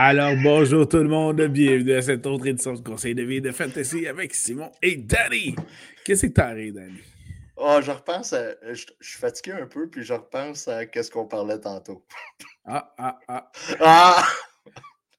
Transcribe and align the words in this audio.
Alors, 0.00 0.34
bonjour 0.40 0.86
tout 0.86 0.98
le 0.98 1.08
monde, 1.08 1.42
bienvenue 1.48 1.94
à 1.94 2.02
cette 2.02 2.24
autre 2.24 2.46
édition 2.46 2.72
du 2.72 2.84
Conseil 2.84 3.16
de 3.16 3.24
vie 3.24 3.40
de 3.40 3.50
Fantasy 3.50 4.06
avec 4.06 4.32
Simon 4.32 4.70
et 4.80 4.94
Danny. 4.94 5.56
Qu'est-ce 6.04 6.26
que 6.26 6.32
t'arrives, 6.32 6.74
Danny? 6.74 7.00
Oh, 7.56 7.80
je 7.82 7.90
repense 7.90 8.32
à. 8.32 8.52
Je, 8.62 8.86
suis 9.00 9.18
fatigué 9.18 9.56
un 9.60 9.66
peu, 9.66 9.88
puis 9.88 10.04
je 10.04 10.12
repense 10.12 10.68
à 10.68 10.86
qu'est-ce 10.86 11.10
qu'on 11.10 11.26
parlait 11.26 11.58
tantôt. 11.58 12.04
Ah, 12.64 12.94
ah, 12.96 13.18
ah. 13.26 13.50
Ah! 13.80 14.24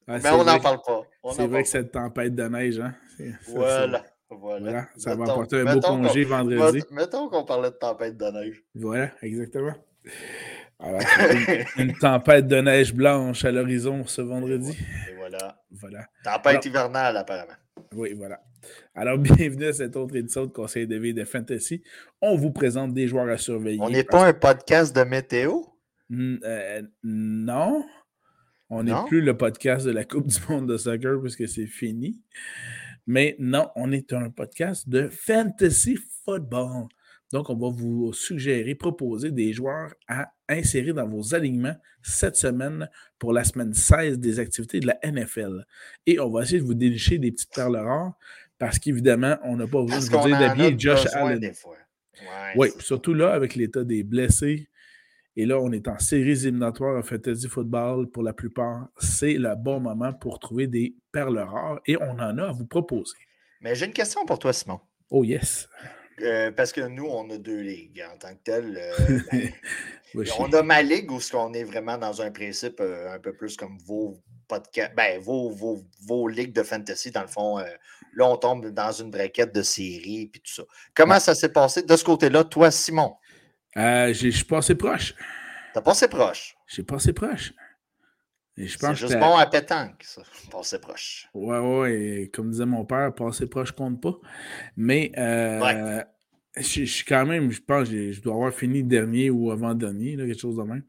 Mais 0.08 0.30
on 0.30 0.44
n'en 0.44 0.58
parle 0.58 0.80
pas. 0.80 1.02
C'est 1.32 1.46
vrai 1.46 1.62
que 1.62 1.68
cette 1.68 1.92
tempête 1.92 2.34
de 2.34 2.44
neige, 2.44 2.80
hein? 2.80 2.94
Voilà. 3.48 4.02
Voilà. 4.30 4.86
Ça 4.96 5.14
va 5.14 5.24
apporter 5.24 5.60
un 5.60 5.74
beau 5.74 5.80
congé 5.80 6.24
vendredi. 6.24 6.82
Mettons 6.90 7.28
qu'on 7.28 7.44
parlait 7.44 7.70
de 7.70 7.76
tempête 7.76 8.16
de 8.16 8.30
neige. 8.30 8.64
Voilà, 8.74 9.10
exactement. 9.20 9.74
Alors, 10.82 11.00
une, 11.76 11.92
tempête 11.94 12.46
de 12.46 12.56
neige 12.56 12.94
blanche 12.94 13.44
à 13.44 13.52
l'horizon 13.52 14.06
ce 14.06 14.22
vendredi. 14.22 14.78
Et 15.10 15.14
voilà. 15.14 15.60
Voilà. 15.70 16.06
Tempête 16.24 16.64
hivernale, 16.64 17.18
apparemment. 17.18 17.52
Oui, 17.94 18.14
voilà. 18.14 18.40
Alors, 18.94 19.18
bienvenue 19.18 19.66
à 19.66 19.72
cette 19.74 19.94
autre 19.96 20.16
édition 20.16 20.46
de 20.46 20.50
Conseil 20.50 20.86
de 20.86 20.96
vie 20.96 21.12
de 21.12 21.24
Fantasy. 21.24 21.82
On 22.22 22.34
vous 22.36 22.50
présente 22.50 22.94
des 22.94 23.08
joueurs 23.08 23.28
à 23.28 23.36
surveiller. 23.36 23.80
On 23.82 23.90
n'est 23.90 24.04
pas 24.04 24.26
un 24.26 24.32
podcast 24.32 24.96
de 24.96 25.02
météo? 25.02 25.60
Euh, 26.12 26.82
non. 27.04 27.84
On 28.70 28.84
n'est 28.84 29.04
plus 29.06 29.20
le 29.20 29.36
podcast 29.36 29.84
de 29.84 29.90
la 29.90 30.04
Coupe 30.04 30.28
du 30.28 30.38
monde 30.48 30.66
de 30.66 30.78
soccer 30.78 31.20
puisque 31.20 31.46
c'est 31.46 31.66
fini. 31.66 32.22
Mais 33.06 33.36
non, 33.38 33.68
on 33.76 33.92
est 33.92 34.12
un 34.14 34.30
podcast 34.30 34.88
de 34.88 35.08
fantasy 35.08 35.98
football. 36.24 36.86
Donc, 37.32 37.50
on 37.50 37.56
va 37.56 37.68
vous 37.68 38.12
suggérer, 38.12 38.74
proposer 38.74 39.30
des 39.30 39.52
joueurs 39.52 39.94
à 40.08 40.32
insérer 40.50 40.92
dans 40.92 41.08
vos 41.08 41.34
alignements 41.34 41.76
cette 42.02 42.36
semaine 42.36 42.88
pour 43.18 43.32
la 43.32 43.44
semaine 43.44 43.72
16 43.72 44.18
des 44.18 44.38
activités 44.38 44.80
de 44.80 44.86
la 44.86 44.98
NFL. 45.04 45.64
Et 46.06 46.18
on 46.20 46.30
va 46.30 46.42
essayer 46.42 46.60
de 46.60 46.64
vous 46.64 46.74
dénicher 46.74 47.18
des 47.18 47.32
petites 47.32 47.54
perles 47.54 47.76
rares 47.76 48.14
parce 48.58 48.78
qu'évidemment, 48.78 49.36
on 49.44 49.56
n'a 49.56 49.66
pas 49.66 49.82
besoin 49.82 49.98
de 49.98 50.04
vous 50.04 50.28
dire 50.28 50.38
d'habiller 50.38 50.74
Josh 50.78 51.06
Allen. 51.14 51.52
oui, 52.56 52.68
surtout 52.78 53.14
là, 53.14 53.32
avec 53.32 53.54
l'état 53.54 53.84
des 53.84 54.02
blessés. 54.02 54.68
Et 55.36 55.46
là, 55.46 55.58
on 55.60 55.72
est 55.72 55.88
en 55.88 55.98
séries 55.98 56.32
éliminatoires 56.32 56.98
en 56.98 57.02
fantasy 57.02 57.48
football 57.48 58.10
pour 58.10 58.22
la 58.22 58.32
plupart. 58.32 58.88
C'est 58.98 59.34
le 59.34 59.54
bon 59.56 59.80
moment 59.80 60.12
pour 60.12 60.38
trouver 60.38 60.66
des 60.66 60.94
perles 61.12 61.38
rares 61.38 61.80
et 61.86 61.96
on 61.96 62.10
en 62.10 62.36
a 62.36 62.48
à 62.48 62.52
vous 62.52 62.66
proposer. 62.66 63.16
Mais 63.60 63.74
j'ai 63.74 63.86
une 63.86 63.92
question 63.92 64.24
pour 64.26 64.38
toi, 64.38 64.52
Simon. 64.52 64.80
Oh 65.08 65.24
yes. 65.24 65.68
Euh, 66.22 66.50
parce 66.50 66.72
que 66.72 66.80
nous, 66.80 67.06
on 67.06 67.28
a 67.30 67.38
deux 67.38 67.60
ligues 67.60 68.04
en 68.12 68.16
tant 68.18 68.34
que 68.34 68.42
telles. 68.42 68.78
Euh, 68.78 69.20
ben, 70.14 70.24
on 70.38 70.52
a 70.52 70.62
ma 70.62 70.82
ligue 70.82 71.10
où 71.10 71.18
on 71.34 71.52
est 71.52 71.64
vraiment 71.64 71.98
dans 71.98 72.22
un 72.22 72.30
principe 72.30 72.80
euh, 72.80 73.14
un 73.14 73.18
peu 73.18 73.32
plus 73.32 73.56
comme 73.56 73.78
vos 73.86 74.20
podcasts, 74.48 74.94
ben, 74.94 75.20
vos, 75.20 75.50
vos, 75.50 75.84
vos, 76.06 76.28
ligues 76.28 76.52
de 76.52 76.62
fantasy, 76.62 77.10
dans 77.10 77.22
le 77.22 77.28
fond. 77.28 77.58
là, 77.58 78.26
on 78.26 78.36
tombe 78.36 78.66
dans 78.68 78.92
une 78.92 79.10
braquette 79.10 79.54
de 79.54 79.62
série 79.62 80.30
et 80.34 80.38
tout 80.38 80.52
ça. 80.52 80.62
Comment 80.94 81.20
ça 81.20 81.34
s'est 81.34 81.52
passé 81.52 81.82
de 81.82 81.96
ce 81.96 82.04
côté-là, 82.04 82.44
toi, 82.44 82.70
Simon? 82.70 83.14
je 83.76 84.30
suis 84.30 84.44
passé 84.44 84.74
proche. 84.74 85.14
T'as 85.72 85.82
passé 85.82 86.08
proche? 86.08 86.56
J'ai 86.66 86.82
passé 86.82 87.12
proche. 87.12 87.52
C'est 88.56 88.94
juste 88.94 89.18
bon 89.18 89.36
à 89.36 89.46
pétanque, 89.46 90.02
ça. 90.02 90.22
Passer 90.50 90.78
proche. 90.78 91.28
Ouais, 91.34 91.58
ouais. 91.58 92.30
Comme 92.32 92.50
disait 92.50 92.66
mon 92.66 92.84
père, 92.84 93.14
passer 93.14 93.46
proche 93.46 93.72
compte 93.72 94.02
pas. 94.02 94.18
Mais 94.76 95.12
euh, 95.16 96.02
je, 96.56 96.84
suis 96.84 97.04
quand 97.04 97.24
même, 97.26 97.50
je 97.50 97.60
pense, 97.60 97.88
je 97.88 98.20
dois 98.20 98.34
avoir 98.34 98.52
fini 98.52 98.82
dernier 98.82 99.30
ou 99.30 99.50
avant-dernier, 99.50 100.16
quelque 100.16 100.38
chose 100.38 100.56
de 100.56 100.62
même. 100.62 100.82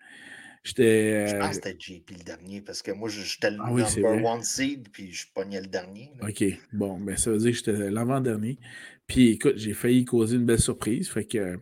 J'étais. 0.63 1.27
Je 1.27 1.37
pense 1.37 1.49
que 1.49 1.55
c'était 1.55 1.75
JP 1.79 2.11
le 2.19 2.23
dernier 2.23 2.61
parce 2.61 2.81
que 2.81 2.91
moi, 2.91 3.09
j'étais 3.09 3.49
le 3.49 3.57
ah 3.61 3.71
number 3.71 4.23
one 4.23 4.43
seed 4.43 4.89
puis 4.91 5.11
je 5.11 5.25
pognais 5.33 5.59
le 5.59 5.67
dernier. 5.67 6.11
OK. 6.21 6.43
Bon, 6.71 6.99
ben 6.99 7.17
ça 7.17 7.31
veut 7.31 7.39
dire 7.39 7.51
que 7.51 7.57
j'étais 7.57 7.89
l'avant-dernier. 7.89 8.59
Puis 9.07 9.29
écoute, 9.29 9.57
j'ai 9.57 9.73
failli 9.73 10.05
causer 10.05 10.35
une 10.35 10.45
belle 10.45 10.59
surprise. 10.59 11.09
Fait 11.09 11.25
que 11.25 11.59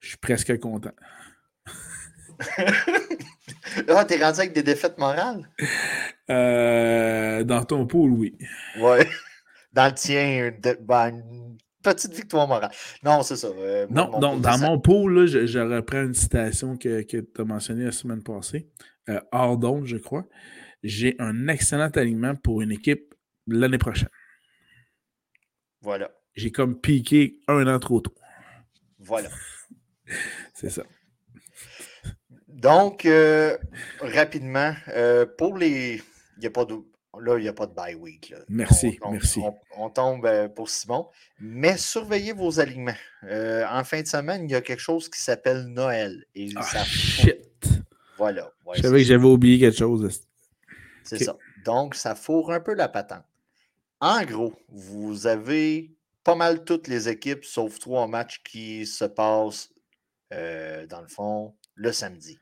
je 0.00 0.08
suis 0.08 0.18
presque 0.18 0.58
content. 0.58 0.94
Ah, 3.88 4.04
t'es 4.04 4.22
rendu 4.22 4.40
avec 4.40 4.52
des 4.52 4.62
défaites 4.62 4.98
morales? 4.98 5.48
Euh, 6.28 7.44
dans 7.44 7.64
ton 7.64 7.86
pool, 7.86 8.12
oui. 8.12 8.38
Ouais. 8.78 9.08
Dans 9.72 9.86
le 9.86 9.94
tien, 9.94 10.50
ben, 10.80 11.08
une 11.10 11.58
petite 11.80 12.12
victoire 12.12 12.48
morale. 12.48 12.72
Non, 13.04 13.22
c'est 13.22 13.36
ça. 13.36 13.46
Euh, 13.46 13.86
non, 13.88 14.18
dans 14.18 14.58
mon 14.58 14.80
pool, 14.80 15.26
je, 15.26 15.58
reprends 15.60 16.02
une 16.02 16.14
citation 16.14 16.76
que, 16.76 17.02
que 17.02 17.18
tu 17.18 17.40
as 17.40 17.44
mentionnée 17.44 17.84
la 17.84 17.92
semaine 17.92 18.20
passée. 18.20 18.68
Euh, 19.08 19.20
hors 19.30 19.86
je 19.86 19.96
crois. 19.96 20.26
J'ai 20.82 21.14
un 21.20 21.46
excellent 21.48 21.90
alignement 21.90 22.34
pour 22.34 22.62
une 22.62 22.72
équipe 22.72 23.14
l'année 23.46 23.78
prochaine. 23.78 24.08
Voilà. 25.82 26.10
J'ai 26.34 26.50
comme 26.50 26.80
piqué 26.80 27.38
un 27.48 27.66
an 27.66 27.78
trop 27.78 28.00
tôt. 28.00 28.14
Voilà. 28.98 29.28
c'est 30.54 30.70
ça. 30.70 30.82
Donc, 32.60 33.06
euh, 33.06 33.56
rapidement, 34.00 34.74
euh, 34.88 35.24
pour 35.24 35.56
les. 35.56 36.02
Il 36.36 36.40
n'y 36.40 36.46
a 36.46 36.50
pas 36.50 36.66
de. 36.66 36.74
Là, 37.18 37.38
il 37.38 37.42
n'y 37.42 37.48
a 37.48 37.54
pas 37.54 37.66
de 37.66 37.72
bye 37.72 37.94
week. 37.94 38.34
Merci, 38.48 38.98
merci. 39.10 39.40
On, 39.76 39.88
tombe 39.88 40.26
euh, 40.26 40.48
pour 40.48 40.68
Simon. 40.68 41.08
Mais 41.40 41.76
surveillez 41.78 42.32
vos 42.34 42.60
aliments. 42.60 42.94
en 43.22 43.84
fin 43.84 44.02
de 44.02 44.06
semaine, 44.06 44.44
il 44.44 44.52
y 44.52 44.54
a 44.54 44.60
quelque 44.60 44.80
chose 44.80 45.08
qui 45.08 45.20
s'appelle 45.20 45.64
Noël. 45.68 46.24
Et 46.34 46.50
ah, 46.54 46.62
ça 46.62 46.84
shit! 46.84 47.48
Voilà. 48.18 48.52
Je 48.74 48.82
savais 48.82 48.98
que 48.98 49.06
j'avais 49.06 49.24
oublié 49.24 49.58
quelque 49.58 49.78
chose. 49.78 50.20
C'est 51.02 51.24
ça. 51.24 51.36
Donc, 51.64 51.94
ça 51.94 52.14
fourre 52.14 52.52
un 52.52 52.60
peu 52.60 52.74
la 52.74 52.88
patente. 52.88 53.24
En 54.00 54.22
gros, 54.24 54.54
vous 54.68 55.26
avez 55.26 55.90
pas 56.22 56.34
mal 56.34 56.64
toutes 56.64 56.88
les 56.88 57.08
équipes, 57.08 57.44
sauf 57.44 57.78
trois 57.78 58.06
matchs 58.06 58.42
qui 58.44 58.86
se 58.86 59.06
passent, 59.06 59.70
dans 60.30 61.00
le 61.00 61.08
fond, 61.08 61.54
le 61.74 61.92
samedi. 61.92 62.38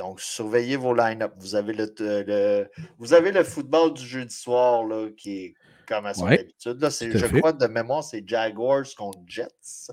Donc, 0.00 0.18
surveillez 0.22 0.76
vos 0.76 0.94
line-up. 0.94 1.34
Vous, 1.36 1.54
avez 1.54 1.74
le, 1.74 2.70
vous 2.98 3.12
avez 3.12 3.32
le 3.32 3.44
football 3.44 3.92
du 3.92 4.02
jeudi 4.02 4.34
soir 4.34 4.82
là, 4.86 5.10
qui 5.14 5.44
est 5.44 5.54
comme 5.86 6.06
à 6.06 6.14
son 6.14 6.24
habitude. 6.24 6.78
je 6.80 7.38
crois 7.38 7.52
de 7.52 7.66
mémoire, 7.66 8.02
c'est 8.02 8.26
Jaguars 8.26 8.86
contre 8.96 9.18
Jets. 9.26 9.92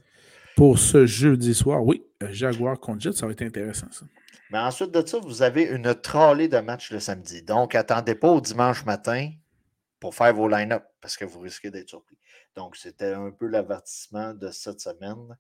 Pour 0.56 0.80
ce 0.80 1.06
jeudi 1.06 1.54
soir, 1.54 1.84
oui, 1.84 2.06
euh, 2.24 2.30
Jaguars 2.32 2.80
contre 2.80 3.02
Jets, 3.02 3.12
ça 3.18 3.26
va 3.26 3.34
être 3.34 3.42
intéressant 3.42 3.88
ça. 3.92 4.06
Mais 4.50 4.60
ensuite 4.60 4.92
de 4.92 5.06
ça, 5.06 5.20
vous 5.20 5.42
avez 5.42 5.64
une 5.64 5.94
trolley 5.94 6.48
de 6.48 6.60
matchs 6.60 6.90
le 6.92 7.02
samedi. 7.02 7.44
Donc, 7.44 7.76
attendez 7.76 8.16
pas 8.16 8.30
au 8.30 8.40
dimanche 8.40 8.86
matin 8.86 9.30
pour 10.00 10.16
faire 10.16 10.34
vos 10.34 10.48
line-up 10.48 10.86
parce 11.02 11.18
que 11.18 11.26
vous 11.26 11.42
risquez 11.42 11.70
d'être 11.70 11.90
surpris. 11.90 12.18
Donc, 12.56 12.78
c'était 12.78 13.12
un 13.12 13.32
peu 13.32 13.48
l'avertissement 13.48 14.34
de 14.34 14.52
cette 14.52 14.80
semaine 14.80 15.36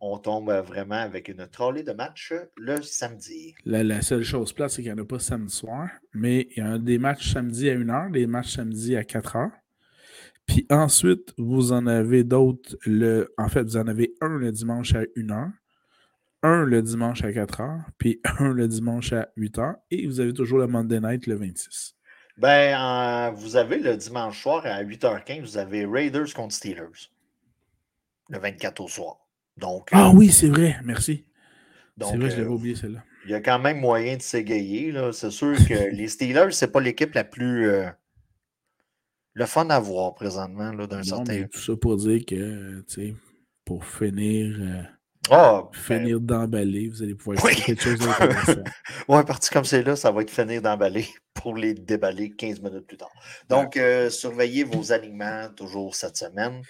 on 0.00 0.18
tombe 0.18 0.50
vraiment 0.50 0.96
avec 0.96 1.28
une 1.28 1.46
trolley 1.48 1.82
de 1.82 1.92
match 1.92 2.34
le 2.56 2.82
samedi. 2.82 3.54
La, 3.64 4.02
seule 4.02 4.22
chose 4.22 4.52
plate, 4.52 4.70
c'est 4.70 4.82
qu'il 4.82 4.92
n'y 4.92 5.00
en 5.00 5.02
a 5.02 5.06
pas 5.06 5.18
samedi 5.18 5.54
soir, 5.54 5.88
mais 6.12 6.48
il 6.56 6.58
y 6.58 6.66
a 6.66 6.78
des 6.78 6.98
matchs 6.98 7.32
samedi 7.32 7.70
à 7.70 7.74
1h, 7.76 8.10
des 8.12 8.26
matchs 8.26 8.56
samedi 8.56 8.96
à 8.96 9.02
4h. 9.02 9.50
Puis 10.46 10.66
ensuite, 10.70 11.32
vous 11.38 11.72
en 11.72 11.86
avez 11.86 12.24
d'autres 12.24 12.76
le. 12.84 13.34
En 13.36 13.48
fait, 13.48 13.62
vous 13.62 13.76
en 13.76 13.88
avez 13.88 14.14
un 14.20 14.36
le 14.38 14.52
dimanche 14.52 14.94
à 14.94 15.02
1h, 15.02 15.50
un 16.42 16.64
le 16.64 16.82
dimanche 16.82 17.24
à 17.24 17.30
4h, 17.30 17.84
puis 17.98 18.20
un 18.38 18.52
le 18.52 18.68
dimanche 18.68 19.12
à 19.12 19.28
8h, 19.36 19.76
et 19.90 20.06
vous 20.06 20.20
avez 20.20 20.32
toujours 20.32 20.58
le 20.58 20.68
Monday 20.68 21.00
night 21.00 21.26
le 21.26 21.34
26. 21.34 21.96
Ben, 22.36 23.30
vous 23.30 23.56
avez 23.56 23.78
le 23.78 23.96
dimanche 23.96 24.42
soir 24.42 24.66
à 24.66 24.84
8h15, 24.84 25.40
vous 25.40 25.58
avez 25.58 25.86
Raiders 25.86 26.32
contre 26.34 26.54
Steelers. 26.54 27.10
Le 28.28 28.38
24 28.38 28.80
au 28.80 28.88
soir. 28.88 29.25
Donc, 29.56 29.88
ah 29.92 30.10
oui, 30.14 30.30
c'est 30.30 30.48
vrai, 30.48 30.76
merci. 30.84 31.24
C'est 31.98 32.16
vrai, 32.16 32.30
je 32.30 32.36
l'avais 32.36 32.48
euh, 32.48 32.54
oublié 32.54 32.76
celle-là. 32.76 33.02
Il 33.24 33.30
y 33.30 33.34
a 33.34 33.40
quand 33.40 33.58
même 33.58 33.80
moyen 33.80 34.16
de 34.16 34.22
s'égayer. 34.22 34.94
C'est 35.12 35.30
sûr 35.30 35.56
que 35.56 35.90
les 35.92 36.08
Steelers, 36.08 36.52
c'est 36.52 36.70
pas 36.70 36.80
l'équipe 36.80 37.14
la 37.14 37.24
plus. 37.24 37.68
Euh, 37.68 37.88
le 39.32 39.46
fun 39.46 39.68
à 39.68 39.80
voir 39.80 40.14
présentement 40.14 40.72
d'un 40.72 41.02
certain. 41.02 41.44
tout 41.44 41.60
ça 41.60 41.76
pour 41.76 41.96
dire 41.96 42.24
que, 42.26 42.80
tu 42.82 42.94
sais, 42.94 43.14
pour 43.64 43.84
finir. 43.84 44.56
Euh, 44.60 44.82
ben 45.28 45.68
finir 45.72 46.20
d'emballer, 46.20 46.88
vous 46.88 47.02
allez 47.02 47.16
pouvoir 47.16 47.44
oui. 47.44 47.56
quelque 47.56 47.82
chose 47.82 47.98
d'intéressant. 47.98 48.62
ouais, 49.08 49.24
parti 49.24 49.50
comme 49.50 49.64
c'est 49.64 49.82
là, 49.82 49.96
ça 49.96 50.12
va 50.12 50.22
être 50.22 50.30
finir 50.30 50.62
d'emballer 50.62 51.08
pour 51.34 51.56
les 51.56 51.74
déballer 51.74 52.30
15 52.30 52.60
minutes 52.60 52.86
plus 52.86 52.96
tard. 52.96 53.10
Donc, 53.48 53.76
surveillez 54.10 54.62
vos 54.62 54.92
aliments 54.92 55.48
toujours 55.56 55.96
cette 55.96 56.16
semaine. 56.16 56.62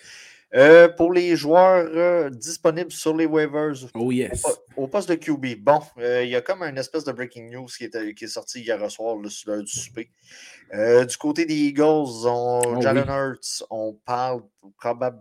Euh, 0.55 0.89
pour 0.89 1.13
les 1.13 1.35
joueurs 1.35 1.89
euh, 1.93 2.31
disponibles 2.31 2.93
sur 2.93 3.17
les 3.17 3.27
waivers 3.27 3.75
oh 3.95 4.13
yes. 4.13 4.45
au, 4.77 4.87
poste 4.87 5.09
de 5.09 5.17
QB, 5.17 5.59
bon, 5.59 5.81
euh, 5.99 6.23
il 6.23 6.31
y 6.31 6.37
a 6.37 6.41
comme 6.41 6.63
une 6.63 6.79
espèce 6.79 7.03
de 7.03 7.11
breaking 7.11 7.51
news 7.51 7.67
qui 7.67 7.85
est, 7.85 8.15
qui 8.15 8.25
est 8.25 8.29
sorti 8.29 8.61
hier 8.61 8.91
soir 8.91 9.17
le 9.17 9.29
sur 9.29 9.51
l'heure 9.51 9.65
du 9.65 9.73
souper. 9.73 10.09
du 10.73 11.17
côté 11.17 11.47
des 11.47 11.55
Eagles, 11.55 12.27
on, 12.27 12.61
oh 12.65 12.81
Jalen 12.81 13.09
Hurts, 13.09 13.67
on 13.71 13.95
parle 14.05 14.43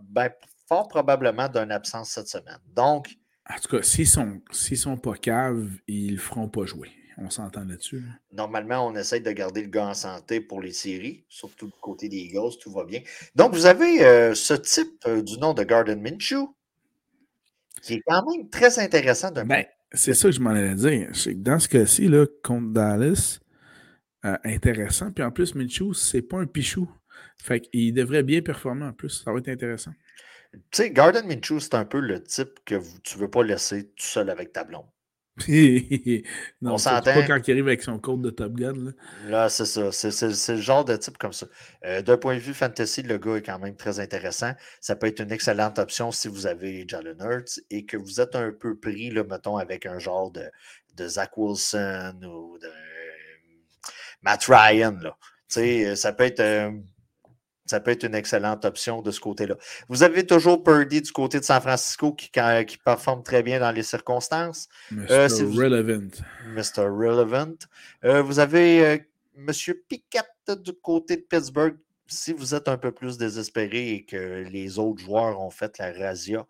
ben, 0.04 0.30
fort 0.68 0.86
probablement 0.86 1.48
d'une 1.48 1.72
absence 1.72 2.10
cette 2.10 2.28
semaine. 2.28 2.60
Donc. 2.74 3.08
En 3.48 3.58
tout 3.58 3.76
cas, 3.76 3.82
s'ils 3.82 4.08
sont, 4.08 4.40
sont 4.52 4.96
pas 4.96 5.14
caves, 5.14 5.70
ils 5.88 6.14
ne 6.14 6.18
feront 6.18 6.48
pas 6.48 6.66
jouer. 6.66 6.90
On 7.18 7.30
s'entend 7.30 7.64
là-dessus. 7.64 8.02
Normalement, 8.32 8.86
on 8.86 8.94
essaie 8.94 9.20
de 9.20 9.30
garder 9.32 9.62
le 9.62 9.68
gars 9.68 9.88
en 9.88 9.94
santé 9.94 10.40
pour 10.40 10.60
les 10.60 10.72
séries, 10.72 11.24
surtout 11.28 11.66
du 11.66 11.78
côté 11.80 12.08
des 12.08 12.18
Eagles, 12.18 12.58
tout 12.60 12.70
va 12.70 12.84
bien. 12.84 13.00
Donc, 13.34 13.54
vous 13.54 13.66
avez 13.66 14.04
euh, 14.04 14.34
ce 14.34 14.54
type 14.54 15.02
euh, 15.06 15.22
du 15.22 15.38
nom 15.38 15.54
de 15.54 15.62
Garden 15.62 16.00
Minshew, 16.00 16.54
qui 17.82 17.94
est 17.94 18.02
quand 18.06 18.22
même 18.30 18.48
très 18.50 18.78
intéressant 18.78 19.30
d'un 19.30 19.44
ben, 19.44 19.64
C'est 19.92 20.14
ça 20.14 20.28
que 20.28 20.34
je 20.34 20.40
m'en 20.40 20.50
allais 20.50 20.74
dire. 20.74 21.08
C'est 21.14 21.34
que 21.34 21.40
dans 21.40 21.58
ce 21.58 21.68
cas-ci, 21.68 22.10
contre 22.42 22.72
Dallas, 22.72 23.40
euh, 24.24 24.36
intéressant. 24.44 25.10
Puis 25.12 25.24
en 25.24 25.30
plus, 25.30 25.54
Minshew, 25.54 25.94
c'est 25.94 26.22
pas 26.22 26.38
un 26.38 26.46
pichou. 26.46 26.90
Fait 27.42 27.60
qu'il 27.60 27.94
devrait 27.94 28.22
bien 28.22 28.42
performer 28.42 28.86
en 28.86 28.92
plus. 28.92 29.22
Ça 29.24 29.32
va 29.32 29.38
être 29.38 29.48
intéressant. 29.48 29.92
Tu 30.52 30.60
sais, 30.72 30.90
Garden 30.90 31.26
Minshew, 31.26 31.60
c'est 31.60 31.74
un 31.74 31.84
peu 31.84 32.00
le 32.00 32.22
type 32.22 32.60
que 32.64 32.80
tu 33.02 33.18
veux 33.18 33.30
pas 33.30 33.42
laisser 33.42 33.88
tout 33.88 34.04
seul 34.04 34.30
avec 34.30 34.52
ta 34.52 34.64
blonde. 34.64 34.86
non, 36.62 36.72
on 36.72 36.78
s'entend. 36.78 37.12
pas 37.12 37.22
quand 37.22 37.46
il 37.46 37.50
arrive 37.50 37.66
avec 37.66 37.82
son 37.82 37.98
code 37.98 38.22
de 38.22 38.30
Top 38.30 38.54
Gun. 38.54 38.72
Là, 38.72 38.92
là 39.28 39.48
c'est 39.50 39.66
ça. 39.66 39.92
C'est 39.92 40.54
le 40.54 40.60
genre 40.60 40.84
de 40.84 40.96
type 40.96 41.18
comme 41.18 41.34
ça. 41.34 41.46
Euh, 41.84 42.00
d'un 42.00 42.16
point 42.16 42.34
de 42.34 42.40
vue 42.40 42.54
fantasy, 42.54 43.02
le 43.02 43.18
gars 43.18 43.36
est 43.36 43.42
quand 43.42 43.58
même 43.58 43.76
très 43.76 44.00
intéressant. 44.00 44.52
Ça 44.80 44.96
peut 44.96 45.06
être 45.06 45.20
une 45.20 45.32
excellente 45.32 45.78
option 45.78 46.10
si 46.10 46.28
vous 46.28 46.46
avez 46.46 46.86
Jalen 46.88 47.18
Hurts 47.20 47.60
et 47.70 47.84
que 47.84 47.98
vous 47.98 48.20
êtes 48.20 48.34
un 48.34 48.50
peu 48.50 48.78
pris, 48.78 49.10
là, 49.10 49.24
mettons, 49.24 49.58
avec 49.58 49.84
un 49.84 49.98
genre 49.98 50.30
de, 50.30 50.44
de 50.96 51.06
Zach 51.06 51.36
Wilson 51.36 52.18
ou 52.22 52.58
de 52.58 52.70
Matt 54.22 54.44
Ryan. 54.48 54.96
Là. 55.02 55.16
Ça 55.48 56.12
peut 56.12 56.24
être. 56.24 56.40
Euh, 56.40 56.70
ça 57.66 57.80
peut 57.80 57.90
être 57.90 58.04
une 58.04 58.14
excellente 58.14 58.64
option 58.64 59.02
de 59.02 59.10
ce 59.10 59.20
côté-là. 59.20 59.56
Vous 59.88 60.02
avez 60.02 60.26
toujours 60.26 60.62
Purdy 60.62 61.02
du 61.02 61.12
côté 61.12 61.40
de 61.40 61.44
San 61.44 61.60
Francisco 61.60 62.12
qui, 62.12 62.30
qui 62.30 62.78
performe 62.78 63.22
très 63.22 63.42
bien 63.42 63.60
dans 63.60 63.72
les 63.72 63.82
circonstances. 63.82 64.68
Mr. 64.90 65.06
Euh, 65.10 65.28
Relevant. 65.54 66.10
Mr. 66.54 66.86
Relevant. 66.88 67.54
Euh, 68.04 68.22
vous 68.22 68.38
avez 68.38 69.04
M. 69.36 69.48
Piquette 69.88 70.50
du 70.62 70.72
côté 70.72 71.16
de 71.16 71.22
Pittsburgh 71.22 71.76
si 72.08 72.32
vous 72.32 72.54
êtes 72.54 72.68
un 72.68 72.78
peu 72.78 72.92
plus 72.92 73.18
désespéré 73.18 73.90
et 73.90 74.04
que 74.04 74.44
les 74.50 74.78
autres 74.78 75.02
joueurs 75.02 75.40
ont 75.40 75.50
fait 75.50 75.78
la 75.78 75.92
razzia. 75.92 76.40
Euh, 76.40 76.44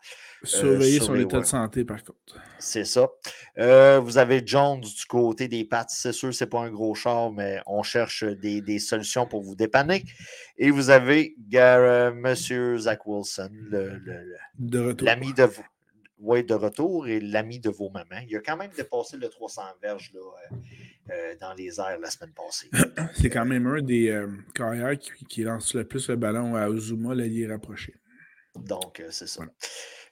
Surveillez 0.45 1.01
son 1.01 1.15
état 1.15 1.41
de 1.41 1.45
santé, 1.45 1.85
par 1.85 2.03
contre. 2.03 2.39
C'est 2.59 2.85
ça. 2.85 3.09
Euh, 3.59 3.99
vous 4.01 4.19
avez 4.19 4.43
Jones 4.45 4.81
du 4.81 5.07
côté 5.07 5.49
des 5.49 5.65
Pats. 5.65 5.87
C'est 5.89 6.13
sûr, 6.13 6.35
ce 6.35 6.45
n'est 6.45 6.51
pas 6.51 6.61
un 6.61 6.71
gros 6.71 6.95
char, 6.95 7.33
mais 7.33 7.61
on 7.67 7.83
cherche 7.83 8.25
des, 8.25 8.79
solutions 8.79 9.27
pour 9.27 9.43
vous 9.43 9.55
dépanner. 9.55 10.05
Et 10.59 10.71
vous 10.71 10.91
avez 10.91 11.35
euh, 11.55 12.11
M. 12.11 12.79
Zach 12.79 13.07
Wilson, 13.07 13.51
l'ami 15.01 15.33
de, 15.33 15.45
vous 15.45 15.65
oui, 16.19 16.45
de 16.45 16.55
retour 16.55 17.09
et 17.09 17.21
l'ami 17.21 17.61
de 17.61 17.71
vos 17.71 17.91
mamans. 17.91 18.23
Il 18.29 18.37
a 18.37 18.41
quand 18.41 18.57
même 18.57 18.71
dépassé 18.77 19.17
le 19.17 19.29
300 19.29 19.63
verges 19.83 20.13
là, 20.15 20.21
euh, 21.11 21.13
euh, 21.13 21.35
dans 21.41 21.55
les 21.55 21.81
airs 21.81 21.99
la 22.01 22.11
semaine 22.11 22.33
passée. 22.33 22.71
C'est 23.21 23.31
quand 23.31 23.45
même 23.45 23.67
un 23.67 23.83
des 23.83 24.09
euh, 24.09 24.29
carrières 24.55 24.99
qui, 24.99 25.43
lance 25.43 25.75
le 25.75 25.85
plus 25.85 26.09
le 26.09 26.17
ballon 26.17 26.55
à 26.55 26.69
Ozuma, 26.69 27.15
l'allié 27.15 27.47
rapproché. 27.47 27.95
Donc, 28.55 29.03
c'est 29.11 29.29
ça. 29.29 29.45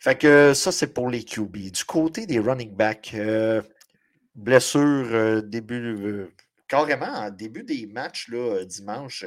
Fait 0.00 0.18
que 0.18 0.52
ça, 0.52 0.70
c'est 0.70 0.92
pour 0.92 1.08
les 1.08 1.24
QB. 1.24 1.56
Du 1.70 1.84
côté 1.86 2.26
des 2.26 2.38
running 2.38 2.76
backs, 2.76 3.16
blessure 4.34 5.42
début, 5.42 6.28
carrément, 6.68 7.06
en 7.06 7.30
début 7.30 7.62
des 7.62 7.86
matchs 7.86 8.28
là, 8.28 8.62
dimanche. 8.66 9.24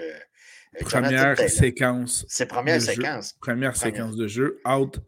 première 0.82 1.36
séquence. 1.50 2.28
C'est 2.30 2.46
première 2.46 2.80
séquence. 2.80 3.34
Première, 3.42 3.76
séquence 3.76 4.16
de 4.16 4.28
jeu. 4.28 4.62
Out 4.68 5.00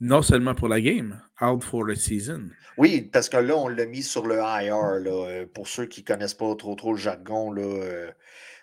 non 0.00 0.22
seulement 0.22 0.54
pour 0.54 0.68
la 0.68 0.80
game, 0.80 1.20
out 1.40 1.64
for 1.64 1.86
the 1.86 1.94
season. 1.94 2.50
Oui, 2.76 3.02
parce 3.02 3.28
que 3.28 3.38
là, 3.38 3.56
on 3.56 3.68
l'a 3.68 3.86
mis 3.86 4.02
sur 4.02 4.26
le 4.26 4.36
IR. 4.36 5.00
Là, 5.00 5.28
euh, 5.28 5.46
pour 5.46 5.66
ceux 5.68 5.86
qui 5.86 6.02
ne 6.02 6.06
connaissent 6.06 6.34
pas 6.34 6.54
trop 6.56 6.74
trop 6.74 6.92
le 6.92 6.98
jargon, 6.98 7.50
là, 7.50 7.62
euh, 7.62 8.10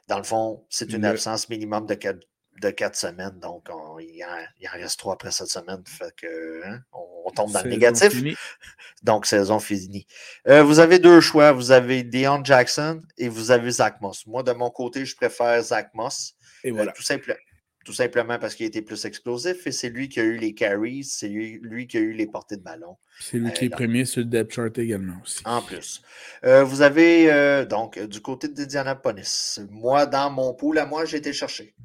dans 0.07 0.17
le 0.17 0.23
fond, 0.23 0.65
c'est 0.69 0.91
une 0.93 1.05
absence 1.05 1.49
minimum 1.49 1.87
de 1.87 1.95
quatre, 1.95 2.19
de 2.61 2.69
quatre 2.69 2.95
semaines. 2.95 3.39
Donc, 3.39 3.67
il, 3.99 4.23
en, 4.23 4.71
reste 4.71 4.99
trois 4.99 5.13
après 5.13 5.31
cette 5.31 5.47
semaine. 5.47 5.81
Fait 5.87 6.13
que, 6.15 6.67
hein, 6.67 6.81
on, 6.93 7.31
tombe 7.31 7.51
dans 7.51 7.63
le 7.63 7.69
négatif. 7.69 8.13
Donc, 9.03 9.25
saison 9.25 9.59
finie. 9.59 10.05
Euh, 10.47 10.61
vous 10.61 10.79
avez 10.79 10.99
deux 10.99 11.21
choix. 11.21 11.51
Vous 11.51 11.71
avez 11.71 12.03
Deion 12.03 12.43
Jackson 12.43 13.01
et 13.17 13.29
vous 13.29 13.49
avez 13.49 13.71
Zach 13.71 13.99
Moss. 14.01 14.27
Moi, 14.27 14.43
de 14.43 14.51
mon 14.51 14.69
côté, 14.69 15.05
je 15.05 15.15
préfère 15.15 15.61
Zach 15.63 15.89
Moss. 15.95 16.35
Et 16.63 16.71
voilà. 16.71 16.91
tout 16.91 17.01
simplement. 17.01 17.39
Tout 17.83 17.93
simplement 17.93 18.39
parce 18.39 18.55
qu'il 18.55 18.65
était 18.65 18.81
plus 18.81 19.03
explosif 19.03 19.67
et 19.67 19.71
c'est 19.73 19.89
lui 19.89 20.07
qui 20.07 20.21
a 20.21 20.23
eu 20.23 20.37
les 20.37 20.53
carries, 20.53 21.03
c'est 21.03 21.27
lui, 21.27 21.85
qui 21.85 21.97
a 21.97 21.99
eu 21.99 22.13
les 22.13 22.27
portées 22.27 22.55
de 22.55 22.61
ballon. 22.61 22.95
C'est 23.19 23.37
lui 23.37 23.51
qui 23.51 23.65
est 23.65 23.73
euh, 23.73 23.75
premier 23.75 24.05
sur 24.05 24.21
le 24.21 24.25
depth 24.25 24.53
chart 24.53 24.77
également 24.77 25.17
aussi. 25.21 25.41
En 25.45 25.61
plus. 25.61 26.01
Euh, 26.45 26.63
vous 26.63 26.81
avez 26.81 27.31
euh, 27.31 27.65
donc 27.65 27.99
du 27.99 28.21
côté 28.21 28.47
d'Indianapolis. 28.47 29.59
Moi, 29.69 30.05
dans 30.05 30.31
mon 30.31 30.53
pool, 30.53 30.79
à 30.79 30.85
moi, 30.85 31.03
j'ai 31.03 31.17
été 31.17 31.33
chercher. 31.33 31.75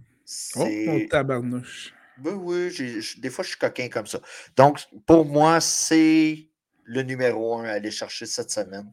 Oh, 0.55 0.69
mon 0.87 1.05
tabarnouche. 1.09 1.93
Ben 2.19 2.35
oui, 2.35 2.71
des 3.19 3.31
fois, 3.31 3.43
je 3.43 3.51
suis 3.51 3.59
coquin 3.59 3.89
comme 3.89 4.07
ça. 4.07 4.21
Donc, 4.57 4.81
pour 5.05 5.25
moi, 5.25 5.61
c'est 5.61 6.49
le 6.85 7.03
numéro 7.03 7.59
un 7.59 7.65
à 7.65 7.73
aller 7.73 7.91
chercher 7.91 8.27
cette 8.27 8.51
semaine. 8.51 8.93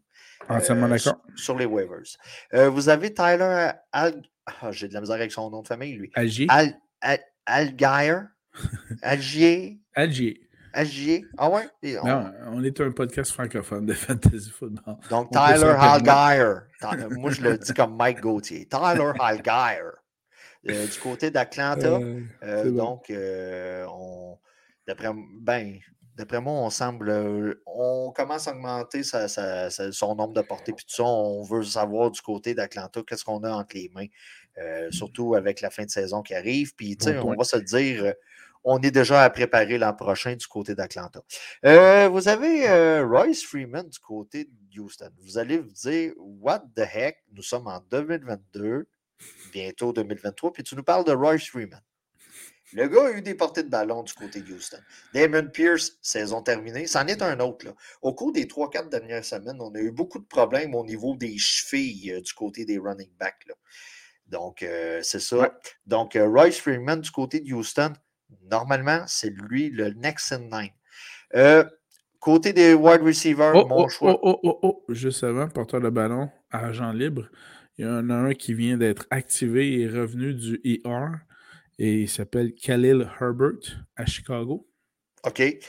Entièrement 0.50 0.88
d'accord. 0.88 1.22
Sur, 1.36 1.58
les 1.58 1.66
waivers. 1.66 2.18
vous 2.72 2.90
avez 2.90 3.14
Tyler 3.14 3.72
Al... 3.92 4.22
Ah, 4.46 4.72
j'ai 4.72 4.88
de 4.88 4.94
la 4.94 5.02
misère 5.02 5.16
avec 5.16 5.32
son 5.32 5.50
nom 5.50 5.64
de 5.64 5.68
famille, 5.68 5.94
lui. 5.94 6.12
Algier. 7.06 7.22
Algier? 7.46 8.22
Algier? 9.04 9.80
Algier. 9.94 10.42
Algier? 10.74 11.26
Ah 11.38 11.50
ouais? 11.50 11.68
Non, 12.04 12.32
on 12.48 12.64
est 12.64 12.82
un 12.82 12.92
podcast 12.92 13.32
francophone 13.32 13.86
de 13.86 13.94
fantasy 13.94 14.50
football. 14.50 14.98
Donc, 15.10 15.32
Tyler 15.32 15.74
Algier. 15.78 17.18
Moi, 17.18 17.32
je 17.32 17.42
le 17.42 17.58
dis 17.58 17.74
comme 17.74 17.96
Mike 17.96 18.20
Gauthier. 18.20 18.66
Tyler 18.66 19.12
Algier. 19.20 19.84
Euh, 20.68 20.88
du 20.88 21.00
côté 21.00 21.32
d'Atlanta. 21.32 21.88
Euh, 21.88 22.22
euh, 22.44 22.72
donc, 22.72 23.06
on, 23.88 24.38
d'après, 24.88 25.12
ben, 25.40 25.78
d'après 26.16 26.42
moi, 26.42 26.54
on 26.54 26.70
semble. 26.70 27.58
On 27.68 28.12
commence 28.14 28.48
à 28.48 28.52
augmenter 28.52 29.04
son 29.04 30.16
nombre 30.16 30.34
de 30.34 30.42
portées. 30.42 30.74
Puis 30.74 30.86
tout 30.86 30.96
ça, 30.96 31.04
on 31.04 31.44
veut 31.44 31.64
savoir 31.64 32.12
du 32.12 32.22
côté 32.22 32.54
d'Atlanta 32.54 33.02
qu'est-ce 33.08 33.24
qu'on 33.24 33.44
a 33.44 33.52
entre 33.52 33.76
les 33.76 33.90
mains. 33.94 34.08
Euh, 34.58 34.90
surtout 34.90 35.36
avec 35.36 35.60
la 35.60 35.70
fin 35.70 35.84
de 35.84 35.90
saison 35.90 36.22
qui 36.22 36.34
arrive. 36.34 36.74
Puis, 36.76 36.98
on 37.06 37.36
va 37.36 37.44
se 37.44 37.58
dire, 37.58 38.06
euh, 38.06 38.14
on 38.64 38.80
est 38.82 38.92
déjà 38.92 39.24
à 39.24 39.30
préparer 39.30 39.78
l'an 39.78 39.94
prochain 39.94 40.36
du 40.36 40.48
côté 40.48 40.76
d'Atlanta. 40.76 41.22
Euh, 41.66 42.08
vous 42.08 42.30
avez 42.30 43.02
Royce 43.02 43.44
Freeman 43.44 43.90
du 43.90 44.00
côté 44.00 44.46
de 44.46 44.80
Houston. 44.80 45.10
Vous 45.24 45.38
allez 45.38 45.58
vous 45.58 45.74
dire, 45.74 46.14
what 46.18 46.64
the 46.76 46.88
heck, 46.94 47.18
nous 47.34 47.44
sommes 47.44 47.68
en 47.68 47.82
2022, 47.92 48.88
bientôt 49.52 49.92
2023, 49.92 50.54
puis 50.54 50.64
tu 50.64 50.76
nous 50.76 50.84
parles 50.84 51.04
de 51.04 51.12
Royce 51.12 51.50
Freeman. 51.50 51.82
Le 52.74 52.88
gars 52.88 53.08
a 53.08 53.12
eu 53.12 53.22
des 53.22 53.36
portées 53.36 53.64
de 53.64 53.70
ballon 53.70 54.04
du 54.04 54.14
côté 54.14 54.42
de 54.42 54.54
Houston. 54.54 54.80
Damon 55.14 55.48
Pierce, 55.50 55.98
saison 56.02 56.42
terminée. 56.42 56.88
C'en 56.88 57.06
est 57.08 57.22
un 57.22 57.40
autre. 57.40 57.68
Là. 57.68 57.76
Au 58.02 58.14
cours 58.14 58.32
des 58.32 58.46
3-4 58.46 58.90
dernières 58.90 59.24
semaines, 59.24 59.58
on 59.60 59.74
a 59.76 59.80
eu 59.80 59.92
beaucoup 59.92 60.20
de 60.20 60.26
problèmes 60.26 60.74
au 60.76 60.84
niveau 60.84 61.16
des 61.16 61.38
chevilles 61.38 62.22
du 62.22 62.34
côté 62.34 62.66
des 62.66 62.80
running 62.80 63.12
backs. 63.20 63.46
Donc, 64.28 64.64
euh, 64.64 65.00
c'est 65.04 65.20
ça. 65.20 65.58
Donc, 65.86 66.16
euh, 66.16 66.28
Royce 66.28 66.60
Freeman 66.60 67.02
du 67.02 67.12
côté 67.12 67.40
de 67.40 67.54
Houston, 67.54 67.94
normalement, 68.50 69.04
c'est 69.08 69.30
lui 69.30 69.70
le 69.70 69.92
next 69.92 70.32
in 70.32 70.50
line. 70.52 70.72
Euh, 71.36 71.64
côté 72.20 72.54
des 72.54 72.74
wide 72.74 73.02
receivers, 73.02 73.54
oh, 73.56 73.68
mon 73.68 73.86
oh, 73.86 73.90
choix. 73.90 74.20
Oh, 74.24 74.40
oh, 74.44 74.60
oh, 74.64 74.84
oh, 74.88 74.94
juste 74.94 75.24
avant, 75.24 75.48
porteur 75.48 75.82
de 75.82 75.90
ballon, 75.90 76.30
agent 76.52 76.92
libre, 76.92 77.30
il 77.78 77.86
y 77.86 77.88
en 77.88 78.10
a 78.10 78.16
un 78.16 78.34
qui 78.34 78.54
vient 78.54 78.78
d'être 78.78 79.06
activé 79.12 79.82
et 79.82 79.88
revenu 79.88 80.34
du 80.34 80.62
ER 80.64 81.18
et 81.78 82.02
il 82.04 82.10
s'appelle 82.10 82.56
Khalil 82.56 83.08
Herbert 83.20 83.86
à 83.98 84.06
Chicago. 84.06 84.66
OK. 85.26 85.60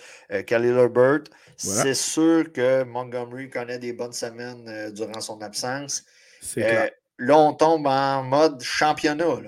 Khalil 0.46 0.70
Herbert, 0.70 1.24
c'est 1.56 1.94
sûr 1.94 2.52
que 2.52 2.84
Montgomery 2.84 3.50
connaît 3.50 3.80
des 3.80 3.92
bonnes 3.92 4.12
semaines 4.12 4.92
durant 4.92 5.20
son 5.20 5.42
absence. 5.42 6.04
C'est 6.40 6.60
clair 6.60 6.90
là, 7.18 7.38
on 7.38 7.54
tombe 7.54 7.86
en 7.86 8.22
mode 8.22 8.62
championnat. 8.62 9.38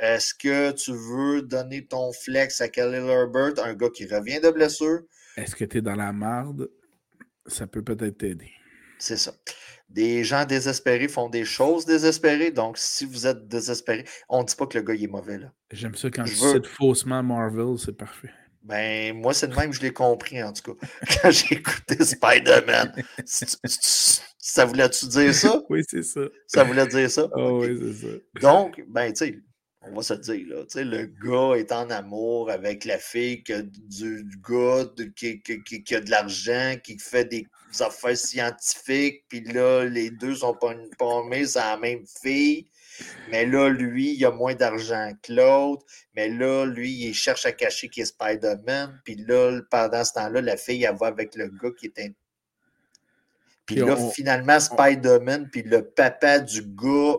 Est-ce 0.00 0.34
que 0.34 0.72
tu 0.72 0.92
veux 0.92 1.42
donner 1.42 1.86
ton 1.86 2.12
flex 2.12 2.60
à 2.60 2.68
Khalil 2.68 3.08
Herbert, 3.08 3.64
un 3.64 3.74
gars 3.74 3.90
qui 3.90 4.06
revient 4.06 4.40
de 4.40 4.50
blessure? 4.50 5.00
Est-ce 5.36 5.54
que 5.54 5.64
tu 5.64 5.78
es 5.78 5.80
dans 5.80 5.94
la 5.94 6.12
marde? 6.12 6.68
Ça 7.46 7.66
peut 7.66 7.82
peut-être 7.82 8.18
t'aider. 8.18 8.50
C'est 8.98 9.16
ça. 9.16 9.32
Des 9.88 10.24
gens 10.24 10.44
désespérés 10.44 11.08
font 11.08 11.28
des 11.28 11.44
choses 11.44 11.84
désespérées. 11.84 12.50
Donc, 12.50 12.78
si 12.78 13.04
vous 13.04 13.26
êtes 13.26 13.46
désespéré, 13.46 14.04
on 14.28 14.40
ne 14.40 14.46
dit 14.46 14.56
pas 14.56 14.66
que 14.66 14.78
le 14.78 14.84
gars 14.84 14.94
est 14.94 15.06
mauvais. 15.06 15.40
J'aime 15.70 15.94
ça 15.94 16.08
quand 16.10 16.24
je 16.24 16.58
tu 16.58 16.68
faussement 16.68 17.22
Marvel, 17.22 17.78
c'est 17.78 17.96
parfait. 17.96 18.30
Ben, 18.64 19.16
moi, 19.16 19.34
c'est 19.34 19.48
de 19.48 19.56
même 19.56 19.72
je 19.72 19.80
l'ai 19.80 19.92
compris, 19.92 20.42
en 20.42 20.52
tout 20.52 20.74
cas, 20.74 20.86
quand 21.22 21.30
j'ai 21.30 21.56
écouté 21.56 22.04
Spider-Man. 22.04 22.94
ça 23.24 24.64
voulait-tu 24.64 25.06
dire 25.06 25.34
ça? 25.34 25.62
Oui, 25.68 25.82
c'est 25.88 26.04
ça. 26.04 26.20
Ça 26.46 26.64
voulait 26.64 26.86
dire 26.86 27.10
ça? 27.10 27.28
Oh, 27.34 27.60
oui, 27.62 27.76
c'est 27.80 28.06
ça. 28.06 28.14
Donc, 28.40 28.82
ben, 28.88 29.12
tu 29.12 29.26
sais, 29.26 29.38
on 29.84 29.94
va 29.94 30.02
se 30.02 30.14
dire, 30.14 30.46
là, 30.48 30.64
le 30.84 31.06
gars 31.06 31.58
est 31.58 31.72
en 31.72 31.90
amour 31.90 32.50
avec 32.50 32.84
la 32.84 32.98
fille 32.98 33.42
qui 33.42 33.52
a 33.52 33.62
du, 33.62 34.24
gars 34.48 34.84
qui, 35.16 35.94
a 35.94 36.00
de 36.00 36.10
l'argent, 36.10 36.76
qui 36.82 36.98
fait 36.98 37.24
des 37.24 37.48
affaires 37.80 38.16
scientifiques, 38.16 39.24
puis 39.28 39.40
là, 39.40 39.84
les 39.84 40.10
deux 40.10 40.36
sont 40.36 40.54
pas, 40.54 40.74
pas 40.98 41.22
c'est 41.44 41.58
la 41.58 41.76
même 41.78 42.04
fille. 42.22 42.68
Mais 43.30 43.46
là, 43.46 43.68
lui, 43.68 44.14
il 44.14 44.24
a 44.24 44.30
moins 44.30 44.54
d'argent 44.54 45.12
que 45.22 45.32
l'autre. 45.32 45.84
Mais 46.14 46.28
là, 46.28 46.66
lui, 46.66 46.90
il 46.90 47.14
cherche 47.14 47.46
à 47.46 47.52
cacher 47.52 47.88
qu'il 47.88 48.02
est 48.02 48.06
Spider-Man. 48.06 49.00
Puis 49.04 49.16
là, 49.16 49.60
pendant 49.70 50.04
ce 50.04 50.12
temps-là, 50.14 50.40
la 50.40 50.56
fille, 50.56 50.84
elle 50.84 50.96
va 50.96 51.06
avec 51.06 51.34
le 51.34 51.48
gars 51.48 51.70
qui 51.76 51.86
est 51.86 51.98
un... 51.98 52.08
Puis 53.66 53.76
là, 53.76 53.96
finalement, 54.12 54.58
Spider-Man, 54.58 55.48
puis 55.50 55.62
le 55.62 55.84
papa 55.84 56.40
du 56.40 56.62
gars. 56.62 57.16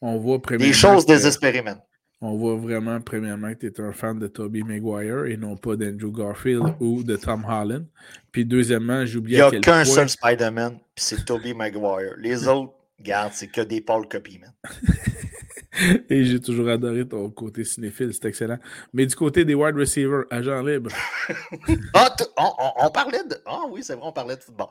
On 0.00 0.16
voit 0.18 0.38
Des 0.38 0.72
choses 0.72 1.04
désespérément. 1.04 1.76
On 2.22 2.36
voit 2.36 2.56
vraiment, 2.56 3.00
premièrement, 3.00 3.54
que 3.54 3.66
tu 3.66 3.66
es 3.66 3.80
un 3.80 3.92
fan 3.92 4.18
de 4.18 4.26
Tobey 4.26 4.62
Maguire 4.62 5.24
et 5.24 5.38
non 5.38 5.56
pas 5.56 5.76
d'Andrew 5.76 6.12
Garfield 6.12 6.74
ou 6.78 7.02
de 7.02 7.16
Tom 7.16 7.44
Holland. 7.48 7.86
Puis 8.30 8.44
deuxièmement, 8.44 9.06
j'oublie 9.06 9.34
Il 9.34 9.36
n'y 9.36 9.42
a 9.42 9.50
qu'un 9.60 9.84
seul 9.86 10.08
Spider-Man, 10.08 10.78
puis 10.94 11.04
c'est 11.04 11.24
Tobey 11.24 11.54
Maguire. 11.54 12.14
Les 12.18 12.46
autres, 12.46 12.74
Regarde, 13.00 13.32
c'est 13.32 13.48
que 13.48 13.62
des 13.62 13.80
Paul 13.80 14.06
Copy, 14.08 14.38
man. 14.38 14.52
Et 16.10 16.24
j'ai 16.24 16.40
toujours 16.40 16.68
adoré 16.68 17.08
ton 17.08 17.30
côté 17.30 17.64
cinéphile, 17.64 18.12
c'est 18.12 18.26
excellent. 18.26 18.58
Mais 18.92 19.06
du 19.06 19.14
côté 19.14 19.44
des 19.44 19.54
wide 19.54 19.76
receivers, 19.76 20.24
agent 20.30 20.62
libre. 20.62 20.90
ah, 21.94 22.14
on, 22.36 22.90
parlait 22.90 23.24
de. 23.24 23.36
Ah 23.46 23.62
oui, 23.70 23.82
c'est 23.82 23.94
vrai, 23.94 24.04
on 24.04 24.12
parlait 24.12 24.36
de 24.36 24.42
football. 24.42 24.68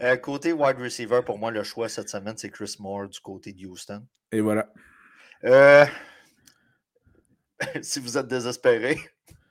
Euh, 0.00 0.16
côté 0.16 0.52
wide 0.52 0.78
receiver, 0.78 1.20
pour 1.24 1.38
moi, 1.38 1.50
le 1.50 1.64
choix 1.64 1.88
cette 1.88 2.08
semaine, 2.08 2.34
c'est 2.36 2.50
Chris 2.50 2.76
Moore 2.78 3.08
du 3.08 3.18
côté 3.18 3.52
de 3.52 3.66
Houston. 3.66 4.06
Et 4.30 4.40
voilà. 4.40 4.72
Euh, 5.44 5.84
si 7.82 7.98
vous 7.98 8.16
êtes 8.16 8.28
désespéré, 8.28 8.98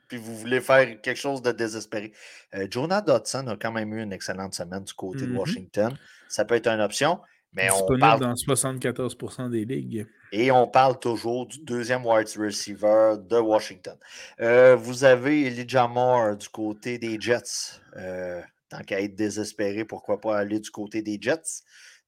puis 0.07 0.17
vous 0.17 0.37
voulez 0.37 0.61
faire 0.61 1.01
quelque 1.01 1.19
chose 1.19 1.41
de 1.41 1.51
désespéré, 1.51 2.13
euh, 2.55 2.67
Jonah 2.69 3.01
Dodson 3.01 3.47
a 3.47 3.57
quand 3.57 3.71
même 3.73 3.93
eu 3.93 4.01
une 4.01 4.13
excellente 4.13 4.53
semaine 4.53 4.83
du 4.83 4.93
côté 4.93 5.21
de 5.21 5.33
mm-hmm. 5.33 5.37
Washington. 5.37 5.97
Ça 6.29 6.45
peut 6.45 6.55
être 6.55 6.67
une 6.67 6.81
option. 6.81 7.19
Mais 7.53 7.69
on 7.71 7.99
parle... 7.99 8.21
dans 8.21 8.33
74% 8.33 9.49
des 9.49 9.65
ligues. 9.65 10.07
Et 10.31 10.51
on 10.51 10.67
parle 10.67 10.97
toujours 10.99 11.45
du 11.45 11.59
deuxième 11.59 12.05
wide 12.05 12.29
receiver 12.37 13.15
de 13.19 13.37
Washington. 13.37 13.97
Euh, 14.39 14.75
vous 14.75 15.03
avez 15.03 15.47
Elijah 15.47 15.87
Moore 15.87 16.37
du 16.37 16.47
côté 16.47 16.97
des 16.97 17.19
Jets. 17.19 17.81
Euh, 17.97 18.41
tant 18.69 18.79
qu'à 18.79 19.01
être 19.01 19.15
désespéré, 19.15 19.83
pourquoi 19.83 20.21
pas 20.21 20.37
aller 20.37 20.59
du 20.59 20.71
côté 20.71 21.01
des 21.01 21.17
Jets? 21.19 21.63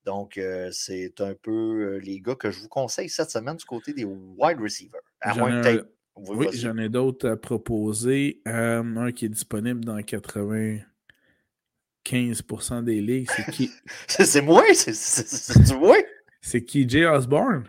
Donc, 0.05 0.37
euh, 0.37 0.69
c'est 0.71 1.19
un 1.19 1.33
peu 1.41 1.97
les 1.97 2.21
gars 2.21 2.35
que 2.35 2.49
je 2.49 2.61
vous 2.61 2.69
conseille 2.69 3.09
cette 3.09 3.29
semaine 3.29 3.57
du 3.57 3.65
côté 3.65 3.93
des 3.93 4.05
wide 4.05 4.61
receivers. 4.61 5.01
À 5.19 5.35
moins 5.35 5.61
Oui, 6.15 6.47
j'en 6.53 6.77
ai 6.77 6.87
d'autres 6.87 7.29
à 7.29 7.35
proposer. 7.35 8.41
un 8.45 9.11
qui 9.11 9.25
est 9.25 9.29
disponible 9.29 9.83
dans 9.83 10.01
80. 10.01 10.79
15% 12.05 12.83
des 12.83 13.01
ligues, 13.01 13.29
c'est 13.35 13.51
qui? 13.51 13.71
c'est 14.07 14.41
moi, 14.41 14.63
c'est 14.73 15.73
moi. 15.75 15.97
C'est 16.41 16.63
qui? 16.63 16.87
Jay 16.87 17.05
Osborne? 17.05 17.65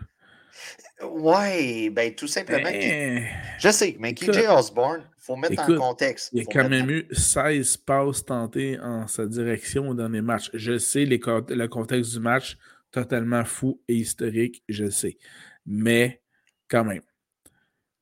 Ouais, 1.03 1.89
ben 1.89 2.13
tout 2.15 2.27
simplement. 2.27 2.63
Ben, 2.63 3.27
je 3.59 3.69
sais, 3.69 3.97
mais 3.99 4.13
KJ 4.13 4.47
Osborne, 4.49 5.03
il 5.17 5.23
faut 5.23 5.35
mettre 5.35 5.61
en 5.61 5.75
contexte. 5.75 6.29
Il 6.31 6.41
a 6.41 6.45
quand 6.45 6.69
même 6.69 6.89
eu 6.89 7.05
16 7.11 7.77
passes 7.77 8.23
tentées 8.23 8.79
en 8.79 9.05
sa 9.07 9.25
direction 9.25 9.89
au 9.89 9.93
dernier 9.93 10.21
match. 10.21 10.49
Je 10.53 10.77
sais 10.77 11.03
les, 11.03 11.19
le 11.19 11.67
contexte 11.67 12.13
du 12.13 12.19
match, 12.19 12.57
totalement 12.91 13.43
fou 13.43 13.81
et 13.89 13.95
historique, 13.95 14.63
je 14.69 14.89
sais. 14.89 15.17
Mais 15.65 16.21
quand 16.69 16.85
même, 16.85 17.03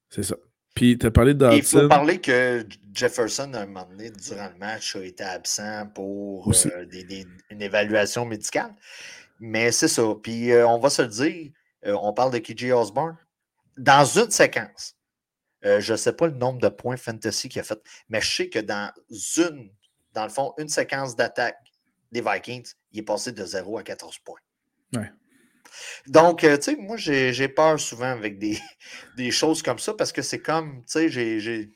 c'est 0.09 0.23
ça. 0.23 0.35
Puis, 0.73 0.97
tu 0.97 1.05
as 1.05 1.11
parlé 1.11 1.33
de 1.33 1.49
Il 1.53 1.63
faut 1.63 1.87
parler 1.87 2.19
que 2.19 2.65
Jefferson, 2.93 3.53
à 3.53 3.61
un 3.61 3.65
moment 3.65 3.87
donné, 3.89 4.09
durant 4.09 4.49
le 4.49 4.57
match, 4.57 4.95
a 4.95 5.03
été 5.03 5.23
absent 5.23 5.87
pour 5.93 6.49
euh, 6.49 6.85
une 7.49 7.61
évaluation 7.61 8.25
médicale. 8.25 8.73
Mais 9.39 9.71
c'est 9.71 9.87
ça. 9.87 10.03
Puis, 10.21 10.51
euh, 10.51 10.67
on 10.67 10.79
va 10.79 10.89
se 10.89 11.03
le 11.03 11.07
dire, 11.09 11.51
euh, 11.85 11.95
on 12.01 12.13
parle 12.13 12.31
de 12.31 12.39
KJ 12.39 12.71
Osborne. 12.71 13.17
Dans 13.77 14.05
une 14.05 14.29
séquence, 14.29 14.95
je 15.63 15.91
ne 15.91 15.97
sais 15.97 16.13
pas 16.13 16.27
le 16.27 16.33
nombre 16.33 16.59
de 16.59 16.69
points 16.69 16.97
fantasy 16.97 17.49
qu'il 17.49 17.61
a 17.61 17.63
fait, 17.63 17.81
mais 18.09 18.19
je 18.21 18.35
sais 18.35 18.49
que 18.49 18.59
dans 18.59 18.91
une, 19.37 19.71
dans 20.13 20.23
le 20.23 20.29
fond, 20.29 20.53
une 20.57 20.67
séquence 20.67 21.15
d'attaque 21.15 21.57
des 22.11 22.21
Vikings, 22.21 22.73
il 22.91 22.99
est 22.99 23.03
passé 23.03 23.31
de 23.31 23.43
0 23.43 23.77
à 23.77 23.83
14 23.83 24.19
points. 24.19 24.39
Ouais. 24.93 25.11
Donc, 26.07 26.43
euh, 26.43 26.57
tu 26.57 26.63
sais, 26.63 26.75
moi, 26.75 26.97
j'ai 26.97 27.47
peur 27.47 27.79
souvent 27.79 28.11
avec 28.11 28.39
des, 28.39 28.59
des, 29.17 29.31
choses 29.31 29.61
comme 29.61 29.79
ça 29.79 29.93
parce 29.93 30.11
que 30.11 30.21
c'est 30.21 30.39
comme, 30.39 30.81
tu 30.81 31.09
sais, 31.09 31.09
j'ai. 31.09 31.71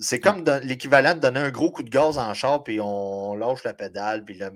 C'est 0.00 0.20
comme 0.20 0.44
l'équivalent 0.62 1.14
de 1.14 1.20
donner 1.20 1.40
un 1.40 1.50
gros 1.50 1.72
coup 1.72 1.82
de 1.82 1.90
gaz 1.90 2.18
en 2.18 2.32
char, 2.32 2.62
puis 2.62 2.78
on 2.80 3.34
lâche 3.34 3.64
la 3.64 3.74
pédale, 3.74 4.24
puis 4.24 4.38
là. 4.38 4.52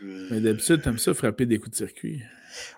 Mais 0.00 0.40
d'habitude, 0.40 0.82
tu 0.82 0.88
aimes 0.88 0.98
ça 0.98 1.14
frapper 1.14 1.46
des 1.46 1.58
coups 1.58 1.72
de 1.72 1.76
circuit. 1.76 2.22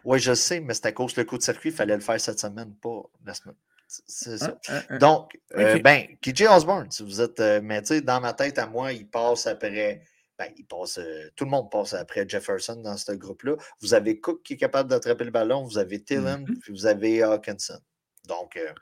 Oui, 0.05 0.19
je 0.19 0.33
sais, 0.33 0.61
mais 0.61 0.73
c'est 0.73 0.87
à 0.87 0.93
cause 0.93 1.15
le 1.17 1.25
coup 1.25 1.37
de 1.37 1.43
circuit, 1.43 1.69
il 1.69 1.75
fallait 1.75 1.95
le 1.95 2.01
faire 2.01 2.19
cette 2.19 2.41
semaine, 2.41 2.73
pas 2.81 3.03
la 3.27 3.35
semaine. 3.35 3.57
C'est 3.89 4.37
ça. 4.39 4.59
Ah, 4.69 4.73
ah, 4.75 4.83
ah. 4.91 4.99
Donc, 4.99 5.39
euh, 5.57 5.79
ben, 5.81 6.07
KJ 6.21 6.43
Osborne, 6.51 6.91
si 6.91 7.03
vous 7.03 7.21
êtes. 7.21 7.41
Euh, 7.41 7.61
mais 7.63 7.81
tu 7.81 7.89
sais, 7.89 8.01
dans 8.03 8.21
ma 8.21 8.35
tête, 8.35 8.59
à 8.59 8.67
moi, 8.67 8.93
il 8.93 9.09
passe 9.09 9.47
après 9.47 10.03
ben, 10.39 10.53
il 10.57 10.65
passe, 10.65 10.99
euh, 10.99 11.31
tout 11.35 11.45
le 11.45 11.51
monde 11.51 11.69
passe 11.71 11.95
après 11.95 12.29
Jefferson 12.29 12.77
dans 12.77 12.97
ce 12.97 13.13
groupe-là. 13.13 13.57
Vous 13.81 13.93
avez 13.93 14.21
Cook 14.21 14.43
qui 14.45 14.55
est 14.55 14.57
capable 14.57 14.89
d'attraper 14.89 15.25
le 15.25 15.33
ballon, 15.33 15.65
vous 15.65 15.79
avez 15.79 16.03
Tillman, 16.03 16.39
mm-hmm. 16.39 16.59
puis 16.61 16.73
vous 16.73 16.87
avez 16.87 17.23
Hawkinson. 17.23 17.81
Donc, 18.29 18.57
euh, 18.57 18.73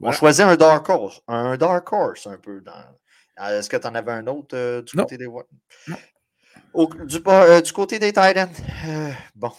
on 0.00 0.10
choisit 0.10 0.44
un 0.44 0.56
dark 0.56 0.88
horse, 0.88 1.22
un 1.28 1.56
dark 1.56 1.92
horse 1.92 2.26
un 2.26 2.38
peu. 2.38 2.60
Dans... 2.60 2.72
Euh, 3.40 3.60
est-ce 3.60 3.70
que 3.70 3.76
tu 3.76 3.86
en 3.86 3.94
avais 3.94 4.12
un 4.12 4.26
autre 4.26 4.80
du 4.80 4.96
côté 4.96 5.16
des 5.16 5.28
du, 6.74 7.62
du, 7.62 7.72
côté 7.72 7.98
des 8.00 8.12
Titans, 8.12 8.50
bon, 9.36 9.52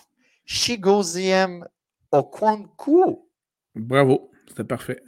Shigoziem 0.45 1.65
Okwanku. 2.11 3.29
Bravo, 3.75 4.31
c'était 4.47 4.63
parfait. 4.65 5.01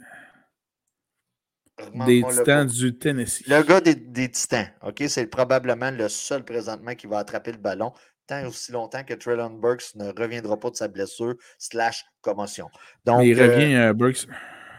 Des 2.06 2.22
Titans 2.28 2.66
du 2.66 2.96
Tennessee. 2.96 3.46
Le 3.46 3.62
gars 3.62 3.80
des, 3.80 4.30
Titans, 4.30 4.68
OK? 4.82 5.02
C'est 5.08 5.26
probablement 5.26 5.90
le 5.90 6.08
seul 6.08 6.44
présentement 6.44 6.94
qui 6.94 7.06
va 7.06 7.18
attraper 7.18 7.52
le 7.52 7.58
ballon 7.58 7.92
tant 8.26 8.46
aussi 8.46 8.72
longtemps 8.72 9.04
que 9.04 9.14
Traylon 9.14 9.50
Burks 9.50 9.94
ne 9.96 10.08
reviendra 10.08 10.58
pas 10.58 10.70
de 10.70 10.76
sa 10.76 10.88
blessure 10.88 11.34
slash 11.58 12.04
commotion. 12.20 12.68
Donc, 13.04 13.24
il 13.24 13.40
revient, 13.40 13.74
euh, 13.74 13.92
Burks. 13.92 14.26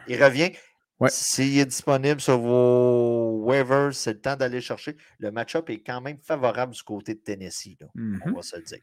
Il 0.08 0.24
revient. 0.24 0.52
S'il 1.10 1.60
est 1.60 1.66
disponible 1.66 2.22
sur 2.22 2.40
vos 2.40 3.42
waivers, 3.44 3.94
c'est 3.94 4.14
le 4.14 4.22
temps 4.22 4.38
d'aller 4.38 4.62
chercher. 4.62 4.96
Le 5.20 5.32
match-up 5.32 5.70
est 5.70 5.80
quand 5.80 6.00
même 6.00 6.18
favorable 6.18 6.74
du 6.74 6.82
côté 6.82 7.16
de 7.16 7.20
Tennessee. 7.20 7.76
On 7.82 8.00
mm-hmm. 8.00 8.36
va 8.36 8.42
se 8.42 8.56
le 8.56 8.62
dire. 8.62 8.80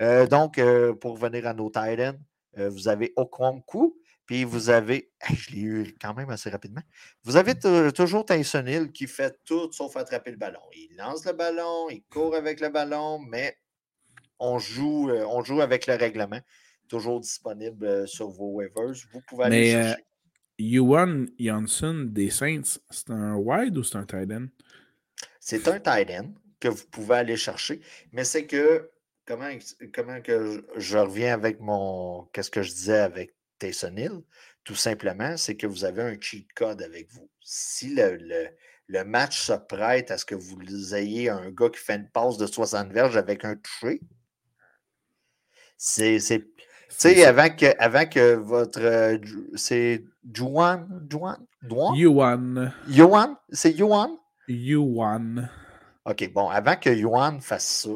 Euh, 0.00 0.26
donc, 0.26 0.56
euh, 0.56 0.94
pour 0.94 1.20
revenir 1.20 1.46
à 1.46 1.52
nos 1.52 1.68
Titans, 1.68 2.18
vous 2.56 2.88
avez 2.88 3.12
Okwonku, 3.16 3.94
puis 4.28 4.44
vous 4.44 4.68
avez, 4.68 5.10
je 5.34 5.50
l'ai 5.52 5.62
eu 5.62 5.94
quand 5.98 6.12
même 6.14 6.28
assez 6.28 6.50
rapidement, 6.50 6.82
vous 7.24 7.36
avez 7.36 7.58
toujours 7.92 8.26
Tyson 8.26 8.64
Hill 8.66 8.92
qui 8.92 9.06
fait 9.06 9.34
tout 9.46 9.72
sauf 9.72 9.96
attraper 9.96 10.32
le 10.32 10.36
ballon. 10.36 10.60
Il 10.76 10.94
lance 10.96 11.24
le 11.24 11.32
ballon, 11.32 11.88
il 11.88 12.02
court 12.04 12.36
avec 12.36 12.60
le 12.60 12.68
ballon, 12.68 13.18
mais 13.18 13.56
on 14.38 14.58
joue, 14.58 15.08
euh, 15.08 15.24
on 15.26 15.42
joue 15.42 15.62
avec 15.62 15.86
le 15.86 15.94
règlement. 15.94 16.40
Toujours 16.88 17.20
disponible 17.20 17.86
euh, 17.86 18.06
sur 18.06 18.28
vos 18.28 18.50
waivers. 18.52 18.92
Vous 19.12 19.22
pouvez 19.22 19.44
aller 19.44 19.60
mais, 19.60 19.82
chercher. 19.82 20.04
Yuan 20.58 21.30
Johnson 21.38 22.06
des 22.10 22.28
Saints, 22.28 22.80
c'est 22.90 23.10
un 23.10 23.34
wide 23.34 23.78
ou 23.78 23.82
c'est 23.82 23.96
un 23.96 24.04
tight 24.04 24.30
end? 24.30 24.48
C'est 25.40 25.66
un 25.68 25.80
tight 25.80 26.10
end 26.10 26.34
que 26.60 26.68
vous 26.68 26.86
pouvez 26.90 27.16
aller 27.16 27.36
chercher, 27.38 27.80
mais 28.12 28.24
c'est 28.24 28.46
que 28.46 28.90
comment, 29.24 29.48
comment 29.94 30.20
que 30.20 30.66
je 30.76 30.98
reviens 30.98 31.32
avec 31.32 31.60
mon 31.60 32.28
qu'est-ce 32.34 32.50
que 32.50 32.62
je 32.62 32.72
disais 32.72 32.98
avec 32.98 33.37
Taysom 33.58 33.98
Hill, 33.98 34.22
tout 34.64 34.74
simplement, 34.74 35.36
c'est 35.36 35.56
que 35.56 35.66
vous 35.66 35.84
avez 35.84 36.02
un 36.02 36.16
cheat 36.20 36.52
code 36.54 36.82
avec 36.82 37.10
vous. 37.12 37.28
Si 37.40 37.94
le, 37.94 38.18
le, 38.88 39.04
match 39.04 39.40
se 39.40 39.52
prête 39.52 40.10
à 40.10 40.18
ce 40.18 40.24
que 40.24 40.34
vous 40.34 40.94
ayez 40.94 41.30
un 41.30 41.50
gars 41.50 41.70
qui 41.70 41.78
fait 41.78 41.96
une 41.96 42.10
passe 42.10 42.36
de 42.36 42.46
60 42.46 42.92
verges 42.92 43.16
avec 43.16 43.44
un 43.44 43.56
touché, 43.56 44.00
c'est. 45.76 46.18
Tu 46.20 46.44
sais, 46.88 47.24
avant 47.24 47.50
que, 47.50 47.66
avant 47.78 48.06
que 48.06 48.34
votre. 48.34 48.80
Euh, 48.80 49.18
c'est 49.54 50.04
Juan. 50.32 51.06
Juan? 51.10 51.46
Yuan. 51.94 52.74
Yuan? 52.88 53.36
C'est 53.50 53.72
Yuan? 53.72 54.16
Yuan. 54.48 55.50
OK, 56.04 56.32
bon, 56.32 56.48
avant 56.48 56.76
que 56.76 56.90
Yuan 56.90 57.40
fasse 57.40 57.66
ça, 57.66 57.90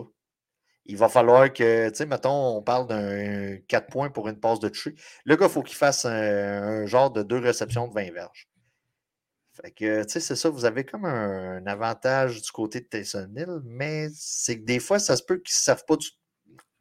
il 0.87 0.97
va 0.97 1.09
falloir 1.09 1.53
que, 1.53 1.89
tu 1.91 1.97
sais, 1.97 2.07
mettons, 2.07 2.57
on 2.57 2.63
parle 2.63 2.89
d'un 2.89 3.57
4 3.69 3.89
points 3.89 4.11
pour 4.11 4.29
une 4.29 4.39
passe 4.39 4.59
de 4.61 4.69
toucher. 4.69 4.95
Le 5.25 5.37
gars, 5.37 5.47
il 5.47 5.53
faut 5.53 5.63
qu'il 5.63 5.77
fasse 5.77 6.05
un, 6.05 6.87
genre 6.87 7.11
de 7.11 7.23
deux 7.23 7.39
réceptions 7.39 7.87
de 7.89 7.95
20 7.95 8.13
verges. 8.13 8.49
Fait 9.53 9.71
que, 9.71 10.03
tu 10.03 10.11
sais, 10.11 10.21
c'est 10.21 10.35
ça, 10.35 10.49
vous 10.49 10.65
avez 10.65 10.85
comme 10.85 11.05
un, 11.05 11.65
avantage 11.67 12.41
du 12.43 12.51
côté 12.51 12.81
de 12.81 12.87
Tyson 12.87 13.31
Hill, 13.37 13.61
mais 13.65 14.09
c'est 14.15 14.59
que 14.59 14.65
des 14.65 14.81
fois, 14.81 14.99
ça 14.99 15.17
se 15.17 15.23
peut 15.23 15.37
qu'ils 15.37 15.55
ne 15.55 15.63
servent 15.63 15.85
pas 15.87 15.97
du. 15.97 16.09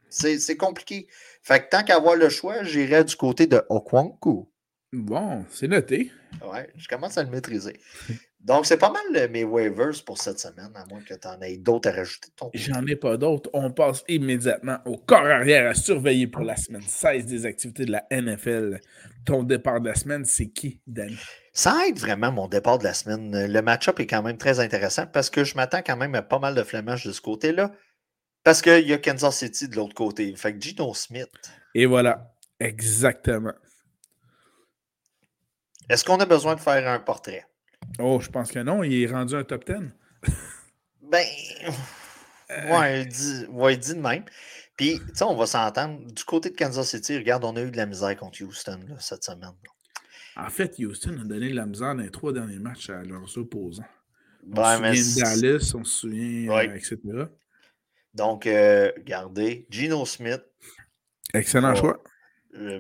C'est 0.10 0.58
compliqué. 0.58 1.08
Fait 1.42 1.64
que 1.64 1.70
tant 1.70 1.84
qu'à 1.84 1.96
avoir 1.96 2.16
le 2.16 2.30
choix, 2.30 2.64
j'irais 2.64 3.04
du 3.04 3.16
côté 3.16 3.48
de 3.48 3.64
Okwanku. 3.70 4.52
Bon, 4.92 5.46
c'est 5.50 5.70
noté. 5.70 6.12
Ouais, 6.46 6.70
je 6.76 6.88
commence 6.88 7.18
à 7.18 7.24
le 7.24 7.30
maîtriser. 7.30 7.80
Donc, 8.44 8.66
c'est 8.66 8.78
pas 8.78 8.92
mal 8.92 9.04
euh, 9.16 9.28
mes 9.30 9.44
waivers 9.44 10.04
pour 10.04 10.18
cette 10.18 10.40
semaine, 10.40 10.72
à 10.74 10.84
moins 10.86 11.02
que 11.02 11.14
tu 11.14 11.28
en 11.28 11.40
aies 11.42 11.58
d'autres 11.58 11.90
à 11.90 11.92
rajouter. 11.92 12.30
J'en 12.56 12.86
ai 12.88 12.96
pas 12.96 13.16
d'autres. 13.16 13.50
On 13.54 13.72
passe 13.72 14.04
immédiatement 14.08 14.80
au 14.86 14.98
corps 14.98 15.28
arrière 15.28 15.70
à 15.70 15.74
surveiller 15.76 16.26
pour 16.26 16.42
la 16.42 16.56
semaine 16.56 16.82
16 16.82 17.28
des 17.28 17.46
activités 17.46 17.86
de 17.86 17.92
la 17.92 18.04
NFL. 18.10 18.80
Ton 19.26 19.44
départ 19.44 19.80
de 19.80 19.90
la 19.90 19.96
semaine, 19.96 20.26
c'est 20.26 20.48
qui, 20.48 20.82
Danny? 20.88 21.18
Ça 21.54 21.88
aide 21.88 22.00
vraiment 22.00 22.32
mon 22.32 22.48
départ 22.48 22.80
de 22.80 22.84
la 22.84 22.96
semaine. 22.96 23.46
Le 23.46 23.62
match-up 23.62 24.00
est 24.00 24.08
quand 24.08 24.24
même 24.24 24.38
très 24.38 24.60
intéressant 24.60 25.06
parce 25.06 25.30
que 25.30 25.44
je 25.44 25.56
m'attends 25.56 25.84
quand 25.86 25.98
même 25.98 26.16
à 26.16 26.24
pas 26.24 26.40
mal 26.40 26.56
de 26.56 26.64
flammages 26.64 27.06
de 27.06 27.12
ce 27.12 27.22
côté-là. 27.22 27.72
Parce 28.44 28.64
qu'il 28.64 28.88
y 28.88 28.94
a 28.94 28.98
Kansas 28.98 29.38
City 29.38 29.68
de 29.68 29.76
l'autre 29.76 29.94
côté. 29.94 30.36
Fait 30.36 30.54
que 30.54 30.60
Gino 30.60 30.96
Smith. 30.96 31.30
Et 31.76 31.86
voilà, 31.86 32.34
exactement. 32.60 33.54
Est-ce 35.90 36.04
qu'on 36.04 36.20
a 36.20 36.26
besoin 36.26 36.56
de 36.56 36.60
faire 36.60 36.88
un 36.88 37.00
portrait? 37.00 37.46
Oh, 38.00 38.20
je 38.20 38.30
pense 38.30 38.52
que 38.52 38.60
non. 38.60 38.84
Il 38.84 39.04
est 39.04 39.08
rendu 39.08 39.36
un 39.36 39.44
top 39.44 39.66
10. 39.66 39.76
ben, 41.02 41.26
euh. 42.50 42.80
ouais, 42.80 43.06
dit, 43.06 43.46
ouais, 43.50 43.78
dit 43.78 43.96
de 43.96 44.00
même. 44.00 44.26
Puis, 44.78 45.00
tu 45.00 45.16
sais, 45.16 45.24
on 45.24 45.36
va 45.36 45.46
s'entendre. 45.46 46.06
Du 46.12 46.24
côté 46.24 46.50
de 46.50 46.56
Kansas 46.56 46.90
City, 46.90 47.18
regarde, 47.18 47.44
on 47.44 47.56
a 47.56 47.62
eu 47.62 47.72
de 47.72 47.78
la 47.78 47.86
misère 47.86 48.16
contre 48.18 48.44
Houston 48.44 48.80
cette 49.00 49.24
semaine. 49.24 49.54
En 50.36 50.50
fait, 50.50 50.76
Houston 50.80 51.18
a 51.22 51.24
donné 51.24 51.50
de 51.50 51.56
la 51.56 51.66
misère 51.66 51.94
dans 51.96 52.02
les 52.02 52.10
trois 52.10 52.34
derniers 52.34 52.60
matchs 52.60 52.90
à 52.90 53.04
leurs 53.04 53.38
opposants. 53.38 53.84
On 54.50 54.56
se 54.56 54.76
souvient 54.76 54.92
de 54.92 55.42
Dallas, 55.42 55.72
on 55.76 55.84
se 55.84 56.00
souvient, 56.00 56.52
euh, 56.52 56.76
etc. 56.76 56.98
Donc, 58.14 58.48
euh, 58.48 58.92
regardez, 58.98 59.68
Gino 59.70 60.06
Smith. 60.06 60.42
Excellent 61.34 61.76
choix. 61.76 62.04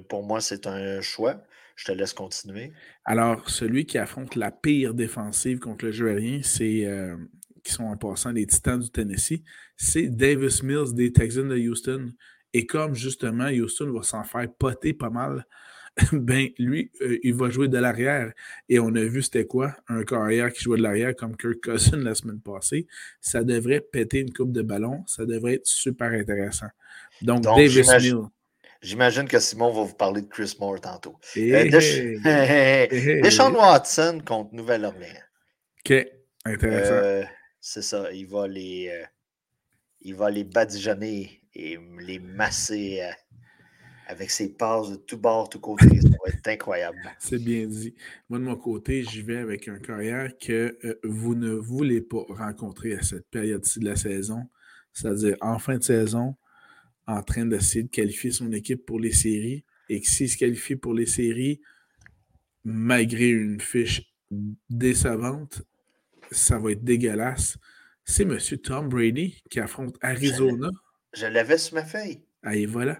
pour 0.09 0.23
moi, 0.23 0.41
c'est 0.41 0.65
un 0.67 1.01
choix. 1.01 1.43
Je 1.81 1.91
te 1.91 1.97
laisse 1.97 2.13
continuer. 2.13 2.73
Alors, 3.05 3.49
celui 3.49 3.87
qui 3.87 3.97
affronte 3.97 4.35
la 4.35 4.51
pire 4.51 4.93
défensive 4.93 5.57
contre 5.57 5.85
le 5.85 5.91
jeu 5.91 6.09
aérien, 6.09 6.41
c'est 6.43 6.85
euh, 6.85 7.17
qui 7.63 7.73
sont 7.73 7.85
en 7.85 7.97
passant 7.97 8.31
les 8.31 8.45
Titans 8.45 8.79
du 8.79 8.91
Tennessee, 8.91 9.41
c'est 9.77 10.07
Davis 10.07 10.61
Mills 10.61 10.93
des 10.93 11.11
Texans 11.11 11.49
de 11.49 11.57
Houston. 11.57 12.11
Et 12.53 12.67
comme 12.67 12.93
justement 12.93 13.47
Houston 13.47 13.91
va 13.93 14.03
s'en 14.03 14.23
faire 14.23 14.47
poter 14.59 14.93
pas 14.93 15.09
mal, 15.09 15.47
ben 16.11 16.49
lui, 16.59 16.91
euh, 17.01 17.17
il 17.23 17.33
va 17.33 17.49
jouer 17.49 17.67
de 17.67 17.79
l'arrière. 17.79 18.31
Et 18.69 18.77
on 18.77 18.93
a 18.93 19.03
vu 19.03 19.23
c'était 19.23 19.47
quoi? 19.47 19.75
Un 19.87 20.03
carrière 20.03 20.53
qui 20.53 20.61
jouait 20.61 20.77
de 20.77 20.83
l'arrière 20.83 21.15
comme 21.15 21.35
Kirk 21.35 21.61
Cousin 21.63 21.97
la 22.03 22.13
semaine 22.13 22.41
passée. 22.41 22.85
Ça 23.21 23.43
devrait 23.43 23.81
péter 23.81 24.19
une 24.19 24.31
coupe 24.31 24.51
de 24.51 24.61
ballon. 24.61 25.03
Ça 25.07 25.25
devrait 25.25 25.55
être 25.55 25.65
super 25.65 26.11
intéressant. 26.11 26.69
Donc, 27.23 27.41
Davis 27.41 27.89
Mills. 27.99 28.27
J'imagine 28.81 29.27
que 29.27 29.39
Simon 29.39 29.71
va 29.71 29.83
vous 29.83 29.93
parler 29.93 30.21
de 30.21 30.27
Chris 30.27 30.55
Moore 30.59 30.81
tantôt. 30.81 31.15
Euh, 31.37 31.69
Deshaun 33.21 33.53
Watson 33.53 34.21
contre 34.25 34.55
Nouvelle-Orléans. 34.55 35.21
OK, 35.85 36.07
intéressant. 36.45 36.93
Euh, 36.93 37.23
c'est 37.59 37.83
ça, 37.83 38.11
il 38.11 38.25
va 38.27 38.47
les, 38.47 38.89
euh, 38.89 39.05
il 40.01 40.15
va 40.15 40.31
les 40.31 40.43
badigeonner 40.43 41.43
et 41.53 41.77
les 41.99 42.17
masser 42.17 43.07
avec 44.07 44.31
ses 44.31 44.53
passes 44.53 44.89
de 44.89 44.95
tout 44.95 45.17
bord, 45.17 45.47
tout 45.47 45.59
côté. 45.59 45.85
Ça 46.01 46.09
va 46.25 46.31
être 46.31 46.47
incroyable. 46.47 46.97
C'est 47.19 47.43
bien 47.43 47.67
dit. 47.67 47.93
Moi, 48.29 48.39
de 48.39 48.45
mon 48.45 48.55
côté, 48.55 49.03
j'y 49.03 49.21
vais 49.21 49.37
avec 49.37 49.67
un 49.67 49.77
carrière 49.77 50.31
que 50.39 50.99
vous 51.03 51.35
ne 51.35 51.51
voulez 51.51 52.01
pas 52.01 52.23
rencontrer 52.29 52.95
à 52.95 53.03
cette 53.03 53.27
période-ci 53.29 53.79
de 53.79 53.85
la 53.85 53.95
saison, 53.95 54.49
c'est-à-dire 54.91 55.37
en 55.39 55.59
fin 55.59 55.77
de 55.77 55.83
saison 55.83 56.35
en 57.11 57.23
train 57.23 57.45
d'essayer 57.45 57.83
de 57.83 57.89
qualifier 57.89 58.31
son 58.31 58.51
équipe 58.51 58.85
pour 58.85 58.99
les 58.99 59.11
séries 59.11 59.63
et 59.89 60.01
que 60.01 60.07
s'il 60.07 60.29
se 60.29 60.37
qualifie 60.37 60.75
pour 60.75 60.93
les 60.93 61.05
séries, 61.05 61.61
malgré 62.63 63.29
une 63.29 63.59
fiche 63.59 64.13
décevante, 64.69 65.63
ça 66.31 66.57
va 66.59 66.71
être 66.71 66.83
dégueulasse. 66.83 67.57
C'est 68.05 68.23
M. 68.23 68.37
Tom 68.63 68.89
Brady 68.89 69.41
qui 69.49 69.59
affronte 69.59 69.97
Arizona. 70.01 70.69
Je 71.13 71.25
l'avais 71.25 71.57
sur 71.57 71.75
ma 71.75 71.83
feuille. 71.83 72.21
Ah, 72.43 72.55
et 72.55 72.65
voilà. 72.65 72.99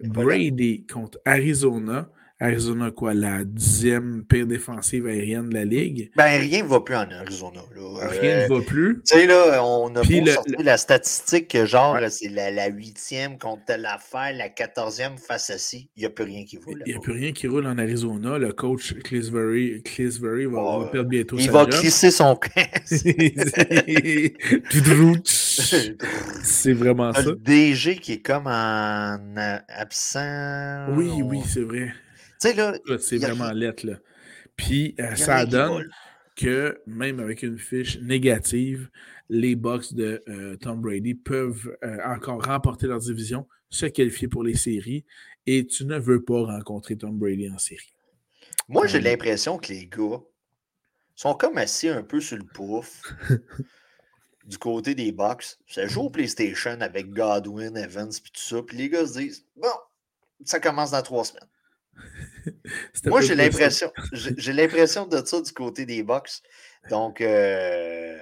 Brady 0.00 0.86
contre 0.86 1.20
Arizona. 1.24 2.10
Arizona, 2.42 2.90
quoi, 2.90 3.14
la 3.14 3.44
dixième 3.44 4.24
pire 4.24 4.48
défensive 4.48 5.06
aérienne 5.06 5.48
de 5.48 5.54
la 5.54 5.64
ligue? 5.64 6.10
Ben, 6.16 6.40
rien 6.40 6.64
ne 6.64 6.68
va 6.68 6.80
plus 6.80 6.96
en 6.96 7.08
Arizona. 7.08 7.60
Rien 8.00 8.48
ne 8.48 8.54
va 8.54 8.60
plus. 8.62 9.00
Tu 9.06 9.14
sais, 9.16 9.26
là, 9.26 9.64
on 9.64 9.94
a 9.94 10.00
Puis 10.00 10.24
la 10.58 10.76
statistique, 10.76 11.56
genre, 11.64 11.98
c'est 12.10 12.28
la, 12.28 12.66
huitième 12.66 13.38
contre 13.38 13.74
l'affaire, 13.78 14.32
la 14.34 14.48
quatorzième 14.48 15.18
face 15.18 15.50
à 15.50 15.58
ci. 15.58 15.88
Il 15.96 16.00
n'y 16.00 16.06
a 16.06 16.10
plus 16.10 16.24
rien 16.24 16.44
qui 16.44 16.56
roule. 16.56 16.82
Il 16.84 16.92
n'y 16.92 16.98
a 16.98 17.00
plus 17.00 17.12
rien 17.12 17.30
qui 17.32 17.46
roule 17.46 17.66
en 17.66 17.78
Arizona. 17.78 18.38
Le 18.38 18.52
coach 18.52 18.94
Clisbury, 19.04 19.82
va, 20.46 20.60
oh, 20.60 20.86
perdre 20.90 21.08
bientôt 21.08 21.36
Il 21.38 21.48
va 21.50 21.66
clisser 21.66 22.10
son 22.10 22.36
C'est 26.42 26.72
vraiment 26.72 27.12
ça. 27.12 27.22
Le 27.22 27.36
DG 27.36 27.96
qui 27.96 28.14
est 28.14 28.22
comme 28.22 28.48
en 28.48 29.18
absent. 29.68 30.86
Oui, 30.96 31.22
oui, 31.22 31.40
c'est 31.46 31.62
vrai. 31.62 31.92
C'est 32.98 33.18
vraiment 33.18 33.52
lettre, 33.52 33.86
là. 33.86 33.98
Puis 34.56 34.94
euh, 35.00 35.14
ça 35.14 35.46
donne 35.46 35.88
que 36.36 36.80
même 36.86 37.20
avec 37.20 37.42
une 37.42 37.58
fiche 37.58 37.98
négative, 38.00 38.90
les 39.28 39.54
Bucks 39.54 39.94
de 39.94 40.22
euh, 40.28 40.56
Tom 40.56 40.80
Brady 40.80 41.14
peuvent 41.14 41.74
euh, 41.82 41.98
encore 42.04 42.44
remporter 42.44 42.86
leur 42.86 43.00
division, 43.00 43.46
se 43.70 43.86
qualifier 43.86 44.28
pour 44.28 44.42
les 44.42 44.54
séries, 44.54 45.04
et 45.46 45.66
tu 45.66 45.84
ne 45.84 45.98
veux 45.98 46.22
pas 46.22 46.42
rencontrer 46.44 46.96
Tom 46.96 47.18
Brady 47.18 47.50
en 47.50 47.58
série. 47.58 47.94
Moi, 48.68 48.86
j'ai 48.86 49.00
l'impression 49.00 49.58
que 49.58 49.68
les 49.72 49.86
gars 49.86 50.20
sont 51.14 51.34
comme 51.34 51.58
assis 51.58 51.88
un 51.88 52.02
peu 52.02 52.20
sur 52.20 52.36
le 52.36 52.44
pouf 52.44 53.02
du 54.44 54.58
côté 54.58 54.94
des 54.94 55.12
Bucks. 55.12 55.58
Ça 55.66 55.86
joue 55.86 56.02
au 56.02 56.10
PlayStation 56.10 56.80
avec 56.80 57.10
Godwin, 57.10 57.76
Evans, 57.76 58.10
puis 58.10 58.32
tout 58.32 58.40
ça. 58.40 58.62
Puis 58.62 58.76
les 58.76 58.88
gars 58.88 59.06
se 59.06 59.18
disent 59.18 59.46
Bon, 59.56 59.68
ça 60.44 60.60
commence 60.60 60.92
dans 60.92 61.02
trois 61.02 61.24
semaines. 61.24 61.48
Moi, 63.06 63.20
j'ai 63.20 63.34
l'impression, 63.34 63.92
j'ai 64.12 64.52
l'impression 64.52 65.06
de 65.06 65.24
ça 65.24 65.40
du 65.40 65.52
côté 65.52 65.86
des 65.86 66.02
Bucks. 66.02 66.42
Donc, 66.90 67.20
euh, 67.20 68.18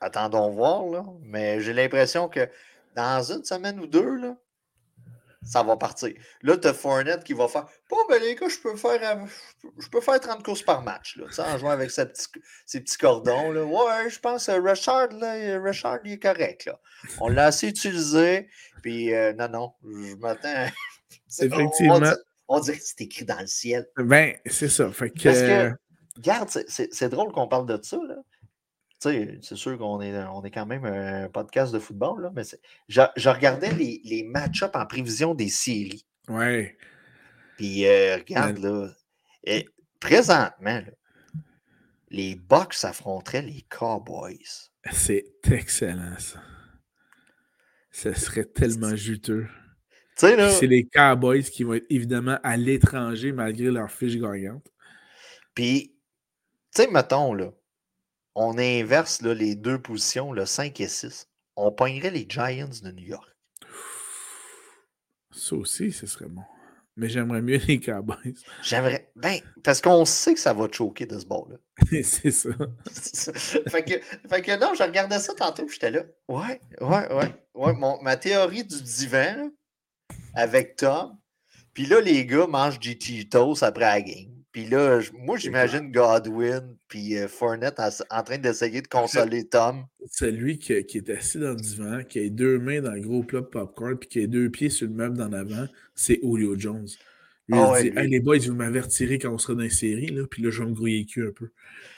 attendons 0.00 0.50
voir, 0.50 0.86
là. 0.86 1.04
Mais 1.22 1.60
j'ai 1.60 1.72
l'impression 1.72 2.28
que 2.28 2.48
dans 2.94 3.22
une 3.32 3.44
semaine 3.44 3.80
ou 3.80 3.86
deux, 3.86 4.16
là, 4.16 4.36
ça 5.42 5.62
va 5.62 5.76
partir. 5.76 6.12
Là, 6.42 6.58
tu 6.58 6.68
as 6.68 6.74
Fournette 6.74 7.24
qui 7.24 7.32
va 7.32 7.48
faire 7.48 7.66
Bon, 7.88 7.96
ben 8.10 8.20
les 8.20 8.34
gars, 8.34 8.48
je 8.48 8.58
peux 8.58 8.76
faire 8.76 9.00
euh, 9.02 9.26
je 9.78 9.88
peux 9.88 10.02
faire 10.02 10.20
30 10.20 10.42
courses 10.44 10.62
par 10.62 10.82
match, 10.82 11.16
là, 11.16 11.26
en 11.38 11.56
jouant 11.56 11.70
avec 11.70 11.90
ses 11.90 12.04
petits, 12.06 12.26
ses 12.66 12.80
petits 12.80 12.98
cordons. 12.98 13.50
Là. 13.50 13.64
Ouais, 13.64 14.10
je 14.10 14.20
pense 14.20 14.46
que 14.46 14.60
Richard, 14.60 15.08
là, 15.12 15.60
Richard, 15.62 16.00
il 16.04 16.12
est 16.12 16.18
correct. 16.18 16.66
Là. 16.66 16.78
On 17.20 17.28
l'a 17.28 17.46
assez 17.46 17.68
utilisé. 17.68 18.48
Puis, 18.82 19.14
euh, 19.14 19.32
non, 19.32 19.48
non, 19.48 19.72
je 19.82 20.14
m'attends. 20.16 20.66
Effectivement 21.40 22.00
on 22.50 22.58
dirait 22.58 22.76
que 22.76 22.82
c'est 22.84 23.00
écrit 23.02 23.24
dans 23.24 23.38
le 23.38 23.46
ciel. 23.46 23.86
Ben, 23.96 24.34
c'est 24.44 24.68
ça. 24.68 24.90
Fait 24.90 25.10
que... 25.10 25.22
Parce 25.22 25.40
que, 25.40 25.72
regarde, 26.16 26.48
c'est 26.68 27.08
drôle 27.08 27.30
qu'on 27.32 27.46
parle 27.46 27.66
de 27.66 27.78
ça. 27.80 27.96
Là. 27.96 28.16
C'est 28.98 29.40
sûr 29.54 29.78
qu'on 29.78 30.00
est, 30.00 30.14
on 30.24 30.44
est 30.44 30.50
quand 30.50 30.66
même 30.66 30.84
un 30.84 31.28
podcast 31.28 31.72
de 31.72 31.78
football, 31.78 32.22
là, 32.22 32.30
mais 32.34 32.42
je, 32.88 33.00
je, 33.16 33.28
regardais 33.30 33.72
les, 33.72 34.02
les 34.04 34.24
match-ups 34.24 34.74
en 34.74 34.84
prévision 34.84 35.34
des 35.34 35.48
séries. 35.48 36.04
Ouais. 36.28 36.76
Puis 37.56 37.86
euh, 37.86 38.16
regarde, 38.16 38.58
là, 38.58 38.88
et, 39.44 39.68
présentement, 40.00 40.82
les 42.10 42.34
Bucks 42.34 42.76
affronteraient 42.82 43.42
les 43.42 43.64
Cowboys. 43.70 44.70
C'est 44.90 45.24
excellent, 45.44 46.18
ça. 46.18 46.42
Ce 47.92 48.12
serait 48.12 48.44
tellement 48.44 48.96
juteux. 48.96 49.46
C'est 50.20 50.66
les 50.66 50.84
Cowboys 50.84 51.44
qui 51.44 51.64
vont 51.64 51.74
être 51.74 51.86
évidemment 51.88 52.38
à 52.42 52.56
l'étranger 52.56 53.32
malgré 53.32 53.70
leur 53.70 53.90
fiche 53.90 54.16
gagnante. 54.16 54.66
Puis, 55.54 55.94
tu 56.74 56.82
sais, 56.82 56.90
mettons, 56.90 57.32
là, 57.32 57.52
on 58.34 58.58
inverse 58.58 59.22
là, 59.22 59.34
les 59.34 59.54
deux 59.54 59.80
positions, 59.80 60.32
le 60.32 60.46
5 60.46 60.78
et 60.80 60.88
6. 60.88 61.28
On 61.56 61.72
pognerait 61.72 62.10
les 62.10 62.26
Giants 62.28 62.68
de 62.82 62.90
New 62.92 63.06
York. 63.06 63.28
Ça 65.32 65.56
aussi, 65.56 65.92
ce 65.92 66.06
serait 66.06 66.28
bon. 66.28 66.42
Mais 66.96 67.08
j'aimerais 67.08 67.40
mieux 67.40 67.58
les 67.66 67.80
Cowboys. 67.80 68.34
J'aimerais. 68.62 69.10
Ben, 69.16 69.38
parce 69.64 69.80
qu'on 69.80 70.04
sait 70.04 70.34
que 70.34 70.40
ça 70.40 70.52
va 70.52 70.68
choquer 70.70 71.06
de 71.06 71.18
ce 71.18 71.24
bord-là. 71.24 71.56
c'est 72.02 72.30
ça. 72.30 72.50
fait, 73.68 73.84
que, 73.84 74.28
fait, 74.28 74.42
que, 74.42 74.60
non, 74.60 74.74
je 74.74 74.82
regardais 74.82 75.18
ça 75.18 75.32
tantôt, 75.34 75.66
j'étais 75.68 75.90
là. 75.90 76.02
Ouais, 76.28 76.60
ouais, 76.80 77.12
ouais. 77.12 77.34
ouais 77.54 77.72
mon, 77.74 78.00
ma 78.02 78.16
théorie 78.16 78.64
du 78.64 78.82
divan, 78.82 79.50
avec 80.34 80.76
Tom. 80.76 81.16
Puis 81.74 81.86
là, 81.86 82.00
les 82.00 82.26
gars 82.26 82.46
mangent 82.46 82.80
du 82.80 82.96
Cheetos 82.98 83.62
après 83.64 83.84
la 83.84 84.00
game. 84.00 84.40
Puis 84.52 84.66
là, 84.66 85.00
moi, 85.12 85.38
j'imagine 85.38 85.92
Godwin 85.92 86.76
puis 86.88 87.16
euh, 87.16 87.28
Fournette 87.28 87.78
en, 87.78 88.22
train 88.22 88.38
d'essayer 88.38 88.82
de 88.82 88.88
consoler 88.88 89.46
Tom. 89.46 89.84
Celui 90.10 90.58
qui, 90.58 90.84
qui, 90.86 90.98
est 90.98 91.10
assis 91.10 91.38
dans 91.38 91.50
le 91.50 91.56
divan, 91.56 92.02
qui 92.02 92.18
a 92.18 92.28
deux 92.28 92.58
mains 92.58 92.80
dans 92.80 92.90
le 92.90 93.00
gros 93.00 93.22
plat 93.22 93.40
de 93.40 93.46
popcorn 93.46 93.96
puis 93.96 94.08
qui 94.08 94.22
a 94.24 94.26
deux 94.26 94.50
pieds 94.50 94.68
sur 94.68 94.88
le 94.88 94.94
meuble 94.94 95.16
d'en 95.16 95.32
avant, 95.32 95.66
c'est 95.94 96.18
Julio 96.20 96.58
Jones. 96.58 96.88
Lui, 97.48 97.58
il 97.58 97.62
ah 97.62 97.80
dit 97.80 97.92
hey, 97.96 98.08
les 98.08 98.20
boys, 98.20 98.38
vous 98.38 98.54
m'avez 98.54 98.80
retiré 98.80 99.18
quand 99.18 99.32
on 99.32 99.38
sera 99.38 99.54
dans 99.54 99.62
les 99.62 99.70
séries, 99.70 100.08
là, 100.08 100.24
puis 100.28 100.42
là, 100.42 100.50
je 100.50 100.62
vais 100.62 100.68
me 100.68 100.74
grouiller 100.74 101.00
le 101.00 101.04
cul 101.04 101.26
un 101.28 101.32
peu. 101.32 101.50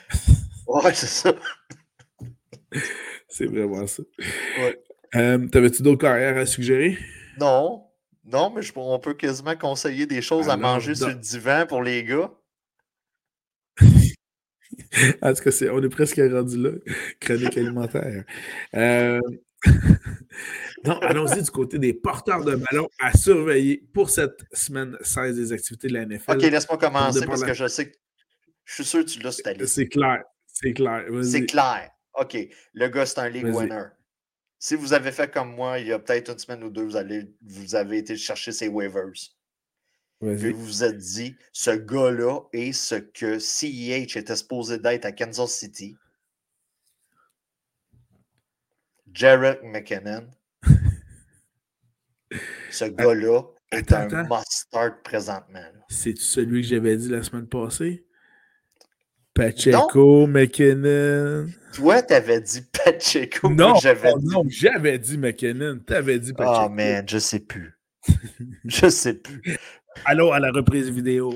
ouais, 0.67 0.93
c'est 0.93 1.07
ça. 1.07 1.35
c'est 3.27 3.45
vraiment 3.45 3.87
ça. 3.87 4.03
Ouais. 4.59 4.79
Euh, 5.15 5.47
T'avais-tu 5.47 5.81
d'autres 5.81 6.01
carrières 6.01 6.37
à 6.37 6.45
suggérer? 6.45 6.97
Non. 7.39 7.83
Non, 8.25 8.53
mais 8.55 8.61
on 8.75 8.99
peut 8.99 9.13
quasiment 9.13 9.55
conseiller 9.55 10.05
des 10.05 10.21
choses 10.21 10.49
à 10.49 10.57
manger 10.57 10.95
sur 10.95 11.09
le 11.09 11.15
divan 11.15 11.65
pour 11.67 11.83
les 11.83 12.03
gars. 12.03 12.31
en 15.21 15.33
tout 15.33 15.43
cas, 15.43 15.51
on 15.71 15.83
est 15.83 15.89
presque 15.89 16.21
rendu 16.31 16.57
là. 16.57 16.71
Chronique 17.19 17.57
alimentaire. 17.57 18.23
Euh, 18.75 19.19
non, 20.85 20.97
allons-y 20.99 21.41
du 21.41 21.51
côté 21.51 21.79
des 21.79 21.93
porteurs 21.93 22.43
de 22.43 22.55
ballon 22.55 22.89
à 22.99 23.15
surveiller 23.15 23.83
pour 23.93 24.09
cette 24.09 24.43
semaine 24.53 24.97
16 25.01 25.35
des 25.35 25.51
activités 25.51 25.87
de 25.87 25.93
la 25.93 26.05
NFL. 26.05 26.31
OK, 26.31 26.41
laisse-moi 26.41 26.77
commencer 26.77 27.25
parce 27.25 27.43
que 27.43 27.53
je 27.53 27.67
sais 27.67 27.91
que 27.91 27.97
je 28.65 28.75
suis 28.75 28.85
sûr 28.85 29.05
que 29.05 29.09
tu 29.09 29.19
l'as 29.19 29.53
liste. 29.53 29.65
C'est 29.67 29.87
clair. 29.87 30.23
C'est 30.47 30.73
clair. 30.73 31.05
C'est 31.23 31.45
clair. 31.45 31.89
OK. 32.19 32.37
Le 32.73 32.87
gars, 32.87 33.05
c'est 33.05 33.19
un 33.19 33.29
league 33.29 33.53
winner. 33.53 33.85
Si 34.63 34.75
vous 34.75 34.93
avez 34.93 35.11
fait 35.11 35.29
comme 35.29 35.53
moi, 35.55 35.77
il 35.79 35.87
y 35.87 35.91
a 35.91 35.99
peut-être 35.99 36.31
une 36.31 36.39
semaine 36.39 36.63
ou 36.63 36.69
deux, 36.69 36.85
vous, 36.85 36.95
allez, 36.95 37.29
vous 37.41 37.75
avez 37.75 37.97
été 37.97 38.15
chercher 38.15 38.53
ses 38.53 38.69
waivers. 38.69 39.11
Puis 40.21 40.53
vous 40.53 40.65
vous 40.65 40.83
êtes 40.85 40.95
dit, 40.95 41.35
ce 41.51 41.71
gars-là 41.71 42.39
est 42.53 42.71
ce 42.71 42.95
que 42.95 43.39
CEH 43.39 44.15
était 44.15 44.37
supposé 44.37 44.77
d'être 44.77 45.03
à 45.03 45.11
Kansas 45.11 45.51
City. 45.51 45.97
Jarrett 49.11 49.61
McKinnon. 49.63 50.29
ce 52.71 52.85
gars-là 52.85 53.41
est 53.69 53.91
un 53.91 54.07
must-start 54.29 55.03
présentement. 55.03 55.73
C'est 55.89 56.17
celui 56.17 56.61
que 56.61 56.69
j'avais 56.69 56.95
dit 56.95 57.09
la 57.09 57.21
semaine 57.21 57.49
passée? 57.49 58.05
Pacheco, 59.33 60.27
McKinnon. 60.27 61.47
Toi, 61.73 62.03
t'avais 62.03 62.39
dit 62.41 62.61
Pacheco. 62.71 63.49
Non, 63.49 63.75
j'avais 63.75 64.11
oh, 64.13 64.19
non, 64.21 64.43
j'avais 64.47 64.99
dit 64.99 65.17
McKinnon. 65.17 65.79
T'avais 65.79 66.19
dit 66.19 66.33
ah, 66.35 66.37
Pacheco. 66.37 66.65
Oh 66.65 66.69
man, 66.69 67.05
je 67.07 67.17
sais 67.17 67.39
plus. 67.39 67.79
je 68.65 68.89
sais 68.89 69.15
plus. 69.15 69.41
Allô 70.05 70.31
à 70.31 70.39
la 70.39 70.51
reprise 70.51 70.89
vidéo. 70.89 71.33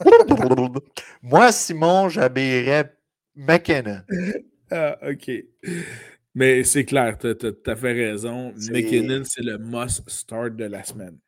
Moi, 1.22 1.52
Simon, 1.52 2.08
j'habillerais 2.10 2.94
McKinnon. 3.34 4.02
Ah, 4.70 4.98
OK. 5.08 5.30
Mais 6.34 6.64
c'est 6.64 6.84
clair, 6.84 7.16
tu 7.16 7.28
as, 7.28 7.76
fait 7.76 7.92
raison. 7.92 8.52
McKinnon, 8.70 9.22
c'est 9.24 9.42
le 9.42 9.56
must 9.56 10.08
start 10.10 10.56
de 10.56 10.64
la 10.64 10.84
semaine. 10.84 11.18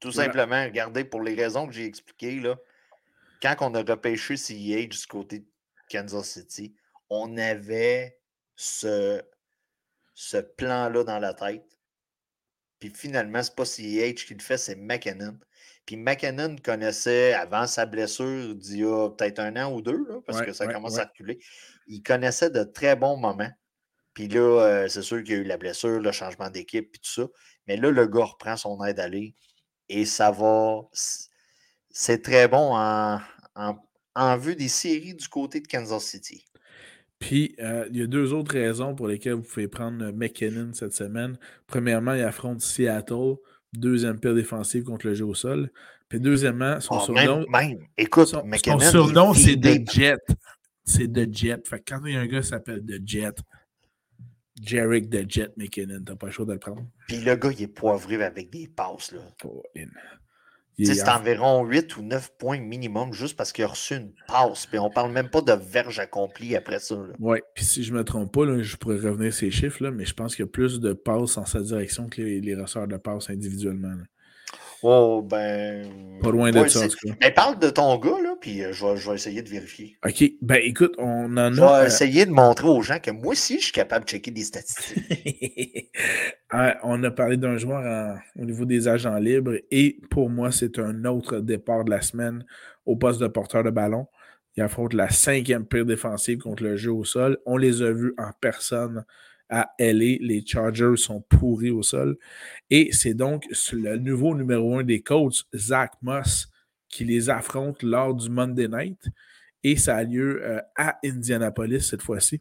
Tout 0.00 0.12
simplement, 0.12 0.64
regardez, 0.64 1.04
pour 1.04 1.22
les 1.22 1.34
raisons 1.34 1.66
que 1.66 1.74
j'ai 1.74 1.84
expliquées, 1.84 2.40
là, 2.40 2.56
quand 3.42 3.56
on 3.60 3.74
a 3.74 3.82
repêché 3.82 4.36
CEH 4.36 4.88
du 4.88 5.06
côté 5.08 5.40
de 5.40 5.46
Kansas 5.90 6.30
City, 6.30 6.74
on 7.08 7.36
avait 7.36 8.18
ce, 8.56 9.22
ce 10.14 10.36
plan-là 10.36 11.04
dans 11.04 11.18
la 11.18 11.34
tête. 11.34 11.66
Puis 12.78 12.92
finalement, 12.94 13.42
ce 13.42 13.50
n'est 13.50 13.54
pas 13.54 13.64
CEH 13.64 14.26
qui 14.26 14.34
le 14.34 14.42
fait, 14.42 14.58
c'est 14.58 14.76
McKinnon. 14.76 15.38
Puis 15.86 15.96
McKinnon 15.96 16.56
connaissait, 16.62 17.32
avant 17.32 17.66
sa 17.66 17.84
blessure 17.84 18.54
d'il 18.54 18.78
y 18.80 18.84
a 18.84 19.10
peut-être 19.10 19.38
un 19.38 19.56
an 19.56 19.72
ou 19.72 19.82
deux, 19.82 20.06
parce 20.26 20.42
que 20.42 20.52
ça 20.52 20.66
commence 20.66 20.98
à 20.98 21.04
reculer, 21.04 21.38
il 21.86 22.02
connaissait 22.02 22.50
de 22.50 22.62
très 22.62 22.96
bons 22.96 23.16
moments. 23.16 23.50
Puis 24.14 24.28
là, 24.28 24.62
euh, 24.62 24.88
c'est 24.88 25.02
sûr 25.02 25.22
qu'il 25.22 25.34
y 25.34 25.36
a 25.36 25.40
eu 25.40 25.44
la 25.44 25.56
blessure, 25.56 26.00
le 26.00 26.12
changement 26.12 26.50
d'équipe, 26.50 26.90
puis 26.90 27.00
tout 27.00 27.22
ça. 27.22 27.28
Mais 27.66 27.76
là, 27.76 27.90
le 27.90 28.06
gars 28.06 28.24
reprend 28.24 28.56
son 28.56 28.82
aide 28.84 29.00
aller 29.00 29.34
et 29.88 30.04
ça 30.04 30.30
va 30.30 30.80
c'est 31.90 32.22
très 32.22 32.48
bon 32.48 32.72
en, 32.74 34.36
vue 34.38 34.56
des 34.56 34.68
séries 34.68 35.14
du 35.14 35.28
côté 35.28 35.60
de 35.60 35.66
Kansas 35.66 36.04
City. 36.04 36.44
Puis, 37.18 37.54
euh, 37.60 37.86
il 37.90 37.98
y 37.98 38.02
a 38.02 38.06
deux 38.06 38.32
autres 38.32 38.54
raisons 38.54 38.94
pour 38.94 39.06
lesquelles 39.06 39.34
vous 39.34 39.42
pouvez 39.42 39.68
prendre 39.68 40.10
McKinnon 40.12 40.72
cette 40.72 40.94
semaine. 40.94 41.38
Premièrement, 41.66 42.14
il 42.14 42.22
affronte 42.22 42.62
Seattle, 42.62 43.34
deuxième 43.74 44.18
pire 44.18 44.34
défensive 44.34 44.84
contre 44.84 45.06
le 45.06 45.14
jeu 45.14 45.26
au 45.26 45.34
sol. 45.34 45.70
Puis, 46.08 46.18
deuxièmement, 46.18 46.80
son 46.80 46.96
ah, 46.96 47.04
surnom. 47.04 47.46
Écoute, 47.98 48.28
son, 48.28 48.42
surnom, 48.80 49.34
c'est 49.34 49.56
The 49.56 49.90
Jet. 49.90 50.18
C'est 50.84 51.12
The 51.12 51.32
Jet. 51.32 51.68
Fait 51.68 51.78
que 51.80 51.94
quand 51.94 52.04
il 52.06 52.14
y 52.14 52.16
a 52.16 52.20
un 52.20 52.26
gars 52.26 52.40
qui 52.40 52.48
s'appelle 52.48 52.82
The 52.84 53.06
Jet, 53.06 53.36
Jarek 54.62 55.10
The 55.10 55.30
Jet 55.30 55.52
McKinnon, 55.56 56.02
t'as 56.04 56.16
pas 56.16 56.26
le 56.26 56.32
choix 56.32 56.46
de 56.46 56.54
le 56.54 56.58
prendre. 56.58 56.86
Puis 57.06 57.18
le 57.18 57.36
gars, 57.36 57.52
il 57.52 57.62
est 57.62 57.68
poivré 57.68 58.22
avec 58.22 58.50
des 58.50 58.66
passes. 58.66 59.12
Là. 59.12 59.20
C'est 60.84 61.08
environ 61.08 61.64
8 61.64 61.96
ou 61.96 62.02
9 62.02 62.32
points 62.38 62.60
minimum 62.60 63.12
juste 63.12 63.36
parce 63.36 63.52
qu'il 63.52 63.64
a 63.64 63.68
reçu 63.68 63.96
une 63.96 64.12
passe. 64.26 64.66
Puis 64.66 64.78
on 64.78 64.90
parle 64.90 65.12
même 65.12 65.28
pas 65.28 65.40
de 65.40 65.52
verge 65.52 65.98
accomplie 65.98 66.56
après 66.56 66.78
ça. 66.78 66.96
Oui, 67.18 67.38
puis 67.54 67.64
si 67.64 67.82
je 67.82 67.92
ne 67.92 67.98
me 67.98 68.04
trompe 68.04 68.32
pas, 68.32 68.62
je 68.62 68.76
pourrais 68.76 68.96
revenir 68.96 69.32
ces 69.32 69.50
chiffres, 69.50 69.82
là, 69.82 69.90
mais 69.90 70.04
je 70.04 70.14
pense 70.14 70.36
qu'il 70.36 70.44
y 70.44 70.48
a 70.48 70.50
plus 70.50 70.80
de 70.80 70.92
passes 70.92 71.36
en 71.36 71.46
sa 71.46 71.60
direction 71.60 72.08
que 72.08 72.22
les, 72.22 72.40
les 72.40 72.54
de 72.54 72.96
passes 72.96 73.30
individuellement. 73.30 73.94
Oh, 74.82 75.22
ben. 75.22 76.18
Pas 76.22 76.30
loin 76.30 76.50
de 76.50 76.66
ça, 76.68 76.80
en 76.80 76.88
tout 76.88 76.96
cas. 77.06 77.14
Mais 77.20 77.30
parle 77.30 77.58
de 77.58 77.70
ton 77.70 77.98
gars, 77.98 78.20
là, 78.22 78.34
puis 78.40 78.62
euh, 78.62 78.72
je, 78.72 78.86
vais, 78.86 78.96
je, 78.96 79.08
vais, 79.08 79.14
essayer 79.14 79.42
de 79.42 79.48
vérifier. 79.48 79.96
OK. 80.04 80.24
Ben, 80.40 80.60
écoute, 80.62 80.94
on 80.98 81.36
en 81.36 81.36
a. 81.36 81.52
Je 81.52 81.60
vais 81.60 81.66
euh, 81.66 81.86
essayer 81.86 82.26
de 82.26 82.30
montrer 82.30 82.68
aux 82.68 82.82
gens 82.82 82.98
que 82.98 83.10
moi 83.10 83.32
aussi, 83.32 83.58
je 83.58 83.64
suis 83.64 83.72
capable 83.72 84.04
de 84.04 84.10
checker 84.10 84.30
des 84.30 84.44
statistiques. 84.44 85.92
on 86.82 87.02
a 87.04 87.10
parlé 87.10 87.36
d'un 87.36 87.58
joueur 87.58 88.18
au 88.38 88.44
niveau 88.44 88.64
des 88.64 88.88
agents 88.88 89.16
libres, 89.16 89.56
et 89.70 89.98
pour 90.10 90.30
moi, 90.30 90.50
c'est 90.50 90.78
un 90.78 91.04
autre 91.04 91.40
départ 91.40 91.84
de 91.84 91.90
la 91.90 92.00
semaine 92.00 92.44
au 92.86 92.96
poste 92.96 93.20
de 93.20 93.28
porteur 93.28 93.64
de 93.64 93.70
ballon. 93.70 94.06
Il 94.56 94.62
affronte 94.62 94.94
la 94.94 95.10
cinquième 95.10 95.64
pire 95.64 95.86
défensive 95.86 96.38
contre 96.38 96.64
le 96.64 96.76
jeu 96.76 96.92
au 96.92 97.04
sol. 97.04 97.38
On 97.46 97.56
les 97.56 97.82
a 97.82 97.92
vus 97.92 98.14
en 98.18 98.30
personne 98.40 99.04
à 99.50 99.74
LA. 99.78 100.16
Les 100.20 100.42
Chargers 100.46 100.96
sont 100.96 101.20
pourris 101.22 101.70
au 101.70 101.82
sol. 101.82 102.16
Et 102.70 102.92
c'est 102.92 103.14
donc 103.14 103.44
le 103.72 103.96
nouveau 103.96 104.34
numéro 104.34 104.78
un 104.78 104.84
des 104.84 105.02
coachs, 105.02 105.44
Zach 105.54 105.92
Moss, 106.02 106.48
qui 106.88 107.04
les 107.04 107.30
affronte 107.30 107.82
lors 107.82 108.14
du 108.14 108.30
Monday 108.30 108.68
Night. 108.68 109.08
Et 109.62 109.76
ça 109.76 109.96
a 109.96 110.04
lieu 110.04 110.42
euh, 110.42 110.60
à 110.76 110.98
Indianapolis 111.04 111.82
cette 111.82 112.02
fois-ci. 112.02 112.40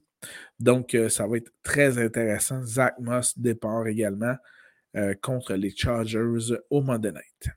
Donc, 0.60 0.96
euh, 0.96 1.10
ça 1.10 1.28
va 1.28 1.38
être 1.38 1.52
très 1.64 1.98
intéressant. 1.98 2.64
Zach 2.64 2.96
Moss 3.00 3.38
départ 3.38 3.88
également 3.88 4.36
euh, 4.96 5.14
contre 5.22 5.54
les 5.54 5.74
Chargers 5.76 6.56
au 6.70 6.82
Monday 6.82 7.12
Night. 7.12 7.50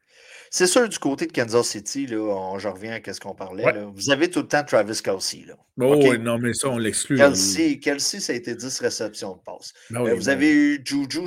C'est 0.54 0.66
sûr, 0.66 0.86
du 0.86 0.98
côté 0.98 1.26
de 1.26 1.32
Kansas 1.32 1.66
City, 1.66 2.06
là, 2.06 2.58
je 2.58 2.68
reviens 2.68 3.00
à 3.02 3.12
ce 3.14 3.18
qu'on 3.18 3.34
parlait. 3.34 3.64
vous 3.94 4.10
avez 4.10 4.28
tout 4.28 4.40
le 4.40 4.48
temps 4.48 4.62
Travis 4.62 5.00
Kelsey. 5.02 5.46
Là. 5.46 5.54
Oh, 5.80 6.14
non, 6.18 6.38
mais 6.38 6.52
ça, 6.52 6.68
on 6.68 6.76
l'exclut. 6.76 7.16
Kelsey, 7.16 7.78
Kelsey, 7.78 8.20
ça 8.20 8.34
a 8.34 8.36
été 8.36 8.54
10 8.54 8.80
réceptions 8.80 9.34
de 9.34 9.40
passe. 9.40 9.72
Ben 9.88 10.02
euh, 10.02 10.14
vous 10.14 10.28
avez 10.28 10.50
eu 10.52 10.82
Juju, 10.84 11.20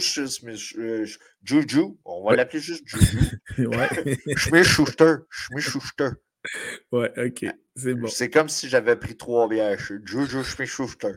euh, 0.78 1.08
Juju, 1.44 1.82
on 2.06 2.24
va 2.24 2.36
l'appeler 2.36 2.62
juste 2.62 2.84
Juju. 2.86 3.18
Schmidt 4.38 4.64
Schuster. 4.64 5.16
Schmidt 5.32 5.64
Schuster. 5.64 6.10
Ouais, 6.92 7.12
ok, 7.18 7.46
c'est 7.76 7.94
bon. 7.94 8.08
C'est 8.08 8.30
comme 8.30 8.50
si 8.50 8.70
j'avais 8.70 8.96
pris 8.96 9.16
trois 9.18 9.48
bières. 9.48 9.78
Juju 9.80 10.44
Schmidt-Schuster. 10.44 11.14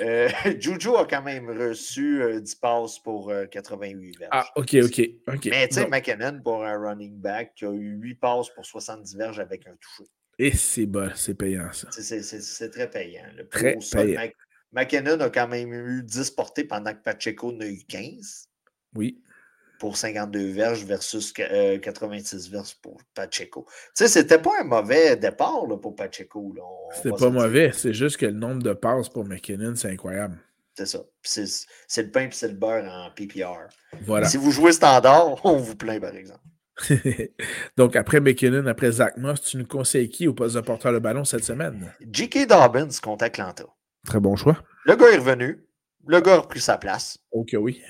Euh, 0.00 0.28
Juju 0.60 0.96
a 0.96 1.04
quand 1.04 1.22
même 1.22 1.48
reçu 1.48 2.20
10 2.40 2.52
euh, 2.52 2.58
passes 2.60 2.98
pour 2.98 3.32
88 3.50 4.08
euh, 4.14 4.18
verges. 4.18 4.30
Ah, 4.32 4.46
ok, 4.56 4.76
ok. 4.84 5.00
ok. 5.28 5.46
Mais 5.46 5.68
tu 5.68 5.74
sais, 5.74 5.88
McKinnon, 5.88 6.40
pour 6.42 6.64
un 6.64 6.78
running 6.78 7.18
back, 7.18 7.54
qui 7.56 7.64
a 7.64 7.72
eu 7.72 7.98
8 8.00 8.14
passes 8.16 8.50
pour 8.50 8.64
70 8.64 9.16
verges 9.16 9.40
avec 9.40 9.66
un 9.66 9.74
toucher. 9.80 10.10
Et 10.38 10.52
c'est 10.52 10.86
bon, 10.86 11.10
c'est 11.14 11.34
payant 11.34 11.70
ça. 11.72 11.88
C'est 11.90 12.70
très 12.70 12.90
payant. 12.90 13.24
très 13.50 13.78
payant. 13.92 14.28
McKinnon 14.72 15.20
a 15.20 15.28
quand 15.28 15.48
même 15.48 15.72
eu 15.72 16.02
10 16.02 16.30
portées 16.30 16.64
pendant 16.64 16.94
que 16.94 17.02
Pacheco 17.02 17.52
en 17.52 17.60
a 17.60 17.66
eu 17.66 17.82
15. 17.86 18.48
Oui 18.94 19.22
pour 19.82 19.96
52 19.96 20.52
verges 20.52 20.84
versus 20.84 21.32
86 21.32 21.42
euh, 22.46 22.50
verges 22.52 22.76
pour 22.80 22.98
Pacheco. 23.16 23.66
Tu 23.66 24.04
sais, 24.04 24.06
c'était 24.06 24.38
pas 24.38 24.52
un 24.60 24.64
mauvais 24.64 25.16
départ 25.16 25.66
là, 25.68 25.76
pour 25.76 25.96
Pacheco. 25.96 26.54
C'était 26.94 27.10
pas 27.10 27.30
mauvais, 27.30 27.72
c'est 27.74 27.92
juste 27.92 28.16
que 28.16 28.26
le 28.26 28.32
nombre 28.32 28.62
de 28.62 28.74
passes 28.74 29.08
pour 29.08 29.24
McKinnon, 29.24 29.74
c'est 29.74 29.90
incroyable. 29.90 30.38
C'est 30.78 30.86
ça. 30.86 31.00
C'est 31.24 32.02
le 32.04 32.10
pain 32.12 32.20
et 32.20 32.28
c'est 32.30 32.46
le 32.46 32.54
beurre 32.54 32.84
en 32.84 33.10
PPR. 33.10 33.58
Voilà. 34.02 34.28
Si 34.28 34.36
vous 34.36 34.52
jouez 34.52 34.70
standard, 34.70 35.34
on 35.44 35.56
vous 35.56 35.74
plaint, 35.74 36.00
par 36.00 36.14
exemple. 36.14 36.38
Donc, 37.76 37.96
après 37.96 38.20
McKinnon, 38.20 38.68
après 38.68 38.92
Zach 38.92 39.16
Moss, 39.16 39.42
tu 39.42 39.56
nous 39.56 39.66
conseilles 39.66 40.08
qui 40.08 40.28
au 40.28 40.32
poste 40.32 40.54
de 40.54 40.60
porteur 40.60 40.92
de 40.92 41.00
ballon 41.00 41.24
cette 41.24 41.42
semaine? 41.42 41.92
J.K. 42.08 42.46
Dobbins 42.46 43.00
contre 43.02 43.24
Atlanta. 43.24 43.64
Très 44.06 44.20
bon 44.20 44.36
choix. 44.36 44.62
Le 44.84 44.94
gars 44.94 45.10
est 45.10 45.18
revenu. 45.18 45.66
Le 46.06 46.20
gars 46.20 46.34
a 46.34 46.38
repris 46.38 46.60
sa 46.60 46.78
place. 46.78 47.18
Ok, 47.32 47.56
oui 47.58 47.82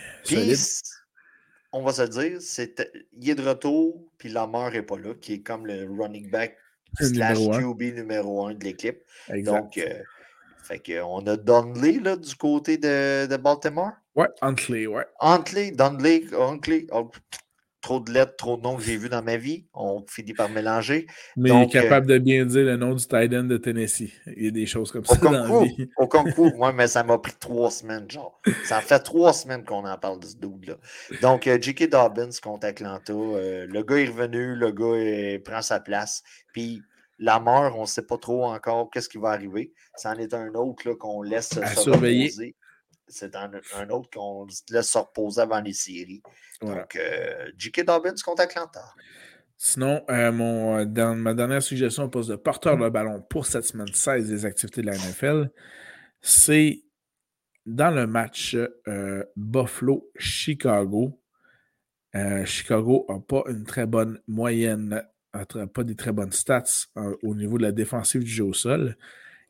on 1.72 1.82
va 1.82 1.92
se 1.92 2.02
dire, 2.02 2.40
c'est, 2.40 2.80
il 3.12 3.30
est 3.30 3.34
de 3.34 3.42
retour, 3.42 4.02
puis 4.18 4.28
la 4.28 4.46
mort 4.46 4.70
n'est 4.70 4.82
pas 4.82 4.98
là, 4.98 5.14
qui 5.20 5.34
est 5.34 5.40
comme 5.40 5.66
le 5.66 5.88
running 5.90 6.30
back 6.30 6.56
slash 7.00 7.38
QB 7.38 7.94
numéro 7.94 8.46
un 8.46 8.54
de 8.54 8.64
l'équipe. 8.64 8.98
Donc, 9.44 9.78
euh, 9.78 10.02
fait 10.62 11.00
on 11.02 11.26
a 11.26 11.36
Donnelly 11.36 12.00
là, 12.00 12.16
du 12.16 12.34
côté 12.34 12.76
de, 12.76 13.26
de 13.26 13.36
Baltimore. 13.36 13.92
Ouais, 14.14 14.28
Huntley, 14.42 14.86
ouais. 14.86 15.06
Huntley, 15.20 15.70
Donnelly, 15.72 16.26
Huntley. 16.38 16.86
Oh, 16.92 17.10
trop 17.80 17.98
de 18.00 18.12
lettres, 18.12 18.36
trop 18.36 18.56
de 18.56 18.62
noms 18.62 18.76
que 18.76 18.82
j'ai 18.82 18.96
vus 18.96 19.08
dans 19.08 19.22
ma 19.22 19.36
vie. 19.36 19.66
On 19.74 20.04
finit 20.06 20.32
par 20.32 20.48
mélanger. 20.48 21.06
Mais 21.36 21.50
il 21.50 21.62
est 21.62 21.68
capable 21.68 22.06
de 22.06 22.18
bien 22.18 22.46
dire 22.46 22.64
le 22.64 22.76
nom 22.76 22.94
du 22.94 23.04
tight 23.04 23.32
end 23.34 23.44
de 23.44 23.56
Tennessee. 23.56 24.12
Il 24.36 24.44
y 24.44 24.48
a 24.48 24.50
des 24.50 24.66
choses 24.66 24.92
comme 24.92 25.04
ça 25.04 25.16
dans 25.16 25.30
la 25.30 25.64
vie. 25.64 25.88
Au 25.96 26.06
concours, 26.06 26.54
moi, 26.56 26.72
mais 26.72 26.86
ça 26.86 27.02
m'a 27.02 27.18
pris 27.18 27.34
trois 27.38 27.70
semaines, 27.70 28.08
genre. 28.10 28.40
Ça 28.64 28.80
fait 28.80 29.00
trois 29.00 29.32
semaines 29.32 29.64
qu'on 29.64 29.84
en 29.84 29.98
parle 29.98 30.20
de 30.20 30.26
ce 30.26 30.36
Donc, 31.20 31.46
euh, 31.46 31.58
J.K. 31.60 31.90
Dobbins 31.90 32.30
contre 32.42 32.66
Atlanta. 32.66 33.12
Euh, 33.12 33.66
le 33.66 33.82
gars 33.82 33.96
est 33.96 34.08
revenu, 34.08 34.54
le 34.54 34.70
gars 34.72 35.40
prend 35.44 35.62
sa 35.62 35.80
place. 35.80 36.22
Puis, 36.52 36.82
la 37.18 37.38
mort, 37.38 37.78
on 37.78 37.82
ne 37.82 37.86
sait 37.86 38.02
pas 38.02 38.18
trop 38.18 38.44
encore 38.46 38.90
qu'est-ce 38.90 39.08
qui 39.08 39.18
va 39.18 39.30
arriver. 39.30 39.72
C'en 39.96 40.14
est 40.14 40.34
un 40.34 40.54
autre 40.54 40.92
qu'on 40.94 41.22
laisse 41.22 41.50
se 41.50 41.80
surveiller 41.80 42.54
c'est 43.12 43.36
un, 43.36 43.50
autre 43.90 44.08
qu'on 44.12 44.46
laisse 44.70 44.90
se 44.90 44.98
reposer 44.98 45.42
avant 45.42 45.60
les 45.60 45.72
séries. 45.72 46.22
Donc, 46.60 46.96
euh, 46.96 47.50
J.K. 47.56 47.84
Dobbins 47.84 48.14
contre 48.24 48.42
Atlanta. 48.42 48.82
Sinon, 49.56 50.02
euh, 50.10 50.32
mon, 50.32 50.84
dans 50.84 51.14
ma 51.14 51.34
dernière 51.34 51.62
suggestion 51.62 52.04
au 52.04 52.08
poste 52.08 52.30
de 52.30 52.36
porteur 52.36 52.76
de 52.76 52.88
ballon 52.88 53.22
pour 53.22 53.46
cette 53.46 53.64
semaine 53.64 53.92
16 53.92 54.28
des 54.28 54.44
activités 54.44 54.80
de 54.80 54.86
la 54.86 54.94
NFL, 54.94 55.50
c'est 56.20 56.82
dans 57.66 57.90
le 57.90 58.06
match 58.06 58.56
Buffalo-Chicago. 59.36 61.18
Chicago 62.44 63.06
n'a 63.08 63.20
pas 63.20 63.44
une 63.48 63.64
très 63.64 63.86
bonne 63.86 64.20
moyenne, 64.28 65.02
pas 65.72 65.84
des 65.84 65.96
très 65.96 66.12
bonnes 66.12 66.32
stats 66.32 66.86
au 67.22 67.34
niveau 67.34 67.58
de 67.58 67.62
la 67.62 67.72
défensive 67.72 68.22
du 68.22 68.30
jeu 68.30 68.44
au 68.44 68.52
sol. 68.52 68.96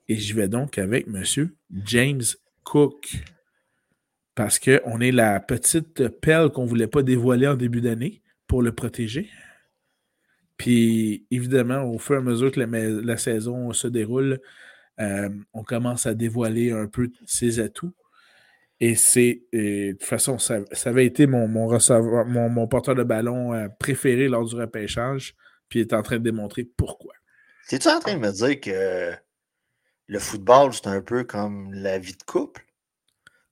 Et 0.08 0.16
je 0.16 0.34
vais 0.34 0.48
donc 0.48 0.78
avec 0.78 1.06
M. 1.06 1.50
James 1.84 2.22
Cook 2.64 3.22
parce 4.34 4.58
qu'on 4.58 5.00
est 5.00 5.12
la 5.12 5.40
petite 5.40 6.08
pelle 6.20 6.50
qu'on 6.50 6.64
ne 6.64 6.68
voulait 6.68 6.86
pas 6.86 7.02
dévoiler 7.02 7.46
en 7.46 7.54
début 7.54 7.80
d'année 7.80 8.22
pour 8.46 8.62
le 8.62 8.72
protéger. 8.72 9.30
Puis, 10.56 11.26
évidemment, 11.30 11.84
au 11.84 11.98
fur 11.98 12.16
et 12.16 12.18
à 12.18 12.22
mesure 12.22 12.52
que 12.52 12.60
la, 12.60 13.16
saison 13.16 13.72
se 13.72 13.88
déroule, 13.88 14.40
euh, 15.00 15.28
on 15.52 15.64
commence 15.64 16.06
à 16.06 16.14
dévoiler 16.14 16.70
un 16.70 16.86
peu 16.86 17.10
ses 17.26 17.60
atouts. 17.60 17.92
Et 18.84 18.96
c'est, 18.96 19.42
de 19.52 19.92
toute 19.92 20.02
façon, 20.02 20.38
ça, 20.40 20.58
avait 20.86 21.06
été 21.06 21.28
mon, 21.28 21.46
mon, 21.46 22.66
porteur 22.66 22.96
de 22.96 23.04
ballon 23.04 23.54
euh, 23.54 23.68
préféré 23.78 24.26
lors 24.26 24.44
du 24.44 24.56
repêchage. 24.56 25.36
Puis, 25.68 25.78
il 25.78 25.82
est 25.82 25.92
en 25.92 26.02
train 26.02 26.16
de 26.16 26.24
démontrer 26.24 26.64
pourquoi. 26.64 27.12
Es-tu 27.70 27.86
en 27.86 28.00
train 28.00 28.14
de 28.14 28.18
me 28.18 28.32
dire 28.32 28.60
que 28.60 29.12
le 30.08 30.18
football, 30.18 30.72
c'est 30.72 30.88
un 30.88 31.00
peu 31.00 31.22
comme 31.22 31.72
la 31.72 32.00
vie 32.00 32.14
de 32.14 32.22
couple? 32.24 32.62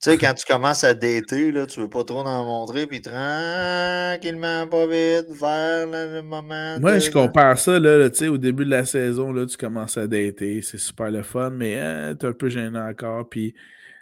Tu 0.02 0.10
sais, 0.10 0.18
quand 0.18 0.34
tu 0.34 0.44
commences 0.44 0.82
à 0.82 0.94
dater, 0.94 1.52
là, 1.52 1.64
tu 1.66 1.78
veux 1.78 1.88
pas 1.88 2.02
trop 2.02 2.26
en 2.26 2.44
montrer, 2.44 2.88
puis 2.88 3.00
tranquillement, 3.00 4.66
pas 4.66 4.86
vite, 4.88 5.30
vers 5.30 5.86
le 5.86 6.22
moment. 6.22 6.80
Moi, 6.80 6.98
je 6.98 7.08
compare 7.08 7.56
ça, 7.56 7.78
là, 7.78 8.10
tu 8.10 8.16
sais, 8.16 8.28
au 8.28 8.38
début 8.38 8.64
de 8.64 8.70
la 8.70 8.84
saison, 8.84 9.32
là, 9.32 9.46
tu 9.46 9.56
commences 9.56 9.96
à 9.96 10.08
dater, 10.08 10.60
c'est 10.62 10.78
super 10.78 11.12
le 11.12 11.22
fun, 11.22 11.50
mais 11.50 11.78
hein, 11.78 12.16
tu 12.18 12.26
es 12.26 12.28
un 12.28 12.32
peu 12.32 12.48
gênant 12.48 12.88
encore, 12.88 13.28
puis 13.28 13.54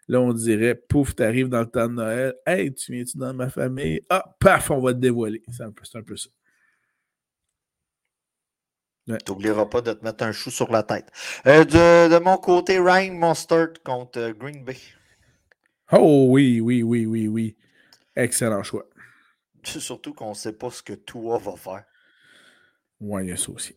là, 0.08 0.20
on 0.20 0.32
dirait, 0.32 0.74
pouf, 0.74 1.14
tu 1.14 1.22
arrives 1.22 1.48
dans 1.48 1.60
le 1.60 1.70
temps 1.70 1.88
de 1.88 1.94
Noël, 1.94 2.34
hey, 2.46 2.72
tu 2.74 2.92
viens-tu 2.92 3.18
dans 3.18 3.34
ma 3.34 3.48
famille? 3.48 4.00
Ah, 4.08 4.24
paf, 4.40 4.70
on 4.70 4.80
va 4.80 4.94
te 4.94 4.98
dévoiler. 4.98 5.42
C'est 5.52 5.62
un, 5.62 5.68
un, 5.68 6.02
peu 6.02 6.16
ça. 6.16 6.30
Tu 9.06 9.14
n'oublieras 9.28 9.66
pas 9.66 9.80
de 9.80 9.92
te 9.92 10.04
mettre 10.04 10.24
un 10.24 10.32
chou 10.32 10.50
sur 10.50 10.70
la 10.70 10.82
tête. 10.82 11.10
Euh, 11.46 11.64
de, 11.64 12.12
de, 12.12 12.18
mon 12.18 12.36
côté, 12.36 12.78
Ryan 12.78 13.14
Monstert 13.14 13.82
contre 13.84 14.18
euh, 14.18 14.32
Green 14.32 14.64
Bay. 14.64 14.76
Oh 15.92 16.26
oui, 16.30 16.60
oui, 16.60 16.82
oui, 16.82 17.06
oui, 17.06 17.28
oui. 17.28 17.56
Excellent 18.16 18.62
choix. 18.62 18.86
Surtout 19.62 20.12
qu'on 20.12 20.30
ne 20.30 20.34
sait 20.34 20.52
pas 20.52 20.70
ce 20.70 20.82
que 20.82 20.92
Tua 20.92 21.38
va 21.38 21.56
faire. 21.56 21.84
Oui, 23.00 23.24
il 23.24 23.28
y 23.28 23.32
a 23.32 23.36
ça 23.36 23.50
aussi. 23.50 23.76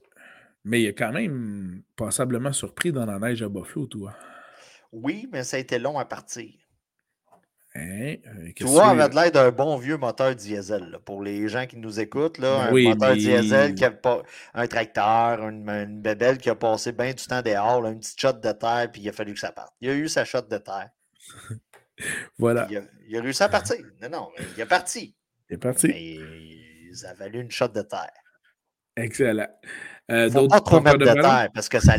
Mais 0.64 0.82
il 0.82 0.88
est 0.88 0.94
quand 0.94 1.12
même 1.12 1.84
passablement 1.96 2.54
surpris 2.54 2.92
dans 2.92 3.06
la 3.06 3.20
neige 3.20 3.42
à 3.42 3.50
Buffalo, 3.50 3.88
toi. 3.88 4.14
Oui, 4.92 5.28
mais 5.32 5.44
ça 5.44 5.58
a 5.58 5.60
été 5.60 5.80
long 5.80 5.98
à 5.98 6.06
partir. 6.06 6.52
Hein? 7.74 8.16
Toi, 8.60 8.90
avait 8.90 9.08
l'air 9.08 9.32
d'un 9.32 9.52
bon 9.52 9.78
vieux 9.78 9.96
moteur 9.96 10.36
diesel. 10.36 11.00
Pour 11.06 11.24
les 11.24 11.48
gens 11.48 11.66
qui 11.66 11.78
nous 11.78 12.02
écoutent, 12.02 12.38
là, 12.38 12.64
un 12.64 12.72
moteur 12.72 13.14
diesel 13.14 13.74
qui 13.76 13.86
a 13.86 13.92
pas 13.92 14.24
un 14.54 14.68
tracteur, 14.68 15.48
une, 15.48 15.70
une 15.70 16.02
bébelle 16.02 16.38
qui 16.38 16.50
a 16.50 16.56
passé 16.56 16.92
bien 16.92 17.14
du 17.14 17.26
temps 17.26 17.42
dehors, 17.42 17.86
une 17.88 18.00
petite 18.00 18.20
shot 18.20 18.34
de 18.34 18.52
terre, 18.52 18.90
puis 18.92 19.02
il 19.02 19.10
a 19.10 19.14
fallu 19.14 19.34
que 19.34 19.40
ça 19.40 19.54
parte. 19.54 19.74
Il 19.80 19.90
a 19.90 19.94
eu 19.94 20.10
sa 20.10 20.26
shot 20.26 20.42
de 20.42 20.58
terre. 20.58 20.90
Voilà. 22.40 22.68
Il 23.08 23.16
a, 23.16 23.22
réussi 23.22 23.44
à 23.44 23.50
partir. 23.50 23.78
Non, 24.02 24.10
non, 24.10 24.30
il 24.56 24.62
est 24.62 24.66
parti. 24.66 25.16
Il 25.48 25.54
est 25.54 25.58
parti. 25.58 25.88
Mais 25.88 27.06
avaient 27.08 27.26
valu 27.26 27.42
une 27.42 27.52
shot 27.52 27.68
de 27.68 27.84
terre. 27.84 28.10
Excellent. 28.96 29.48
Euh, 30.10 30.30
Faut 30.32 30.48
pas 30.48 30.62
trop 30.62 30.82
mettre 30.82 30.98
de, 30.98 31.06
terre 31.06 31.50
parce 31.54 31.70
que 31.70 31.80
ça 31.80 31.96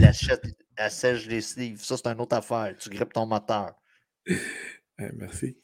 assèche 0.77 1.27
les 1.27 1.41
sleeves. 1.41 1.83
Ça, 1.83 1.97
c'est 1.97 2.07
une 2.09 2.21
autre 2.21 2.37
affaire. 2.37 2.75
Tu 2.79 2.91
grippes 2.91 3.13
ton 3.13 3.27
moteur. 3.27 3.75
merci. 4.99 5.57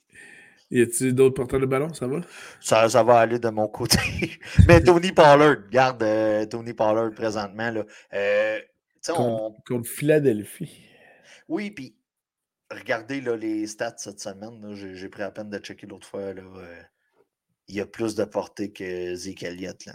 Y 0.71 0.83
a-t-il 0.83 1.15
d'autres 1.15 1.35
porteurs 1.35 1.61
de 1.61 1.67
ballon? 1.67 1.93
Ça 1.95 2.07
va? 2.07 2.21
Ça, 2.61 2.89
ça 2.89 3.03
va 3.03 3.21
aller 3.21 3.39
de 3.39 3.49
mon 3.49 3.69
côté. 3.69 3.99
Mais 4.69 4.83
Tony 4.83 5.13
Pollard, 5.13 5.69
garde 5.71 6.03
euh, 6.03 6.45
Tony 6.45 6.75
Pollard 6.75 7.11
présentement. 7.13 7.71
Là. 7.71 7.85
Euh, 8.13 8.61
contre, 9.07 9.65
contre 9.67 9.89
Philadelphie. 9.89 10.83
Oui, 11.49 11.71
puis 11.71 11.97
regardez 12.71 13.23
là, 13.23 13.35
les 13.35 13.67
stats 13.67 13.95
cette 13.97 14.21
semaine. 14.21 14.75
J'ai 14.75 15.09
pris 15.09 15.23
la 15.23 15.31
peine 15.31 15.49
de 15.49 15.59
checker 15.59 15.87
l'autre 15.87 16.07
fois. 16.07 16.35
Là, 16.35 16.43
euh, 16.43 16.83
il 17.69 17.77
y 17.77 17.81
a 17.81 17.87
plus 17.87 18.15
de 18.15 18.25
portée 18.25 18.71
que 18.71 19.15
Zeke 19.15 19.45
Elliott. 19.45 19.87
Là. 19.87 19.95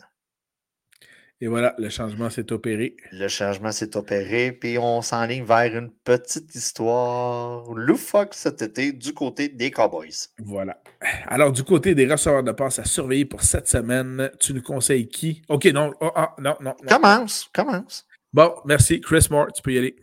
Et 1.42 1.48
voilà, 1.48 1.76
le 1.78 1.90
changement 1.90 2.30
s'est 2.30 2.52
opéré. 2.54 2.96
Le 3.12 3.28
changement 3.28 3.72
s'est 3.72 3.98
opéré, 3.98 4.54
puis 4.54 4.78
on 4.78 5.02
s'enligne 5.02 5.44
vers 5.44 5.76
une 5.76 5.92
petite 5.92 6.56
histoire 6.56 7.66
loufoque 7.74 8.34
cet 8.34 8.62
été 8.62 8.94
du 8.94 9.14
côté 9.14 9.50
des 9.50 9.70
Cowboys. 9.70 10.30
Voilà. 10.40 10.82
Alors, 11.28 11.52
du 11.52 11.64
côté 11.64 11.96
des 11.96 12.10
receveurs 12.10 12.44
de 12.44 12.52
passe 12.54 12.80
à 12.80 12.86
surveiller 12.86 13.26
pour 13.26 13.42
cette 13.42 13.68
semaine, 13.68 14.32
tu 14.40 14.54
nous 14.54 14.62
conseilles 14.62 15.10
qui? 15.10 15.42
OK, 15.50 15.66
non, 15.66 15.92
oh, 16.00 16.12
ah, 16.16 16.34
non, 16.40 16.56
non, 16.62 16.76
non. 16.82 16.88
Commence, 16.88 17.50
commence. 17.54 18.08
Bon, 18.32 18.54
merci. 18.66 19.02
Chris 19.02 19.28
Moore, 19.30 19.52
tu 19.54 19.62
peux 19.62 19.74
y 19.74 19.78
aller. 19.78 19.98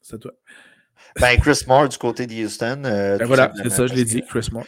C'est 0.00 0.14
à 0.14 0.18
toi. 0.18 0.32
Ben, 1.20 1.36
Chris 1.38 1.64
Moore 1.66 1.88
du 1.88 1.98
côté 1.98 2.26
de 2.26 2.34
Houston. 2.34 2.82
Euh, 2.84 3.18
ben 3.18 3.26
voilà, 3.26 3.52
c'est 3.62 3.70
ça, 3.70 3.86
je 3.86 3.94
l'ai 3.94 4.04
dit, 4.04 4.22
Chris 4.22 4.48
Moore. 4.52 4.66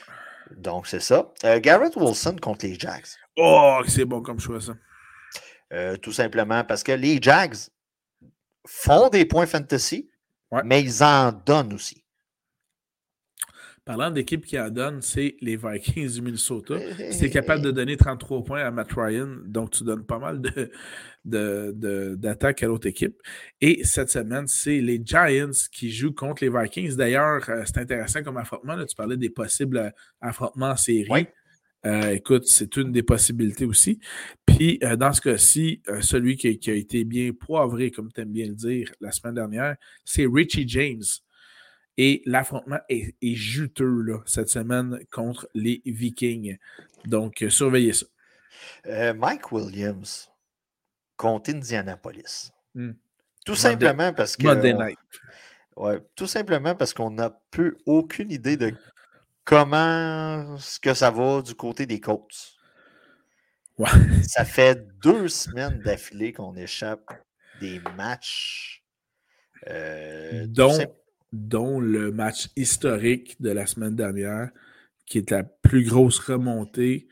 Donc, 0.56 0.86
c'est 0.86 1.00
ça. 1.00 1.32
Euh, 1.44 1.60
Garrett 1.60 1.94
Wilson 1.94 2.36
contre 2.40 2.66
les 2.66 2.78
Jags. 2.78 3.06
Oh, 3.36 3.80
c'est 3.86 4.04
bon 4.04 4.20
comme 4.22 4.40
choix, 4.40 4.60
ça. 4.60 4.72
Euh, 5.72 5.96
tout 5.96 6.12
simplement 6.12 6.64
parce 6.64 6.83
que 6.83 6.92
les 6.92 7.20
Jags 7.20 7.56
font 8.66 9.09
des 9.09 9.24
points 9.24 9.46
fantasy, 9.46 10.11
mais 10.64 10.83
ils 10.83 11.02
en 11.02 11.33
donnent 11.33 11.74
aussi. 11.74 12.04
Parlant 13.85 14.11
d'équipe 14.11 14.44
qui 14.44 14.61
en 14.61 14.68
donne, 14.68 15.00
c'est 15.00 15.37
les 15.40 15.56
Vikings 15.56 16.12
du 16.12 16.22
Minnesota. 16.22 16.74
Es 16.76 17.30
capable 17.30 17.62
de 17.62 17.70
donner 17.70 17.96
33 17.96 18.44
points 18.44 18.64
à 18.64 18.70
Matt 18.70 18.92
Ryan, 18.92 19.38
donc 19.46 19.70
tu 19.70 19.85
donnes 19.85 20.04
pas 20.04 20.18
mal 20.18 20.40
d'attaques 21.24 22.61
de, 22.61 22.64
à 22.64 22.68
l'autre 22.68 22.87
équipe. 22.87 23.16
Et 23.61 23.83
cette 23.85 24.11
semaine, 24.11 24.46
c'est 24.46 24.80
les 24.80 25.00
Giants 25.02 25.50
qui 25.72 25.90
jouent 25.90 26.12
contre 26.12 26.44
les 26.44 26.50
Vikings. 26.50 26.94
D'ailleurs, 26.94 27.48
euh, 27.48 27.62
c'est 27.64 27.78
intéressant 27.78 28.22
comme 28.22 28.37
affrontement. 28.37 28.76
tu 28.85 28.94
parlais 28.94 29.16
des 29.16 29.30
possibles 29.30 29.78
euh, 29.78 29.90
affrontements 30.20 30.70
en 30.70 30.76
série. 30.76 31.26
Euh, 31.86 32.10
écoute, 32.10 32.46
c'est 32.46 32.76
une 32.76 32.92
des 32.92 33.02
possibilités 33.02 33.64
aussi. 33.64 34.00
Puis, 34.44 34.78
dans 34.98 35.12
ce 35.12 35.20
cas-ci, 35.20 35.82
celui 36.02 36.36
qui, 36.36 36.58
qui, 36.58 36.70
a 36.70 36.74
été 36.74 37.04
bien 37.04 37.32
poivré, 37.32 37.90
comme 37.90 38.12
tu 38.12 38.20
aimes 38.20 38.32
bien 38.32 38.48
le 38.48 38.54
dire, 38.54 38.92
la 39.00 39.12
semaine 39.12 39.34
dernière, 39.34 39.76
c'est 40.04 40.26
Richie 40.26 40.68
James. 40.68 41.02
Et 41.96 42.22
l'affrontement 42.24 42.78
est, 42.88 43.14
juteux 43.34 44.00
là, 44.02 44.20
cette 44.24 44.48
semaine 44.48 45.00
contre 45.10 45.48
les 45.54 45.82
Vikings. 45.84 46.56
Donc, 47.04 47.42
euh, 47.42 47.50
surveillez 47.50 47.92
ça. 47.92 48.06
Euh, 48.86 49.12
Mike 49.12 49.52
Williams 49.52 50.30
contre 51.16 51.50
Indianapolis. 51.50 52.50
Hmm. 52.74 52.92
Tout 53.44 53.54
simplement 53.54 54.12
parce 54.12 54.36
que. 54.36 54.44
Monday 54.44 54.72
night. 54.72 54.98
Ouais, 55.76 55.98
tout 56.14 56.26
simplement 56.26 56.74
parce 56.74 56.94
qu'on 56.94 57.10
n'a 57.10 57.38
plus 57.50 57.76
aucune 57.86 58.30
idée 58.30 58.56
de 58.56 58.72
comment 59.44 60.57
ce 60.59 60.79
que 60.79 60.94
ça 60.94 61.11
va 61.11 61.42
du 61.42 61.55
côté 61.55 61.87
des 61.87 62.00
Colts? 62.00 62.57
Ouais. 63.79 63.88
Ça 64.26 64.44
fait 64.44 64.87
deux 65.03 65.29
semaines 65.29 65.81
d'affilée 65.81 66.33
qu'on 66.33 66.55
échappe 66.55 67.11
des 67.61 67.81
matchs. 67.96 68.85
Euh, 69.68 70.46
dont, 70.46 70.79
dont 71.33 71.81
le 71.81 72.12
match 72.12 72.48
historique 72.57 73.40
de 73.40 73.50
la 73.50 73.66
semaine 73.66 73.96
dernière, 73.96 74.50
qui 75.07 75.18
est 75.18 75.31
la 75.31 75.44
plus 75.44 75.85
grosse 75.85 76.18
remontée 76.18 77.09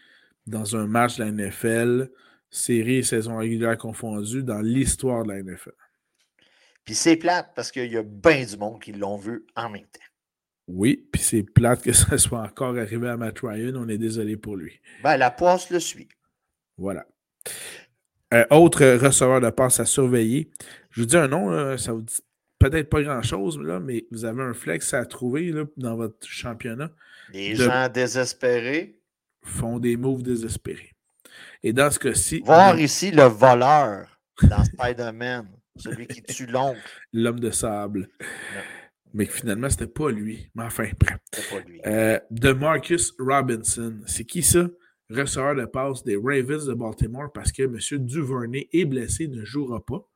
dans 0.46 0.76
un 0.76 0.86
match 0.86 1.16
de 1.16 1.24
la 1.24 1.30
NFL, 1.30 2.10
série 2.50 2.96
et 2.96 3.02
saison 3.02 3.36
régulière 3.36 3.76
confondue, 3.76 4.42
dans 4.42 4.60
l'histoire 4.60 5.24
de 5.24 5.32
la 5.32 5.42
NFL. 5.42 5.72
Puis 6.84 6.94
c'est 6.94 7.16
plate 7.16 7.52
parce 7.54 7.70
qu'il 7.70 7.92
y 7.92 7.98
a 7.98 8.02
bien 8.02 8.44
du 8.44 8.56
monde 8.56 8.80
qui 8.80 8.92
l'ont 8.92 9.18
vu 9.18 9.44
en 9.56 9.68
même 9.68 9.82
temps. 9.82 10.07
Oui, 10.68 11.08
puis 11.10 11.20
c'est 11.20 11.42
plate 11.42 11.82
que 11.82 11.92
ça 11.94 12.18
soit 12.18 12.42
encore 12.42 12.76
arrivé 12.78 13.08
à 13.08 13.16
Matt 13.16 13.40
Ryan. 13.40 13.74
On 13.76 13.88
est 13.88 13.98
désolé 13.98 14.36
pour 14.36 14.56
lui. 14.56 14.80
Ben, 15.02 15.16
la 15.16 15.30
poisse 15.30 15.70
le 15.70 15.80
suit. 15.80 16.08
Voilà. 16.76 17.06
Euh, 18.34 18.44
autre 18.50 18.84
receveur 18.96 19.40
de 19.40 19.50
passe 19.50 19.80
à 19.80 19.86
surveiller. 19.86 20.50
Je 20.90 21.00
vous 21.00 21.06
dis 21.06 21.16
un 21.16 21.28
nom, 21.28 21.76
ça 21.78 21.92
vous 21.92 22.02
dit 22.02 22.20
peut-être 22.58 22.90
pas 22.90 23.02
grand-chose, 23.02 23.58
mais 23.82 24.06
vous 24.10 24.24
avez 24.24 24.42
un 24.42 24.54
flex 24.54 24.92
à 24.94 25.04
trouver 25.06 25.50
là, 25.52 25.64
dans 25.76 25.96
votre 25.96 26.26
championnat. 26.26 26.90
Les 27.32 27.54
gens 27.54 27.88
désespérés 27.88 28.98
font 29.42 29.78
des 29.78 29.96
moves 29.96 30.22
désespérés. 30.22 30.94
Et 31.62 31.72
dans 31.72 31.90
ce 31.90 31.98
cas-ci. 31.98 32.42
Voir 32.44 32.78
ici 32.78 33.10
le 33.10 33.24
voleur 33.24 34.20
dans 34.42 34.64
Spider-Man, 34.64 35.48
celui 35.76 36.06
qui 36.06 36.22
tue 36.22 36.46
l'oncle. 36.46 36.80
L'homme 37.12 37.40
de 37.40 37.50
sable. 37.50 38.08
Mais 39.14 39.26
finalement, 39.26 39.68
c'était 39.70 39.86
pas 39.86 40.10
lui. 40.10 40.50
Mais 40.54 40.64
enfin, 40.64 40.88
bref. 40.98 41.18
Pas 41.50 41.60
lui. 41.66 41.80
Euh, 41.86 42.18
de 42.30 42.52
Marcus 42.52 43.14
Robinson. 43.18 44.00
C'est 44.06 44.24
qui 44.24 44.42
ça? 44.42 44.68
Receveur 45.10 45.54
de 45.54 45.64
passe 45.64 46.04
des 46.04 46.16
Ravens 46.16 46.66
de 46.66 46.74
Baltimore 46.74 47.32
parce 47.32 47.50
que 47.50 47.62
M. 47.62 47.78
Duvernay 48.04 48.68
est 48.72 48.84
blessé, 48.84 49.26
ne 49.28 49.44
jouera 49.44 49.84
pas. 49.84 50.06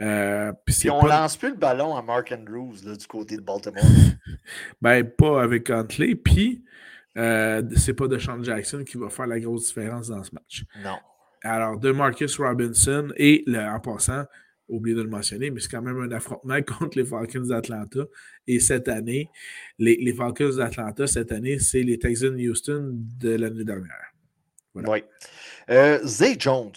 Euh, 0.00 0.52
puis 0.64 0.90
on 0.90 1.04
lance 1.04 1.36
plus 1.36 1.50
le 1.50 1.56
ballon 1.56 1.94
à 1.96 2.02
Mark 2.02 2.32
Andrews 2.32 2.76
du 2.82 3.06
côté 3.06 3.36
de 3.36 3.42
Baltimore. 3.42 3.84
ben, 4.80 5.04
pas 5.04 5.42
avec 5.42 5.68
Huntley. 5.70 6.14
Puis, 6.14 6.64
euh, 7.18 7.62
c'est 7.76 7.94
pas 7.94 8.08
de 8.08 8.18
Sean 8.18 8.42
Jackson 8.42 8.84
qui 8.84 8.96
va 8.96 9.10
faire 9.10 9.26
la 9.26 9.38
grosse 9.38 9.66
différence 9.66 10.08
dans 10.08 10.22
ce 10.22 10.34
match. 10.34 10.64
Non. 10.82 10.96
Alors, 11.42 11.78
de 11.78 11.90
Marcus 11.90 12.38
Robinson 12.38 13.12
et 13.16 13.42
le, 13.46 13.58
en 13.58 13.80
passant, 13.80 14.24
oublié 14.68 14.96
de 14.96 15.02
le 15.02 15.08
mentionner, 15.08 15.50
mais 15.50 15.60
c'est 15.60 15.70
quand 15.70 15.82
même 15.82 16.00
un 16.00 16.10
affrontement 16.12 16.60
contre 16.78 16.98
les 16.98 17.04
Falcons 17.04 17.46
d'Atlanta. 17.46 18.00
Et 18.46 18.60
cette 18.60 18.88
année, 18.88 19.28
les, 19.78 19.96
les 19.96 20.12
Falcons 20.12 20.56
d'Atlanta, 20.56 21.06
cette 21.06 21.32
année, 21.32 21.58
c'est 21.58 21.82
les 21.82 21.98
Texans 21.98 22.34
Houston 22.34 22.92
de 23.18 23.30
l'année 23.36 23.64
dernière. 23.64 24.12
Oui. 24.74 25.04
Euh, 25.70 25.98
Zay 26.04 26.36
Jones. 26.38 26.72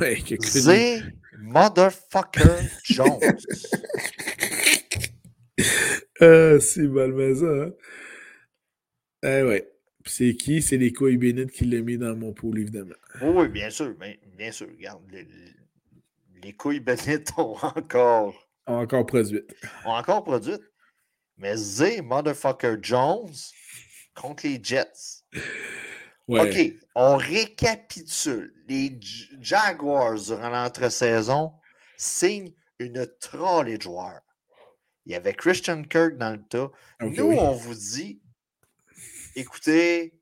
Oui, 0.00 0.22
Zay 0.40 1.02
Motherfucker 1.38 2.68
Jones. 2.84 3.18
ah, 6.20 6.60
c'est 6.60 6.88
mal 6.88 7.36
ça, 7.36 7.46
hein? 7.46 7.72
Eh 9.24 9.42
ouais. 9.42 9.68
C'est 10.04 10.34
qui? 10.34 10.62
C'est 10.62 10.76
les 10.76 10.92
bénites 11.16 11.52
qui 11.52 11.64
l'ont 11.64 11.82
mis 11.84 11.96
dans 11.96 12.16
mon 12.16 12.32
pool, 12.32 12.58
évidemment. 12.58 12.94
Oui, 13.20 13.48
bien 13.48 13.70
sûr. 13.70 13.94
Bien, 14.36 14.52
sûr. 14.52 14.68
Regarde, 14.68 15.02
les, 16.42 16.52
couilles 16.54 16.80
bénites 16.80 17.32
ont 17.36 17.56
encore. 17.56 18.34
Ont 18.66 18.80
encore 18.80 19.06
produit. 19.06 19.42
Ont 19.84 19.92
encore 19.92 20.24
produit. 20.24 20.58
Mais 21.36 21.56
Z 21.56 22.02
Motherfucker 22.02 22.76
Jones 22.80 23.32
contre 24.14 24.46
les 24.46 24.62
Jets. 24.62 25.24
OK, 26.28 26.72
on 26.94 27.16
récapitule. 27.16 28.54
Les 28.68 28.98
Jaguars, 29.40 30.14
durant 30.14 30.50
l'entre-saison, 30.50 31.52
signent 31.96 32.52
une 32.78 33.06
trolley 33.20 33.78
de 33.78 33.82
joueurs. 33.82 34.20
Il 35.04 35.12
y 35.12 35.14
avait 35.16 35.34
Christian 35.34 35.82
Kirk 35.82 36.16
dans 36.16 36.30
le 36.30 36.42
tas. 36.48 36.70
Nous, 37.00 37.32
on 37.32 37.52
vous 37.52 37.74
dit 37.74 38.22
écoutez, 39.34 40.14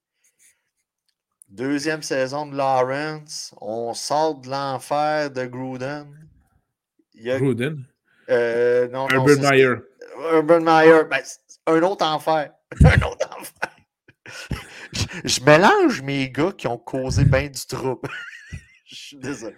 deuxième 1.50 2.02
saison 2.02 2.46
de 2.46 2.56
Lawrence, 2.56 3.54
on 3.60 3.92
sort 3.94 4.40
de 4.40 4.48
l'enfer 4.48 5.30
de 5.30 5.46
Gruden. 5.46 6.06
Gruden? 7.14 7.84
Euh, 8.30 8.88
non, 8.88 9.08
Urban 9.08 9.50
Meyer. 9.50 9.74
Urban 10.32 10.60
Meyer, 10.60 11.04
ben, 11.10 11.22
un 11.66 11.82
autre 11.82 12.06
enfer. 12.06 12.52
un 12.84 13.02
autre 13.02 13.28
enfer. 13.38 13.70
je, 15.24 15.42
mélange 15.42 16.02
mes 16.02 16.30
gars 16.30 16.52
qui 16.52 16.66
ont 16.68 16.78
causé 16.78 17.24
bien 17.24 17.48
du 17.48 17.66
trouble. 17.66 18.08
je 18.86 18.94
suis 18.94 19.16
désolé. 19.16 19.56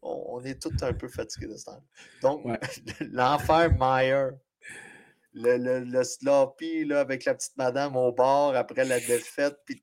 On, 0.00 0.40
est 0.44 0.62
tous 0.62 0.82
un 0.82 0.92
peu 0.92 1.08
fatigués 1.08 1.48
de 1.48 1.56
ce 1.56 1.64
temps. 1.66 1.84
Donc, 2.22 2.46
l'enfer 3.00 3.70
Meyer 3.78 4.28
le, 5.34 5.56
le, 5.56 5.80
le 5.80 6.04
sloppy 6.04 6.84
là, 6.84 7.00
avec 7.00 7.24
la 7.24 7.34
petite 7.34 7.56
madame 7.56 7.96
au 7.96 8.12
bord 8.12 8.54
après 8.54 8.84
la 8.84 9.00
défaite. 9.00 9.56
Puis... 9.66 9.82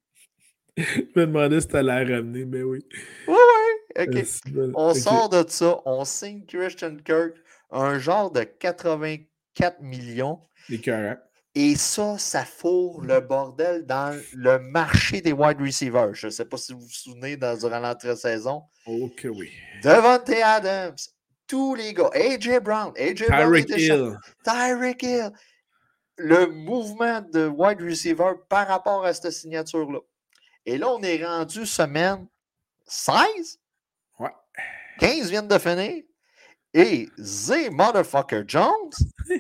Je 0.80 1.20
me 1.20 1.26
demandais 1.26 1.62
si 1.62 1.68
tu 1.68 1.76
allais 1.76 2.06
la 2.06 2.16
ramener, 2.16 2.46
mais 2.46 2.64
oui. 2.64 2.80
Oui, 3.28 3.36
oui. 3.36 4.04
OK. 4.08 4.72
On 4.76 4.94
sort 4.94 5.30
de 5.30 5.44
ça. 5.48 5.82
On 5.86 6.06
signe 6.06 6.46
Christian 6.46 6.98
Kirk 7.04 7.34
un 7.72 8.00
genre 8.00 8.32
de 8.32 8.44
84 8.44 9.82
millions. 9.82 10.40
Et 11.56 11.76
ça, 11.76 12.18
ça 12.18 12.46
fourre 12.46 13.02
le 13.02 13.20
bordel 13.20 13.86
dans 13.86 14.18
le 14.34 14.60
marché 14.60 15.22
des 15.22 15.34
wide 15.34 15.60
receivers. 15.60 16.14
Je 16.14 16.28
ne 16.28 16.32
sais 16.32 16.46
pas 16.46 16.58
si 16.58 16.74
vous 16.74 16.82
vous 16.82 16.90
souvenez 16.90 17.38
dans, 17.38 17.58
durant 17.58 17.80
l'entre-saison. 17.80 18.64
Ok, 18.86 19.28
oui. 19.34 19.52
Devante 19.84 20.30
Adams, 20.30 20.96
tous 21.48 21.76
les 21.76 21.94
gars. 21.94 22.12
AJ 22.14 22.60
Brown, 22.62 22.94
AJ 22.96 23.26
Tyreek 23.26 23.70
Hill. 23.70 24.18
Tyreek 24.44 25.04
Hill. 25.04 25.32
Le 26.18 26.48
mouvement 26.48 27.22
de 27.22 27.48
wide 27.48 27.82
receiver 27.82 28.34
par 28.48 28.68
rapport 28.68 29.06
à 29.06 29.14
cette 29.14 29.32
signature-là. 29.32 30.00
Et 30.66 30.78
là, 30.78 30.90
on 30.90 31.02
est 31.02 31.24
rendu 31.26 31.66
semaine 31.66 32.28
16. 32.86 33.60
Ouais. 34.20 34.30
15 35.00 35.30
viennent 35.30 35.48
de 35.48 35.58
finir. 35.58 36.04
Et 36.74 37.10
Z 37.20 37.70
Motherfucker 37.72 38.44
Jones 38.48 38.92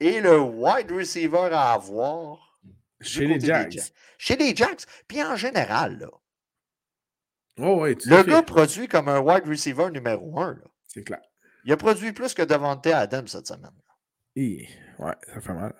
est 0.00 0.20
le 0.20 0.40
wide 0.40 0.90
receiver 0.90 1.50
à 1.52 1.72
avoir 1.72 2.58
chez 3.00 3.26
les 3.26 3.40
Jacks. 3.40 3.92
Chez 4.16 4.36
les 4.36 4.56
Jacks. 4.56 4.84
Puis 5.06 5.22
en 5.22 5.36
général, 5.36 5.98
là, 5.98 6.08
Oh, 7.62 7.84
le 7.84 8.22
gars 8.22 8.42
produit 8.42 8.88
comme 8.88 9.08
un 9.08 9.20
wide 9.20 9.46
receiver 9.46 9.90
numéro 9.90 10.40
un. 10.40 10.58
C'est 10.86 11.04
clair. 11.04 11.20
Il 11.64 11.72
a 11.72 11.76
produit 11.76 12.12
plus 12.12 12.32
que 12.32 12.42
Devante 12.42 12.86
Adam 12.86 13.26
cette 13.26 13.46
semaine. 13.46 13.74
Oui, 14.34 14.66
ouais, 14.98 15.14
ça 15.26 15.40
fait 15.40 15.52
mal. 15.52 15.74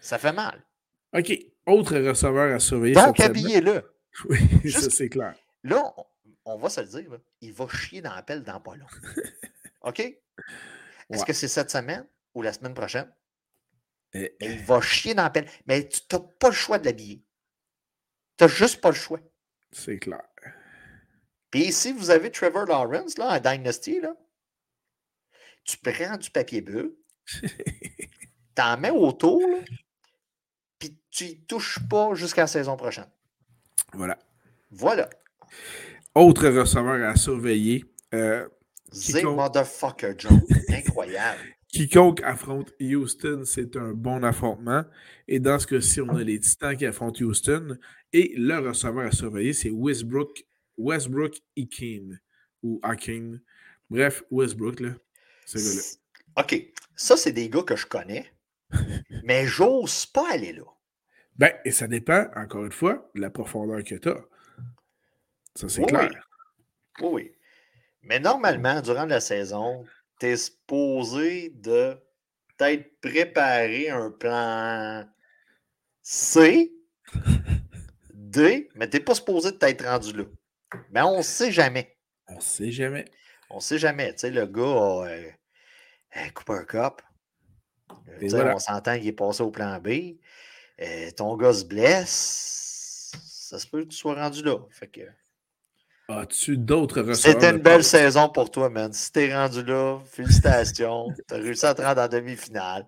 Ça 0.00 0.18
fait 0.18 0.32
mal. 0.32 0.64
OK. 1.12 1.32
Autre 1.66 1.98
receveur 1.98 2.54
à 2.54 2.58
surveiller. 2.58 2.94
Donc, 2.94 3.20
habillez-le. 3.20 3.92
Oui, 4.30 4.72
ça, 4.72 4.88
c'est 4.88 5.10
clair. 5.10 5.34
Là, 5.62 5.92
on, 6.46 6.56
va 6.56 6.70
se 6.70 6.80
le 6.80 6.86
dire, 6.86 7.18
il 7.42 7.52
va 7.52 7.68
chier 7.68 8.00
dans 8.00 8.14
la 8.14 8.22
pelle 8.22 8.42
dans 8.42 8.58
pas 8.60 8.74
long. 8.74 8.86
OK? 9.82 10.00
Est-ce 10.00 11.24
que 11.26 11.34
c'est 11.34 11.48
cette 11.48 11.70
semaine 11.70 12.06
ou 12.32 12.40
la 12.40 12.54
semaine 12.54 12.72
prochaine? 12.72 13.12
Et... 14.14 14.34
Eh, 14.40 14.52
il 14.52 14.58
va 14.60 14.80
chier 14.80 15.12
dans 15.12 15.24
la 15.24 15.28
pelle. 15.28 15.50
Mais 15.66 15.86
tu 15.86 16.00
n'as 16.10 16.20
pas 16.20 16.48
le 16.48 16.54
choix 16.54 16.78
de 16.78 16.86
l'habiller. 16.86 17.22
Tu 18.38 18.44
n'as 18.44 18.48
juste 18.48 18.80
pas 18.80 18.88
le 18.88 18.94
choix. 18.94 19.20
C'est 19.70 19.98
clair. 19.98 20.22
Puis 21.50 21.72
si 21.72 21.92
vous 21.92 22.08
avez 22.08 22.30
Trevor 22.30 22.64
Lawrence 22.64 23.18
là, 23.18 23.36
en 23.36 23.40
Dynasty, 23.40 24.00
là, 24.00 24.16
tu 25.64 25.76
prends 25.78 26.16
du 26.16 26.30
papier 26.30 26.60
bleu, 26.60 26.98
t'en 28.54 28.78
mets 28.78 28.90
autour, 28.90 29.42
tu 31.16 31.24
y 31.24 31.36
touches 31.46 31.80
pas 31.88 32.14
jusqu'à 32.14 32.42
la 32.42 32.46
saison 32.46 32.76
prochaine. 32.76 33.08
Voilà. 33.94 34.18
Voilà. 34.70 35.08
Autre 36.14 36.48
receveur 36.48 37.08
à 37.08 37.16
surveiller. 37.16 37.84
Euh, 38.14 38.46
motherfucker 39.24 40.12
Jones. 40.18 40.42
Incroyable. 40.68 41.40
Quiconque 41.72 42.22
affronte 42.22 42.72
Houston, 42.80 43.42
c'est 43.44 43.76
un 43.76 43.92
bon 43.92 44.22
affrontement. 44.22 44.84
Et 45.26 45.40
dans 45.40 45.58
ce 45.58 45.66
cas-ci, 45.66 46.00
on 46.02 46.14
a 46.16 46.22
les 46.22 46.38
Titans 46.38 46.76
qui 46.76 46.84
affrontent 46.84 47.24
Houston. 47.24 47.78
Et 48.12 48.34
le 48.36 48.58
receveur 48.58 49.06
à 49.06 49.10
surveiller, 49.10 49.54
c'est 49.54 49.70
Westbrook 49.70 50.44
Westbrook 50.76 51.38
Ikin 51.56 52.18
ou 52.62 52.78
Akin. 52.82 53.38
Bref, 53.88 54.22
Westbrook, 54.30 54.80
là. 54.80 54.90
Ce 55.46 55.58
gars-là. 55.58 56.42
OK. 56.42 56.72
Ça, 56.94 57.16
c'est 57.16 57.32
des 57.32 57.48
gars 57.48 57.62
que 57.62 57.76
je 57.76 57.86
connais, 57.86 58.30
mais 59.24 59.46
j'ose 59.46 60.06
pas 60.06 60.30
aller 60.32 60.52
là. 60.52 60.75
Ben, 61.38 61.52
et 61.64 61.70
ça 61.70 61.86
dépend, 61.86 62.26
encore 62.34 62.64
une 62.64 62.72
fois, 62.72 63.10
de 63.14 63.20
la 63.20 63.30
profondeur 63.30 63.82
que 63.84 63.94
tu 63.94 64.08
as. 64.08 64.24
Ça, 65.54 65.68
c'est 65.68 65.84
clair. 65.84 66.10
Oui. 67.00 67.08
oui. 67.12 67.32
Mais 68.02 68.20
normalement, 68.20 68.80
durant 68.80 69.04
la 69.04 69.20
saison, 69.20 69.84
tu 70.20 70.26
es 70.26 70.36
supposé 70.36 71.50
de 71.50 71.98
peut-être 72.56 73.00
préparer 73.00 73.90
un 73.90 74.10
plan 74.10 75.04
C, 76.02 76.72
D, 78.14 78.68
mais 78.74 78.88
tu 78.88 78.96
n'es 78.96 79.02
pas 79.02 79.14
supposé 79.14 79.52
de 79.52 79.56
t'être 79.56 79.84
rendu 79.84 80.12
là. 80.12 80.24
Mais 80.90 81.02
on 81.02 81.18
ne 81.18 81.22
sait 81.22 81.52
jamais. 81.52 81.96
On 82.28 82.36
ne 82.36 82.40
sait 82.40 82.70
jamais. 82.70 83.06
On 83.50 83.56
ne 83.56 83.60
sait 83.60 83.78
jamais. 83.78 84.12
Tu 84.14 84.20
sais, 84.20 84.30
le 84.30 84.46
gars 84.46 84.62
a 84.62 85.06
euh, 85.06 85.30
un 86.14 86.28
Cooper 86.30 86.64
Cup. 86.66 87.02
On 88.22 88.58
s'entend 88.58 88.96
qu'il 88.98 89.08
est 89.08 89.12
passé 89.12 89.42
au 89.42 89.50
plan 89.50 89.78
B. 89.80 90.16
Euh, 90.80 91.10
ton 91.16 91.36
gars 91.36 91.52
se 91.52 91.64
blesse. 91.64 93.12
Ça 93.24 93.58
se 93.58 93.66
peut 93.66 93.84
que 93.84 93.88
tu 93.88 93.96
sois 93.96 94.14
rendu 94.14 94.42
là. 94.42 94.58
Fait 94.70 94.88
que 94.88 95.00
As-tu 96.08 96.56
d'autres 96.56 97.00
receveurs? 97.00 97.16
C'était 97.16 97.50
une 97.50 97.62
belle 97.62 97.82
saison 97.82 98.28
pour 98.28 98.50
toi, 98.50 98.68
man. 98.70 98.92
Si 98.92 99.10
t'es 99.10 99.34
rendu 99.34 99.64
là, 99.64 99.98
félicitations. 100.12 101.08
T'as 101.26 101.38
réussi 101.38 101.66
à 101.66 101.74
te 101.74 101.82
rendre 101.82 102.00
en 102.00 102.08
demi-finale. 102.08 102.86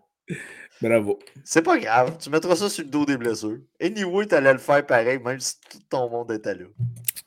Bravo. 0.81 1.19
C'est 1.43 1.63
pas 1.63 1.79
grave. 1.79 2.17
Tu 2.21 2.31
mettras 2.31 2.55
ça 2.55 2.69
sur 2.69 2.85
le 2.85 2.91
dos 2.91 3.05
des 3.05 3.17
blessures. 3.17 3.59
Anyway, 3.81 4.27
t'allais 4.27 4.53
le 4.53 4.59
faire 4.59 4.87
pareil, 4.87 5.19
même 5.19 5.41
si 5.41 5.55
tout 5.69 5.81
ton 5.89 6.09
monde 6.09 6.31
était 6.31 6.55
là. 6.55 6.67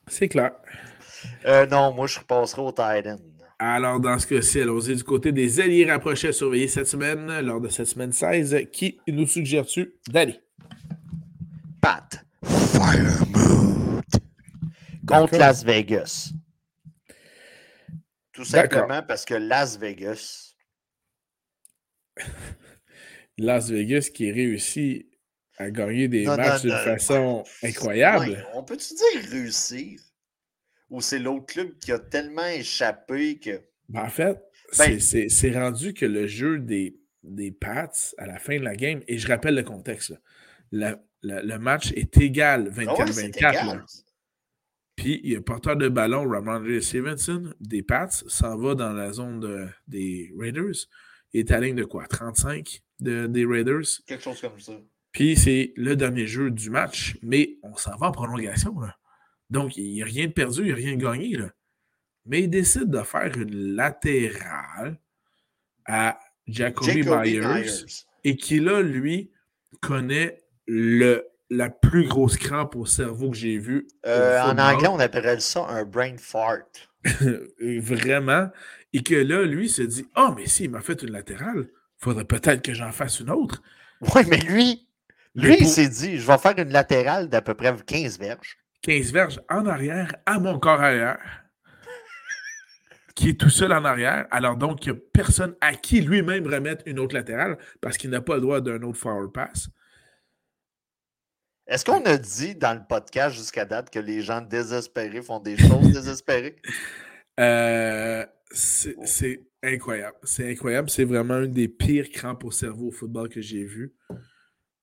C'est 0.07 0.29
clair. 0.29 0.51
Euh, 1.45 1.65
non, 1.65 1.91
moi, 1.93 2.07
je 2.07 2.19
repasserai 2.19 2.61
au 2.61 2.71
Titan. 2.71 3.17
Alors, 3.59 3.99
dans 3.99 4.17
ce 4.17 4.25
cas-ci, 4.27 4.61
allons-y 4.61 4.95
du 4.95 5.03
côté 5.03 5.31
des 5.31 5.59
alliés 5.59 5.85
rapprochés 5.85 6.29
à 6.29 6.33
surveiller 6.33 6.67
cette 6.67 6.87
semaine, 6.87 7.41
lors 7.41 7.59
de 7.59 7.67
cette 7.67 7.87
semaine 7.87 8.13
16. 8.13 8.67
Qui 8.71 8.99
nous 9.07 9.27
suggères-tu 9.27 9.93
d'aller? 10.07 10.39
Pat. 11.81 12.23
Fire 12.43 13.25
Mood. 13.29 14.03
Contre 15.07 15.37
Las 15.37 15.63
Vegas. 15.63 16.31
Tout 18.31 18.45
simplement 18.45 19.01
parce 19.01 19.25
que 19.25 19.33
Las 19.33 19.77
Vegas. 19.77 20.53
Las 23.37 23.69
Vegas 23.69 24.09
qui 24.13 24.31
réussit 24.31 25.07
à 25.57 25.71
gagner 25.71 26.07
des 26.07 26.25
matchs 26.25 26.61
d'une 26.61 26.71
façon 26.71 27.43
incroyable. 27.63 28.45
on 28.53 28.63
peut-tu 28.63 28.93
dire 28.93 29.31
réussir? 29.31 29.99
Ou 30.91 31.01
c'est 31.01 31.19
l'autre 31.19 31.47
club 31.47 31.77
qui 31.79 31.91
a 31.91 31.99
tellement 31.99 32.47
échappé 32.47 33.39
que. 33.39 33.61
Ben, 33.89 34.03
en 34.03 34.09
fait, 34.09 34.37
ben 34.77 34.99
c'est 34.99 35.51
rendu 35.51 35.93
que 35.93 36.05
le 36.05 36.27
jeu 36.27 36.59
des, 36.59 36.99
des 37.23 37.51
Pats 37.51 37.91
à 38.17 38.27
la 38.27 38.37
fin 38.37 38.57
de 38.57 38.63
la 38.63 38.75
game, 38.75 39.01
et 39.07 39.17
je 39.17 39.27
rappelle 39.27 39.55
le 39.55 39.63
contexte, 39.63 40.13
le 40.71 41.57
match 41.57 41.91
est 41.93 42.17
égal 42.17 42.69
24-24. 42.69 43.39
Ah 43.43 43.85
Puis 44.95 45.21
il 45.23 45.31
y 45.31 45.35
a 45.35 45.41
porteur 45.41 45.75
de 45.75 45.89
ballon, 45.89 46.27
Ramondre 46.27 46.81
Stevenson, 46.81 47.53
des 47.59 47.83
Pats, 47.83 48.09
s'en 48.09 48.57
va 48.57 48.75
dans 48.75 48.93
la 48.93 49.13
zone 49.13 49.71
des 49.87 50.31
Raiders. 50.37 50.87
Il 51.33 51.39
est 51.39 51.51
à 51.51 51.59
la 51.59 51.67
ligne 51.67 51.75
de 51.75 51.83
quoi? 51.85 52.07
35 52.07 52.81
des 52.99 53.45
Raiders. 53.45 53.87
Quelque 54.05 54.23
chose 54.23 54.41
comme 54.41 54.59
ça. 54.59 54.73
Puis 55.11 55.35
c'est 55.35 55.73
le 55.75 55.95
dernier 55.95 56.25
jeu 56.25 56.51
du 56.51 56.69
match, 56.69 57.17
mais 57.21 57.57
on 57.63 57.75
s'en 57.75 57.95
va 57.97 58.07
en 58.07 58.11
prolongation. 58.11 58.79
Là. 58.79 58.95
Donc, 59.49 59.75
il 59.75 59.91
n'y 59.91 60.01
a 60.01 60.05
rien 60.05 60.27
de 60.27 60.31
perdu, 60.31 60.61
il 60.61 60.65
n'y 60.67 60.71
a 60.71 60.75
rien 60.75 60.95
de 60.95 61.01
gagné. 61.01 61.35
Là. 61.35 61.51
Mais 62.25 62.43
il 62.43 62.49
décide 62.49 62.89
de 62.89 63.01
faire 63.01 63.37
une 63.37 63.75
latérale 63.75 64.99
à 65.85 66.19
Jacoby, 66.47 67.03
Myers, 67.03 67.65
et 68.23 68.35
qui, 68.37 68.59
là, 68.59 68.81
lui, 68.81 69.31
connaît 69.81 70.41
le, 70.73 71.27
la 71.49 71.69
plus 71.69 72.07
grosse 72.07 72.37
crampe 72.37 72.77
au 72.77 72.85
cerveau 72.85 73.31
que 73.31 73.35
j'ai 73.35 73.57
vue. 73.57 73.89
Euh, 74.05 74.41
en 74.41 74.57
anglais, 74.57 74.87
on 74.87 74.99
appellerait 74.99 75.41
ça 75.41 75.67
un 75.67 75.83
brain 75.83 76.15
fart. 76.17 76.63
Vraiment. 77.59 78.49
Et 78.93 79.03
que 79.03 79.15
là, 79.15 79.43
lui 79.43 79.67
se 79.67 79.81
dit 79.81 80.07
Ah, 80.15 80.27
oh, 80.29 80.33
mais 80.37 80.45
si, 80.45 80.65
il 80.65 80.69
m'a 80.69 80.79
fait 80.79 81.01
une 81.03 81.11
latérale, 81.11 81.67
il 81.67 82.03
faudrait 82.03 82.23
peut-être 82.23 82.61
que 82.61 82.73
j'en 82.73 82.93
fasse 82.93 83.19
une 83.19 83.31
autre. 83.31 83.61
Oui, 84.15 84.21
mais 84.29 84.37
lui, 84.37 84.87
lui, 85.35 85.57
il 85.59 85.67
s'est 85.67 85.89
dit 85.89 86.17
Je 86.17 86.25
vais 86.25 86.37
faire 86.37 86.57
une 86.57 86.71
latérale 86.71 87.27
d'à 87.27 87.41
peu 87.41 87.53
près 87.53 87.75
15 87.85 88.17
verges. 88.17 88.57
15 88.83 89.11
verges 89.11 89.41
en 89.49 89.65
arrière 89.65 90.15
à 90.25 90.39
mon 90.39 90.57
corps 90.57 90.81
arrière, 90.81 91.19
qui 93.13 93.29
est 93.29 93.39
tout 93.39 93.49
seul 93.49 93.73
en 93.73 93.83
arrière. 93.83 94.25
Alors 94.31 94.55
donc, 94.55 94.85
il 94.85 94.93
n'y 94.93 94.97
a 94.97 95.01
personne 95.11 95.53
à 95.59 95.73
qui 95.73 95.99
lui-même 95.99 96.47
remettre 96.47 96.83
une 96.85 96.97
autre 96.97 97.13
latérale 97.13 97.57
parce 97.81 97.97
qu'il 97.97 98.09
n'a 98.09 98.21
pas 98.21 98.35
le 98.35 98.41
droit 98.41 98.61
d'un 98.61 98.81
autre 98.83 98.97
forward 98.97 99.33
pass. 99.33 99.69
Est-ce 101.71 101.85
qu'on 101.85 102.03
a 102.03 102.17
dit 102.17 102.53
dans 102.53 102.73
le 102.73 102.85
podcast 102.85 103.33
jusqu'à 103.33 103.63
date 103.63 103.89
que 103.89 103.99
les 103.99 104.19
gens 104.21 104.41
désespérés 104.41 105.21
font 105.21 105.39
des 105.39 105.55
choses 105.55 105.89
désespérées? 105.93 106.57
Euh, 107.39 108.25
c'est 108.51 109.47
incroyable. 109.63 110.17
C'est 110.23 110.51
incroyable. 110.51 110.89
C'est 110.89 111.05
vraiment 111.05 111.37
une 111.37 111.53
des 111.53 111.69
pires 111.69 112.09
crampes 112.09 112.43
au 112.43 112.51
cerveau 112.51 112.89
au 112.89 112.91
football 112.91 113.29
que 113.29 113.39
j'ai 113.39 113.63
vu. 113.63 113.95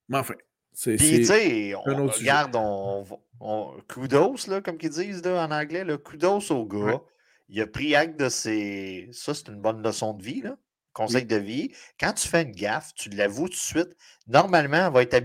Mais 0.09 0.17
enfin, 0.17 0.33
c'est. 0.73 0.97
Puis, 0.97 1.19
tu 1.19 1.25
sais, 1.27 1.75
on 1.75 2.07
regarde, 2.07 2.57
on, 2.57 3.77
kudos, 3.87 4.47
là, 4.47 4.63
comme 4.63 4.79
ils 4.81 4.89
disent 4.89 5.27
en 5.27 5.51
anglais, 5.51 5.85
le 5.85 5.99
kudos 5.99 6.51
au 6.51 6.65
gars. 6.65 7.03
Il 7.51 7.61
a 7.61 7.67
pris 7.67 7.95
acte 7.97 8.19
de 8.19 8.31
ses. 8.31 9.11
Ça, 9.13 9.35
c'est 9.35 9.49
une 9.49 9.61
bonne 9.61 9.83
leçon 9.83 10.15
de 10.15 10.23
vie, 10.23 10.41
là. 10.41 10.57
conseil 10.95 11.27
de 11.27 11.37
vie. 11.37 11.71
Quand 12.01 12.15
tu 12.15 12.27
fais 12.27 12.45
une 12.45 12.53
gaffe, 12.53 12.95
tu 12.95 13.11
l'avoues 13.11 13.49
tout 13.49 13.57
de 13.57 13.57
suite. 13.57 13.95
Normalement, 14.27 14.87
elle 14.87 14.93
va 14.93 15.03
être, 15.03 15.23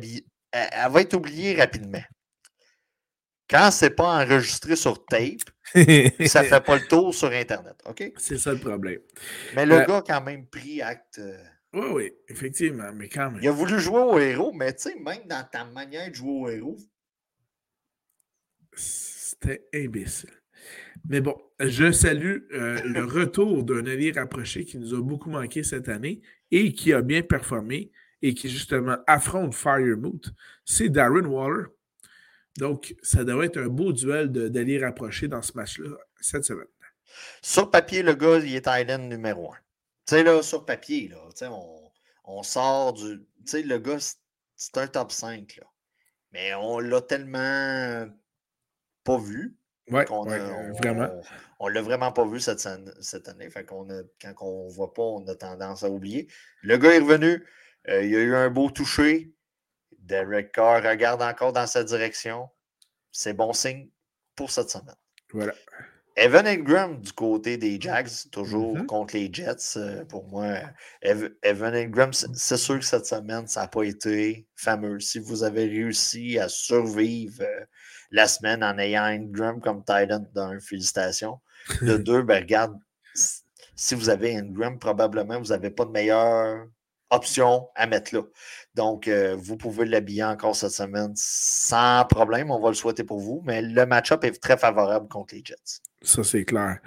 elle 0.54 0.92
va 0.92 1.02
être 1.02 1.16
oubliée 1.16 1.56
rapidement. 1.56 2.04
Quand 3.50 3.72
c'est 3.72 3.90
pas 3.90 4.24
enregistré 4.24 4.76
sur 4.76 5.06
tape, 5.06 5.50
ça 6.28 6.44
fait 6.44 6.64
pas 6.64 6.76
le 6.76 6.88
tour 6.88 7.14
sur 7.14 7.30
Internet. 7.32 7.76
OK? 7.86 8.14
C'est 8.18 8.38
ça 8.38 8.54
le 8.54 8.60
problème. 8.60 9.00
Mais 9.56 9.66
le 9.66 9.76
euh 9.76 9.86
gars 9.86 9.98
a 9.98 10.02
quand 10.02 10.22
même 10.22 10.48
pris 10.48 10.82
acte. 10.82 11.20
Euh 11.20 11.38
oui, 11.74 11.88
oui, 11.92 12.12
effectivement, 12.30 12.92
mais 12.94 13.10
quand 13.10 13.32
même. 13.32 13.40
Il 13.42 13.48
a 13.48 13.52
voulu 13.52 13.80
jouer 13.80 14.02
au 14.02 14.20
héros, 14.20 14.54
mais 14.54 14.74
tu 14.74 14.84
sais, 14.84 14.96
même 14.96 15.26
dans 15.28 15.44
ta 15.52 15.66
manière 15.66 16.08
de 16.10 16.16
jouer 16.16 16.32
au 16.32 16.50
héros, 16.50 16.78
c'était 18.76 19.66
imbécile. 19.74 20.30
Mais 21.10 21.20
bon, 21.20 21.36
je 21.60 21.92
salue 21.92 22.44
euh, 22.54 22.80
le 22.84 23.04
retour 23.04 23.64
d'un 23.64 23.86
allié 23.88 24.12
rapproché 24.12 24.66
qui 24.66 24.78
nous 24.78 24.94
a 24.94 25.02
beaucoup 25.02 25.30
manqué 25.30 25.64
cette 25.64 25.90
année 25.90 26.22
et 26.52 26.74
qui 26.74 26.94
a 26.94 27.02
bien 27.02 27.24
performé 27.24 27.92
et 28.24 28.34
qui 28.34 28.50
justement 28.50 28.98
affronte 29.06 29.54
Firemoot. 29.54 30.32
C'est 30.66 30.90
Darren 30.90 31.26
Waller. 31.26 31.66
Donc, 32.58 32.96
ça 33.04 33.24
devrait 33.24 33.48
être 33.48 33.60
un 33.60 33.68
beau 33.68 33.92
duel 33.92 34.32
d'alliés 34.32 34.84
rapprochés 34.84 35.28
dans 35.28 35.42
ce 35.42 35.52
match-là 35.56 35.90
cette 36.22 36.46
semaine. 36.46 36.68
Sur 37.42 37.70
papier, 37.70 38.02
le 38.02 38.16
gars, 38.16 38.40
il 38.40 38.56
est 38.56 38.68
Island 38.68 39.04
numéro 39.10 39.52
un. 39.52 39.58
Tu 40.06 40.16
sais, 40.16 40.24
là, 40.24 40.42
sur 40.42 40.66
papier, 40.66 41.10
là, 41.10 41.50
on, 41.50 41.92
on 42.24 42.44
sort 42.44 42.94
du. 42.94 43.20
Tu 43.20 43.26
sais, 43.46 43.62
le 43.62 43.78
gars, 43.78 43.98
c'est 44.56 44.78
un 44.78 44.88
top 44.88 45.12
5, 45.12 45.58
là. 45.58 45.66
Mais 46.32 46.54
on 46.56 46.80
l'a 46.80 47.02
tellement 47.02 48.08
pas 49.04 49.18
vu. 49.18 49.56
Ouais, 49.90 50.06
vraiment. 50.06 51.10
On, 51.60 51.68
l'a 51.68 51.82
vraiment 51.82 52.12
pas 52.14 52.26
vu 52.26 52.40
cette, 52.40 52.66
cette 53.02 53.28
année. 53.28 53.50
Fait 53.50 53.66
qu'on 53.66 53.90
a, 53.90 54.02
quand 54.22 54.34
on 54.42 54.68
ne 54.68 54.74
voit 54.74 54.94
pas, 54.94 55.04
on 55.04 55.28
a 55.28 55.36
tendance 55.36 55.84
à 55.84 55.90
oublier. 55.90 56.28
Le 56.62 56.78
gars 56.78 56.94
est 56.94 57.00
revenu. 57.00 57.46
Euh, 57.90 58.04
il 58.04 58.16
a 58.16 58.20
eu 58.20 58.36
un 58.36 58.50
beau 58.50 58.70
toucher. 58.70 59.34
Derek 60.00 60.52
Carr 60.52 60.84
regarde 60.84 61.22
encore 61.22 61.54
dans 61.54 61.68
sa 61.68 61.84
direction. 61.84 62.50
C'est 63.12 63.34
bon 63.34 63.54
signe 63.54 63.90
pour 64.36 64.52
cette 64.52 64.70
semaine. 64.70 64.96
Voilà. 65.32 65.54
Evan 66.16 66.46
Ingram 66.46 67.02
du 67.02 67.12
côté 67.12 67.58
des 67.58 67.82
Jags, 67.82 68.10
toujours 68.32 68.78
mm-hmm. 68.78 68.86
contre 68.86 69.16
les 69.16 69.34
Jets. 69.34 69.78
Euh, 69.78 70.06
pour 70.06 70.28
moi, 70.28 70.58
Evan 71.02 71.74
Ingram, 71.74 72.12
c'est 72.14 72.58
sûr 72.58 72.78
que 72.78 72.86
cette 72.86 73.08
semaine, 73.08 73.48
ça 73.48 73.62
n'a 73.62 73.68
pas 73.68 73.84
été 73.84 74.48
fameux. 74.56 75.00
Si 75.00 75.18
vous 75.18 75.44
avez 75.44 75.66
réussi 75.66 76.38
à 76.38 76.50
survivre 76.50 77.42
euh, 77.42 77.66
la 78.12 78.28
semaine 78.28 78.64
en 78.64 78.78
ayant 78.78 79.06
Ingram 79.06 79.60
comme 79.60 79.84
Titan 79.84 80.24
d'un, 80.36 80.60
félicitations. 80.60 81.40
De 81.82 81.98
deux, 81.98 82.22
ben 82.22 82.44
regarde, 82.44 82.78
si 83.76 83.96
vous 83.96 84.10
avez 84.10 84.38
Ingram, 84.38 84.78
probablement 84.78 85.40
vous 85.40 85.48
n'avez 85.48 85.72
pas 85.72 85.86
de 85.86 85.92
meilleure 85.92 86.68
option 87.14 87.68
à 87.76 87.88
mettre 87.88 88.16
là. 88.16 88.22
Donc, 88.76 89.08
euh, 89.08 89.36
vous 89.38 89.56
pouvez 89.56 89.86
l'habiller 89.86 90.24
encore 90.24 90.56
cette 90.56 90.72
semaine 90.72 91.12
sans 91.16 92.06
problème. 92.10 92.50
On 92.50 92.60
va 92.60 92.70
le 92.70 92.76
souhaiter 92.76 93.04
pour 93.04 93.20
vous. 93.20 93.42
Mais 93.46 93.62
le 93.62 93.86
match-up 93.86 94.24
est 94.24 94.42
très 94.42 94.58
favorable 94.58 95.08
contre 95.08 95.36
les 95.36 95.42
Jets. 95.44 95.82
Ça, 96.02 96.24
c'est 96.24 96.44
clair. 96.44 96.80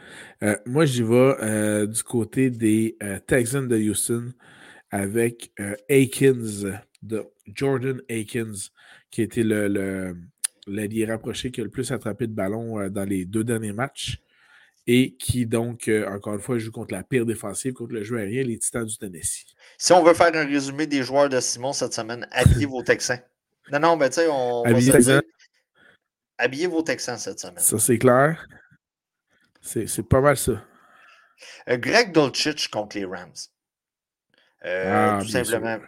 Euh, 0.42 0.56
moi, 0.66 0.84
j'y 0.84 1.02
vais 1.02 1.36
euh, 1.42 1.86
du 1.86 2.02
côté 2.02 2.50
des 2.50 2.98
Texans 3.26 3.66
de 3.66 3.76
Houston 3.76 4.32
avec 4.90 5.52
Akins, 5.88 6.80
Jordan 7.54 8.00
Akins, 8.10 8.70
qui 9.10 9.22
était 9.22 9.42
le, 9.42 10.16
l'allié 10.66 11.06
rapproché 11.06 11.50
qui 11.50 11.60
a 11.60 11.64
le 11.64 11.70
plus 11.70 11.90
attrapé 11.92 12.26
de 12.26 12.32
ballon 12.32 12.88
dans 12.88 13.04
les 13.04 13.24
deux 13.24 13.44
derniers 13.44 13.72
matchs 13.72 14.20
et 14.86 15.16
qui, 15.16 15.46
donc, 15.46 15.90
encore 16.08 16.34
une 16.34 16.40
fois, 16.40 16.58
joue 16.58 16.70
contre 16.70 16.94
la 16.94 17.02
pire 17.02 17.26
défensive, 17.26 17.72
contre 17.72 17.92
le 17.92 18.04
jeu 18.04 18.18
aérien, 18.18 18.44
les 18.44 18.58
Titans 18.58 18.84
du 18.84 18.96
Tennessee. 18.96 19.44
Si 19.78 19.92
on 19.92 20.02
veut 20.02 20.14
faire 20.14 20.34
un 20.34 20.46
résumé 20.46 20.86
des 20.86 21.02
joueurs 21.02 21.28
de 21.28 21.40
Simon 21.40 21.72
cette 21.72 21.92
semaine, 21.92 22.26
habillez 22.30 22.66
vos 22.66 22.82
Texans. 22.82 23.20
Non, 23.72 23.80
non, 23.80 23.96
mais 23.96 24.08
tu 24.10 24.16
sais, 24.16 24.28
on 24.28 24.62
habillez 24.64 24.92
va 24.92 25.00
se 25.00 25.22
Habillez 26.38 26.66
vos 26.66 26.82
Texans 26.82 27.18
cette 27.18 27.40
semaine. 27.40 27.58
Ça, 27.58 27.78
c'est 27.78 27.98
clair. 27.98 28.46
C'est 29.62 30.02
pas 30.08 30.20
mal 30.20 30.36
ça. 30.36 30.64
Euh, 31.68 31.76
Greg 31.76 32.12
Dolchich 32.12 32.68
contre 32.68 32.96
les 32.96 33.04
Rams. 33.04 33.32
Euh, 34.64 35.16
ah, 35.18 35.18
tout 35.20 35.28
simplement. 35.28 35.78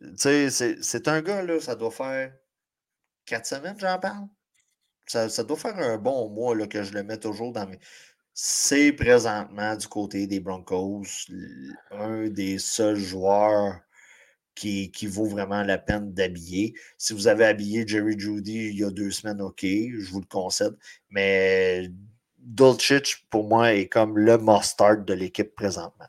Tu 0.00 0.50
sais, 0.50 0.76
c'est 0.80 1.08
un 1.08 1.20
gars, 1.20 1.42
là, 1.42 1.60
ça 1.60 1.74
doit 1.74 1.90
faire 1.90 2.32
quatre 3.26 3.46
semaines, 3.46 3.78
j'en 3.78 3.98
parle. 3.98 4.26
Ça, 5.06 5.28
ça, 5.28 5.44
doit 5.44 5.56
faire 5.56 5.76
un 5.76 5.98
bon 5.98 6.30
mois 6.30 6.56
là, 6.56 6.66
que 6.66 6.82
je 6.82 6.92
le 6.94 7.02
mets 7.02 7.18
toujours 7.18 7.52
dans 7.52 7.66
mes 7.66 7.78
c'est 8.34 8.92
présentement 8.92 9.76
du 9.76 9.86
côté 9.88 10.26
des 10.26 10.40
Broncos 10.40 11.04
un 11.90 12.28
des 12.28 12.58
seuls 12.58 12.96
joueurs 12.96 13.80
qui, 14.54 14.90
qui 14.90 15.06
vaut 15.06 15.26
vraiment 15.26 15.62
la 15.62 15.78
peine 15.78 16.12
d'habiller. 16.12 16.74
Si 16.98 17.12
vous 17.12 17.26
avez 17.26 17.44
habillé 17.44 17.86
Jerry 17.86 18.18
Judy 18.18 18.68
il 18.68 18.78
y 18.78 18.84
a 18.84 18.90
deux 18.90 19.10
semaines, 19.10 19.40
OK, 19.40 19.62
je 19.62 20.10
vous 20.10 20.20
le 20.20 20.26
concède, 20.26 20.76
mais 21.10 21.90
Dolchich, 22.38 23.26
pour 23.30 23.48
moi, 23.48 23.74
est 23.74 23.86
comme 23.86 24.18
le 24.18 24.36
mustard 24.38 25.04
de 25.04 25.14
l'équipe 25.14 25.54
présentement. 25.54 26.06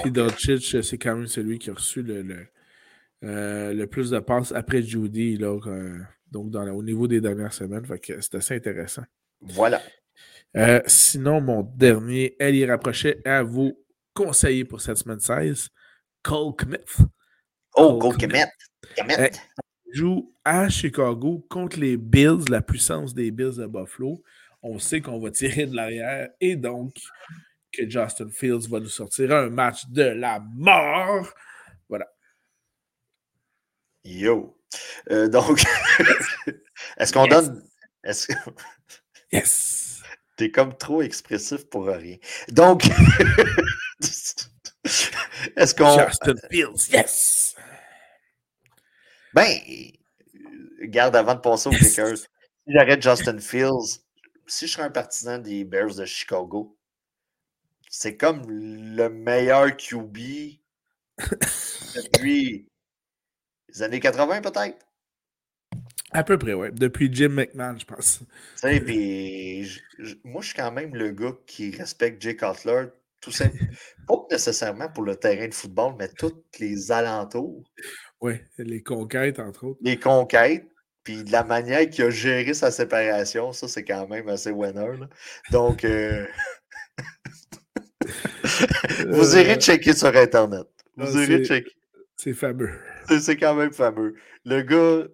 Puis 0.00 0.10
Dolchich, 0.10 0.80
c'est 0.82 0.98
quand 0.98 1.16
même 1.16 1.26
celui 1.26 1.58
qui 1.58 1.70
a 1.70 1.74
reçu 1.74 2.02
le, 2.02 2.22
le, 2.22 2.46
euh, 3.24 3.86
plus 3.86 4.10
de 4.10 4.18
passes 4.18 4.52
après 4.52 4.82
Judy, 4.82 5.36
là, 5.36 5.58
donc 6.30 6.50
dans, 6.50 6.68
au 6.68 6.82
niveau 6.82 7.08
des 7.08 7.20
dernières 7.20 7.52
semaines. 7.52 7.84
c'est 8.02 8.34
assez 8.34 8.56
intéressant. 8.56 9.04
Voilà. 9.40 9.80
Euh, 10.56 10.80
sinon, 10.86 11.40
mon 11.40 11.62
dernier, 11.62 12.36
elle 12.38 12.56
y 12.56 12.64
rapprochait 12.64 13.20
à 13.26 13.42
vous 13.42 13.78
conseiller 14.14 14.64
pour 14.64 14.80
cette 14.80 14.96
semaine 14.96 15.20
16, 15.20 15.68
Cole 16.22 16.54
Kmith. 16.56 16.98
Oh, 17.74 17.98
Cole, 17.98 18.16
Kmith. 18.16 18.48
joue 19.92 20.34
à 20.44 20.68
Chicago 20.68 21.46
contre 21.48 21.78
les 21.78 21.96
Bills, 21.96 22.48
la 22.48 22.62
puissance 22.62 23.14
des 23.14 23.30
Bills 23.30 23.56
de 23.56 23.66
Buffalo. 23.66 24.22
On 24.62 24.78
sait 24.78 25.00
qu'on 25.00 25.20
va 25.20 25.30
tirer 25.30 25.66
de 25.66 25.76
l'arrière 25.76 26.30
et 26.40 26.56
donc 26.56 26.96
que 27.72 27.88
Justin 27.88 28.30
Fields 28.30 28.68
va 28.68 28.80
nous 28.80 28.88
sortir 28.88 29.32
un 29.32 29.50
match 29.50 29.86
de 29.88 30.02
la 30.02 30.40
mort. 30.40 31.32
Voilà. 31.88 32.06
Yo. 34.04 34.58
Euh, 35.10 35.28
donc, 35.28 35.62
est-ce 36.98 37.12
qu'on 37.12 37.26
donne. 37.26 37.62
Est 38.02 38.32
yes! 39.32 39.87
T'es 40.38 40.52
comme 40.52 40.76
trop 40.76 41.02
expressif 41.02 41.68
pour 41.68 41.86
rien. 41.86 42.16
Donc, 42.48 42.84
est-ce 45.56 45.74
qu'on. 45.74 45.98
Justin 45.98 46.34
Fields, 46.48 46.88
yes! 46.92 47.56
Ben, 49.34 49.58
garde 50.84 51.16
avant 51.16 51.34
de 51.34 51.40
passer 51.40 51.68
au 51.68 51.72
Kickers. 51.72 52.18
Si 52.18 52.28
j'arrête 52.72 53.02
Justin 53.02 53.38
Fields, 53.40 54.04
si 54.46 54.68
je 54.68 54.72
serais 54.74 54.84
un 54.84 54.90
partisan 54.90 55.38
des 55.38 55.64
Bears 55.64 55.96
de 55.96 56.04
Chicago, 56.04 56.78
c'est 57.90 58.16
comme 58.16 58.42
le 58.48 59.08
meilleur 59.08 59.76
QB 59.76 60.18
depuis 61.96 62.68
les 63.70 63.82
années 63.82 63.98
80, 63.98 64.40
peut-être? 64.42 64.87
À 66.12 66.24
peu 66.24 66.38
près, 66.38 66.54
oui. 66.54 66.68
Depuis 66.72 67.10
Jim 67.12 67.28
McMahon, 67.30 67.76
je 67.78 67.84
pense. 67.84 68.20
Puis, 68.62 69.80
moi, 70.24 70.40
je 70.40 70.48
suis 70.48 70.56
quand 70.56 70.72
même 70.72 70.94
le 70.94 71.10
gars 71.10 71.34
qui 71.46 71.70
respecte 71.70 72.22
Jay 72.22 72.34
Cutler, 72.34 72.86
tout 73.20 73.30
simplement. 73.30 73.68
pas 74.08 74.26
nécessairement 74.30 74.88
pour 74.88 75.04
le 75.04 75.16
terrain 75.16 75.48
de 75.48 75.54
football, 75.54 75.94
mais 75.98 76.08
tous 76.08 76.32
les 76.58 76.90
alentours. 76.90 77.62
Oui, 78.20 78.34
les 78.56 78.82
conquêtes, 78.82 79.38
entre 79.38 79.64
autres. 79.64 79.80
Les 79.82 79.98
conquêtes. 79.98 80.66
Puis 81.04 81.24
de 81.24 81.32
la 81.32 81.44
manière 81.44 81.88
qu'il 81.88 82.04
a 82.04 82.10
géré 82.10 82.52
sa 82.52 82.70
séparation, 82.70 83.52
ça, 83.52 83.66
c'est 83.68 83.84
quand 83.84 84.06
même 84.08 84.28
assez 84.28 84.50
winner. 84.50 84.98
Donc, 85.50 85.84
euh, 85.84 86.26
vous 89.08 89.36
irez 89.36 89.52
euh, 89.52 89.60
checker 89.60 89.94
sur 89.94 90.14
Internet. 90.14 90.66
Vous 90.96 91.18
irez 91.18 91.44
checker. 91.44 91.72
C'est 92.16 92.34
fameux. 92.34 92.72
C'est 93.20 93.36
quand 93.36 93.54
même 93.54 93.72
fameux. 93.72 94.16
Le 94.44 94.62
gars. 94.62 95.08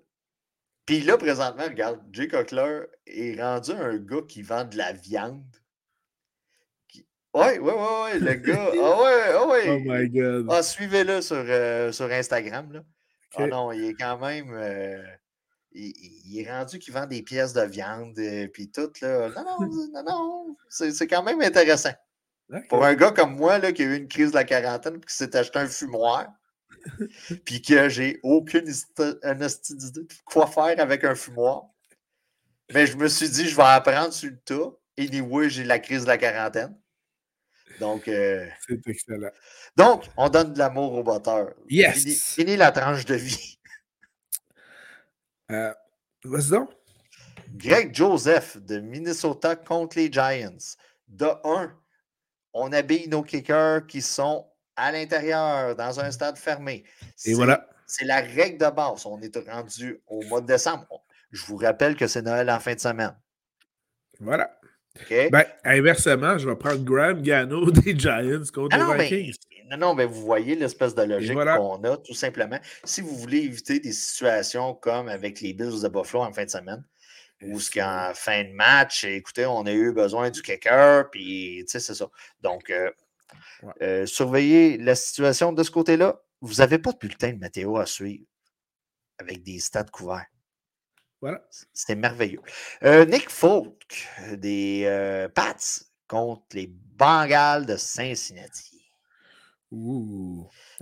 Puis 0.87 1.01
là, 1.01 1.17
présentement, 1.17 1.65
regarde, 1.65 2.01
Jay 2.13 2.29
Cockler 2.29 2.83
est 3.07 3.41
rendu 3.41 3.73
un 3.73 3.97
gars 3.97 4.23
qui 4.29 4.43
vend 4.43 4.65
de 4.65 4.77
la 4.77 4.93
viande. 4.93 5.43
Ouais, 7.33 7.59
ouais, 7.59 7.73
ouais, 7.73 8.03
ouais, 8.03 8.19
le 8.21 8.35
gars. 8.35 8.71
Ah 8.81 9.03
ouais, 9.03 9.23
ah 9.35 9.47
ouais. 9.49 9.69
Oh 9.69 9.79
my 9.85 10.09
God. 10.09 10.47
Ah, 10.51 10.63
suivez-le 10.63 11.21
sur, 11.21 11.45
euh, 11.49 11.91
sur 11.91 12.11
Instagram. 12.11 12.73
Là. 12.73 12.81
Ah 13.37 13.47
non, 13.47 13.73
il 13.73 13.85
est 13.85 13.95
quand 13.95 14.19
même. 14.19 14.51
Euh, 14.53 15.03
il, 15.73 16.39
est 16.39 16.49
rendu 16.49 16.79
qu'il 16.79 16.95
vend 16.95 17.07
des 17.07 17.23
pièces 17.23 17.53
de 17.53 17.63
viande 17.63 18.17
et 18.19 18.47
puis 18.49 18.71
tout. 18.71 18.93
Là. 19.03 19.31
Non, 19.31 19.45
non, 19.45 19.69
non, 19.93 20.05
non. 20.05 20.57
C'est 20.69 21.09
quand 21.09 21.25
même 21.25 21.41
intéressant. 21.41 21.93
Pour 22.69 22.85
un 22.85 22.95
gars 22.95 23.11
comme 23.11 23.37
moi 23.37 23.59
là, 23.59 23.73
qui 23.73 23.83
a 23.83 23.87
eu 23.87 23.97
une 23.97 24.07
crise 24.07 24.31
de 24.31 24.37
la 24.37 24.45
quarantaine 24.45 24.97
et 24.97 25.01
qui 25.01 25.15
s'est 25.15 25.35
acheté 25.35 25.59
un 25.59 25.67
fumoir, 25.67 26.29
puis 27.45 27.63
que 27.63 27.89
j'ai 27.89 28.21
aucune 28.23 28.69
idée 28.69 29.15
de 29.21 30.07
quoi 30.25 30.47
faire 30.47 30.79
avec 30.81 31.05
un 31.05 31.15
fumoir. 31.15 31.65
Mais 32.73 32.87
je 32.87 32.97
me 32.97 33.09
suis 33.09 33.29
dit, 33.29 33.49
je 33.49 33.57
vais 33.57 33.63
apprendre 33.63 34.13
sur 34.13 34.31
le 34.31 34.39
tas. 34.39 34.73
Anyway, 34.99 35.51
j'ai 35.51 35.65
la 35.65 35.79
crise 35.79 36.03
de 36.03 36.09
la 36.09 36.19
quarantaine. 36.19 36.77
Donc. 37.81 38.09
Euh, 38.09 38.47
C'est 38.67 38.87
excellent. 38.87 39.31
Donc, 39.77 40.05
on 40.17 40.29
donne 40.29 40.53
de 40.53 40.59
l'amour 40.59 40.93
au 40.95 41.03
batteur. 41.03 41.55
Yes. 41.69 42.35
Fini, 42.35 42.57
la 42.57 42.73
tranche 42.73 43.05
de 43.05 43.15
vie. 43.15 43.59
Euh, 45.51 45.75
Vas-y 46.25 46.51
donc. 46.51 46.71
Greg 47.51 47.95
Joseph 47.95 48.57
de 48.57 48.81
Minnesota 48.81 49.57
contre 49.57 49.99
les 49.99 50.11
Giants. 50.11 50.77
De 51.07 51.29
1, 51.45 51.77
on 52.55 52.73
habille 52.73 53.09
nos 53.09 53.23
kickers 53.23 53.87
qui 53.87 54.01
sont 54.01 54.49
à 54.77 54.93
l'intérieur, 54.93 55.77
dans 55.77 56.01
un 56.01 56.11
stade 56.11 56.37
fermé. 56.37 56.85
Et 57.25 57.35
voilà. 57.35 57.69
C'est 57.87 58.05
la 58.05 58.21
règle 58.21 58.59
de 58.59 58.71
base. 58.71 59.07
On 59.07 59.21
est 59.21 59.37
rendu 59.49 60.01
au 60.07 60.23
mois 60.23 60.41
de 60.41 60.47
décembre. 60.47 60.87
Je 61.31 61.45
vous 61.47 61.57
rappelle 61.57 61.97
que 61.97 62.07
c'est 62.07 62.23
Noël 62.23 62.51
en 62.51 62.61
fin 62.61 62.75
de 62.75 62.81
semaine. 62.81 63.15
Voilà. 64.21 64.59
Ben, 65.11 65.45
inversement, 65.65 66.39
je 66.39 66.49
vais 66.49 66.57
prendre 66.57 66.85
Graham 66.85 67.21
Gano 67.23 67.71
des 67.71 67.99
Giants 67.99 68.45
contre 68.55 68.77
ah 68.81 68.97
les 68.97 69.05
Vikings. 69.05 69.35
non, 69.71 69.77
non, 69.77 69.95
mais 69.95 70.07
vous 70.07 70.23
voyez 70.23 70.55
l'espèce 70.55 70.95
de 70.95 71.03
logique 71.03 71.35
qu'on 71.35 71.83
a, 71.83 71.97
tout 71.97 72.15
simplement. 72.15 72.59
Si 72.85 73.01
vous 73.01 73.17
voulez 73.17 73.39
éviter 73.39 73.81
des 73.81 73.93
situations 73.93 74.75
comme 74.75 75.09
avec 75.09 75.41
les 75.41 75.53
Bills 75.53 75.83
de 75.83 75.89
Buffalo 75.89 76.23
en 76.23 76.33
fin 76.33 76.45
de 76.45 76.51
semaine, 76.51 76.85
ou 77.43 77.59
ce 77.59 77.71
qu'en 77.71 78.13
fin 78.15 78.45
de 78.45 78.53
match, 78.53 79.05
écoutez, 79.05 79.47
on 79.47 79.67
a 79.67 79.73
eu 79.73 79.93
besoin 79.93 80.31
du 80.31 80.41
kicker, 80.41 81.11
puis 81.11 81.65
tu 81.67 81.73
sais, 81.73 81.81
c'est 81.81 81.95
ça. 81.95 82.07
Donc, 82.41 82.71
euh, 82.71 82.91
euh, 83.83 84.07
surveillez 84.07 84.79
la 84.79 84.95
situation 84.95 85.53
de 85.53 85.63
ce 85.63 85.71
côté-là. 85.71 86.21
Vous 86.41 86.55
n'avez 86.55 86.79
pas 86.79 86.93
de 86.93 86.99
bulletin 86.99 87.33
de 87.33 87.39
météo 87.39 87.77
à 87.77 87.87
suivre 87.87 88.25
avec 89.19 89.43
des 89.43 89.59
stades 89.61 89.91
couverts. 89.91 90.27
Voilà. 91.21 91.43
C'était 91.73 91.95
merveilleux. 91.95 92.43
Euh, 92.83 93.07
Nick 93.07 93.31
Folk 93.31 94.09
des 94.33 95.29
Pats 95.35 95.55
contre 96.07 96.45
les 96.53 96.67
Bengals 96.69 97.67
de 97.67 97.77
Cincinnati. 97.77 98.75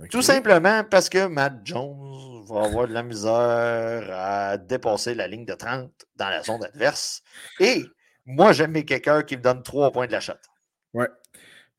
Tout 0.09 0.21
simplement 0.21 0.83
parce 0.83 1.09
que 1.09 1.27
Matt 1.27 1.61
Jones 1.63 2.45
va 2.45 2.65
avoir 2.65 2.87
de 2.87 2.93
la 2.93 3.03
misère 3.03 4.09
à 4.11 4.57
dépasser 4.57 5.15
la 5.15 5.27
ligne 5.27 5.45
de 5.45 5.53
30 5.53 5.91
dans 6.15 6.29
la 6.29 6.43
zone 6.43 6.63
adverse. 6.63 7.23
Et 7.59 7.83
moi, 8.25 8.53
j'aime 8.53 8.71
mes 8.71 8.85
kickers 8.85 9.25
qui 9.25 9.37
me 9.37 9.41
donnent 9.41 9.63
3 9.63 9.91
points 9.91 10.07
de 10.07 10.11
la 10.11 10.19
chatte. 10.19 10.45
Ouais. 10.93 11.07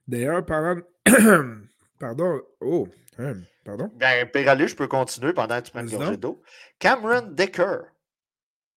D'ailleurs, 0.07 0.45
pardon. 0.45 0.83
pardon. 1.99 2.41
Oh, 2.61 2.89
hein, 3.19 3.35
pardon. 3.65 3.91
Ben, 3.95 4.29
Péralé, 4.29 4.69
je 4.69 4.77
peux 4.77 4.87
continuer 4.87 5.33
pendant 5.33 5.61
que 5.61 5.67
tu 5.67 5.73
prends 5.73 5.85
gorgée 5.85 6.17
d'eau. 6.17 6.43
Cameron 6.79 7.29
Decker, 7.31 7.85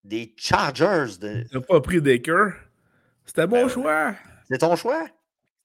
des 0.03 0.33
Chargers. 0.37 1.17
De... 1.19 1.43
Tu 1.43 1.55
n'as 1.55 1.61
pas 1.61 1.81
pris 1.81 2.01
Decker. 2.01 2.53
C'était 3.25 3.47
bon 3.47 3.63
ben, 3.63 3.69
choix. 3.69 4.15
C'est 4.49 4.59
ton 4.59 4.75
choix? 4.75 5.07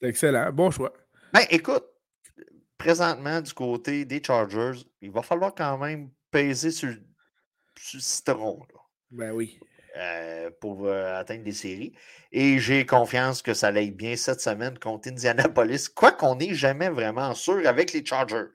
C'est 0.01 0.09
excellent. 0.09 0.53
Bon 0.53 0.71
choix. 0.71 0.93
Ben, 1.33 1.45
écoute, 1.51 1.85
présentement, 2.77 3.41
du 3.41 3.53
côté 3.53 4.05
des 4.05 4.23
Chargers, 4.23 4.85
il 5.01 5.13
va 5.13 5.23
falloir 5.23 5.55
quand 5.55 5.79
même 5.79 6.11
peser 6.31 6.73
sur, 6.73 6.93
sur 7.79 7.99
le 7.99 8.03
citron. 8.03 8.61
Ben 9.11 9.33
oui. 9.33 9.59
Euh, 9.95 10.51
pour 10.59 10.87
euh, 10.87 11.21
atteindre 11.21 11.45
des 11.45 11.53
séries. 11.53 11.93
Et 12.31 12.59
j'ai 12.59 12.87
confiance 12.87 13.43
que 13.43 13.53
ça 13.53 13.67
aille 13.67 13.91
bien 13.91 14.17
cette 14.17 14.41
semaine 14.41 14.79
contre 14.79 15.09
Indianapolis, 15.09 15.91
quoi 15.91 16.13
qu'on 16.13 16.37
n'ait 16.37 16.55
jamais 16.55 16.89
vraiment 16.89 17.35
sûr 17.35 17.67
avec 17.67 17.93
les 17.93 18.03
Chargers. 18.03 18.55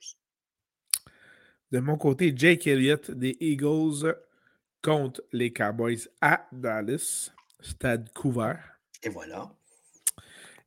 De 1.72 1.80
mon 1.80 1.96
côté, 1.96 2.34
Jake 2.36 2.66
Elliott 2.66 3.12
des 3.12 3.38
Eagles 3.40 4.16
contre 4.82 5.22
les 5.32 5.54
Cowboys 5.54 6.10
à 6.22 6.48
Dallas, 6.52 7.30
stade 7.60 8.12
couvert. 8.14 8.80
Et 9.04 9.10
voilà. 9.10 9.52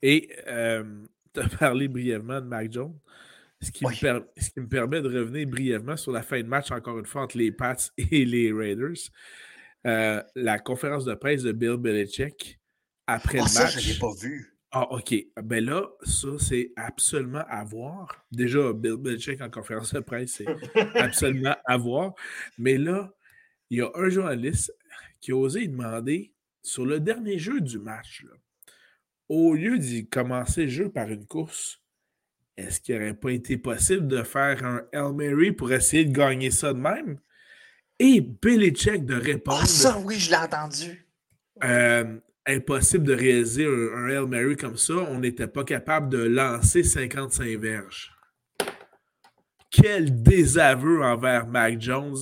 Et 0.03 0.31
euh, 0.47 0.85
tu 1.35 1.41
as 1.41 1.49
parlé 1.49 1.89
brièvement 1.89 2.41
de 2.41 2.47
Mac 2.47 2.73
Jones. 2.73 2.97
Ce 3.61 3.73
qui, 3.73 3.85
me 3.85 4.69
permet 4.69 5.03
de 5.03 5.09
revenir 5.09 5.49
brièvement 5.49 5.97
sur 5.97 6.13
la 6.13 6.23
fin 6.23 6.41
de 6.41 6.47
match, 6.47 6.71
encore 6.71 6.99
une 6.99 7.07
fois, 7.07 7.23
entre 7.23 7.37
les 7.37 7.51
Pats 7.51 7.75
et 7.99 8.25
les 8.25 8.53
Raiders. 8.53 9.11
Euh, 9.87 10.23
la 10.35 10.59
conférence 10.59 11.05
de 11.05 11.15
presse 11.15 11.43
de 11.43 11.53
Bill 11.53 11.77
Belichick 11.77 12.61
après 13.07 13.39
le 13.39 13.45
match. 13.45 13.53
Ça, 13.53 13.67
je 13.69 13.93
l'ai 13.93 13.99
pas 13.99 14.13
vu. 14.13 14.57
Ah, 14.73 14.93
OK. 14.93 15.15
Ben 15.43 15.65
là, 15.65 15.89
ça, 16.03 16.29
c'est 16.39 16.73
absolument 16.77 17.45
à 17.49 17.65
voir. 17.65 18.25
Déjà, 18.31 18.73
Bill 18.73 18.97
Belichick 18.97 19.41
en 19.41 19.51
conférence 19.51 19.95
de 19.95 20.01
presse, 20.01 20.35
c'est 20.37 20.47
absolument 20.97 21.57
à 21.65 21.77
voir. 21.77 22.15
Mais 22.59 22.79
là, 22.79 23.13
il 23.71 23.79
y 23.79 23.81
a 23.81 23.91
un 23.95 24.09
journaliste 24.11 24.73
qui 25.21 25.33
a 25.33 25.37
osé 25.37 25.67
demander 25.67 26.33
sur 26.63 26.85
le 26.85 27.01
dernier 27.01 27.39
jeu 27.39 27.61
du 27.61 27.79
match, 27.79 28.25
au 29.29 29.55
lieu 29.55 29.79
d'y 29.79 30.09
commencer 30.09 30.65
le 30.65 30.71
jeu 30.71 30.89
par 30.91 31.09
une 31.09 31.27
course, 31.27 31.81
est-ce 32.57 32.81
qu'il 32.81 32.97
n'aurait 32.97 33.15
pas 33.15 33.31
été 33.31 33.57
possible 33.57 34.07
de 34.07 34.23
faire 34.23 34.65
un 34.65 34.83
El 34.93 35.15
Mary 35.15 35.53
pour 35.53 35.73
essayer 35.73 36.05
de 36.05 36.13
gagner 36.13 36.51
ça 36.51 36.75
de 36.75 36.79
même? 36.79 37.19
Et 38.01 38.21
Belichick 38.21 39.05
de 39.05 39.15
répondre. 39.15 39.61
Ah, 39.63 39.67
ça, 39.67 39.99
oui, 39.99 40.19
je 40.19 40.31
l'ai 40.31 40.37
entendu. 40.37 41.07
Euh, 41.63 42.19
impossible 42.47 43.05
de 43.05 43.15
réaliser 43.15 43.67
un, 43.67 44.09
Hail 44.09 44.27
Mary 44.27 44.57
comme 44.57 44.77
ça. 44.77 44.95
On 44.95 45.19
n'était 45.21 45.47
pas 45.47 45.63
capable 45.63 46.09
de 46.09 46.19
lancer 46.19 46.83
55 46.83 47.47
verges. 47.59 48.13
Quel 49.71 50.23
désaveu 50.23 51.05
envers 51.05 51.47
Mac 51.47 51.81
Jones 51.81 52.17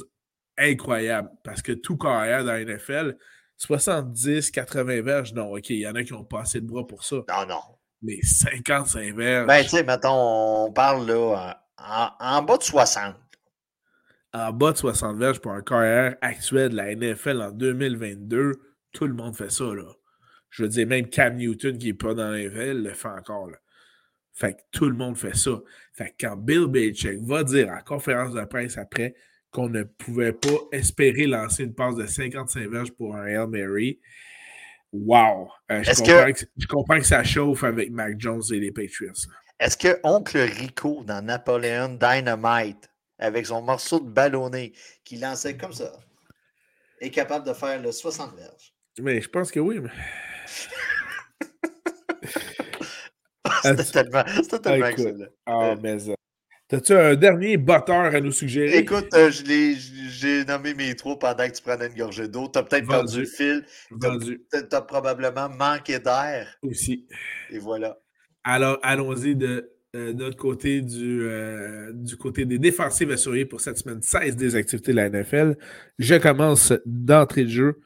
incroyable. 0.59 1.31
Parce 1.45 1.63
que 1.63 1.73
tout 1.73 1.97
carrière 1.97 2.45
dans 2.45 2.53
la 2.53 2.65
NFL, 2.65 3.17
70, 3.57 4.51
80 4.51 5.03
verges, 5.03 5.33
non, 5.33 5.53
OK, 5.53 5.71
il 5.71 5.79
y 5.79 5.89
en 5.89 5.95
a 5.95 6.03
qui 6.03 6.13
ont 6.13 6.25
pas 6.25 6.41
assez 6.41 6.61
de 6.61 6.67
bras 6.67 6.87
pour 6.87 7.05
ça. 7.05 7.17
Non, 7.29 7.47
non. 7.49 7.61
Mais 8.03 8.21
55 8.23 9.15
verges. 9.15 9.47
Ben, 9.47 9.63
tu 9.63 9.71
sais, 9.71 9.83
mettons, 9.83 10.67
on 10.67 10.73
parle 10.73 11.07
là 11.07 11.57
en, 11.79 12.43
bas 12.43 12.57
de 12.57 12.63
60. 12.63 13.15
En 14.35 14.53
bas 14.53 14.73
de 14.73 14.77
60 14.77 15.17
verges 15.17 15.41
pour 15.41 15.53
un 15.53 15.63
carrière 15.63 16.17
actuel 16.21 16.71
de 16.71 16.77
la 16.77 16.95
NFL 16.95 17.41
en 17.41 17.51
2022, 17.51 18.53
tout 18.93 19.07
le 19.07 19.15
monde 19.15 19.37
fait 19.37 19.51
ça, 19.51 19.75
là. 19.75 19.91
Je 20.51 20.63
veux 20.63 20.69
dire, 20.69 20.87
même 20.87 21.09
Cam 21.09 21.37
Newton, 21.37 21.77
qui 21.79 21.89
n'est 21.89 21.95
pas 21.95 22.15
dans 22.15 22.31
la 22.31 22.39
NFL, 22.39 22.83
le 22.83 22.93
fait 22.93 23.09
encore, 23.09 23.49
là. 23.49 23.57
Fait 24.39 24.55
que 24.55 24.61
tout 24.71 24.89
le 24.89 24.95
monde 24.95 25.17
fait 25.17 25.35
ça. 25.35 25.51
Fait 25.93 26.11
que 26.11 26.27
quand 26.27 26.37
Bill 26.37 26.67
Belichick 26.67 27.21
va 27.23 27.43
dire 27.43 27.71
en 27.71 27.81
conférence 27.83 28.33
de 28.33 28.45
presse 28.45 28.79
après 28.79 29.17
qu'on 29.51 29.69
ne 29.69 29.83
pouvait 29.83 30.33
pas 30.33 30.57
espérer 30.71 31.27
lancer 31.27 31.65
une 31.65 31.75
passe 31.75 31.97
de 31.97 32.07
55 32.07 32.69
verges 32.71 32.93
pour 32.93 33.17
un 33.17 33.27
Hail 33.27 33.49
Mary, 33.49 33.99
wow! 34.93 35.49
Euh, 35.73 35.83
je, 35.83 36.67
comprends 36.69 36.99
que... 36.99 37.07
ça 37.07 37.25
chauffe 37.25 37.65
avec 37.65 37.91
Mac 37.91 38.15
Jones 38.19 38.43
et 38.53 38.61
les 38.61 38.71
Patriots. 38.71 39.13
Est-ce 39.59 39.77
que 39.77 39.99
Oncle 40.05 40.39
Rico 40.39 41.03
dans 41.05 41.25
Napoleon 41.25 41.99
Dynamite, 42.01 42.89
avec 43.19 43.47
son 43.47 43.63
morceau 43.63 44.01
de 44.01 44.09
ballonné 44.09 44.73
qui 45.05 45.17
lançait 45.17 45.57
comme 45.57 45.73
ça, 45.73 45.93
est 47.01 47.11
capable 47.11 47.47
de 47.47 47.53
faire 47.53 47.81
le 47.81 47.93
60 47.93 48.37
verges? 48.37 48.75
Mais 49.01 49.21
je 49.21 49.29
pense 49.29 49.51
que 49.51 49.61
oui. 49.61 49.81
Mais... 49.81 49.91
C'était 53.63 53.85
tellement, 53.85 54.25
tellement 54.63 54.87
ah, 54.87 54.91
excellent. 54.91 55.27
Ah, 55.47 55.75
mais 55.81 55.99
ça. 55.99 56.15
T'as-tu 56.69 56.93
un 56.93 57.15
dernier 57.15 57.57
batteur 57.57 58.15
à 58.15 58.21
nous 58.21 58.31
suggérer? 58.31 58.77
Écoute, 58.77 59.09
euh, 59.15 59.31
j'ai 59.31 60.45
nommé 60.45 60.75
mes 60.75 60.95
trois 60.95 61.19
pendant 61.19 61.49
que 61.49 61.57
tu 61.57 61.63
prenais 61.63 61.87
une 61.87 61.95
gorgée 61.95 62.29
d'eau. 62.29 62.49
T'as 62.49 62.63
peut-être 62.63 62.87
perdu 62.87 63.21
le 63.21 63.27
fil. 63.27 63.65
T'as 63.99 64.77
as 64.77 64.83
probablement 64.83 65.49
manqué 65.49 65.99
d'air. 65.99 66.55
Aussi. 66.63 67.07
Et 67.51 67.59
voilà. 67.59 67.99
Alors, 68.45 68.79
allons-y 68.83 69.35
de, 69.35 69.73
euh, 69.99 70.13
notre 70.13 70.37
côté 70.37 70.81
du, 70.81 71.23
euh, 71.23 71.93
du 71.93 72.17
côté 72.17 72.45
des 72.45 72.59
défensives 72.59 73.11
assurées 73.11 73.45
pour 73.45 73.61
cette 73.61 73.79
semaine 73.79 74.01
16 74.01 74.37
des 74.37 74.55
activités 74.55 74.93
de 74.93 74.97
la 74.97 75.11
NFL. 75.11 75.57
Je 75.99 76.15
commence 76.15 76.73
d'entrée 76.87 77.45
de 77.45 77.51
jeu 77.51 77.81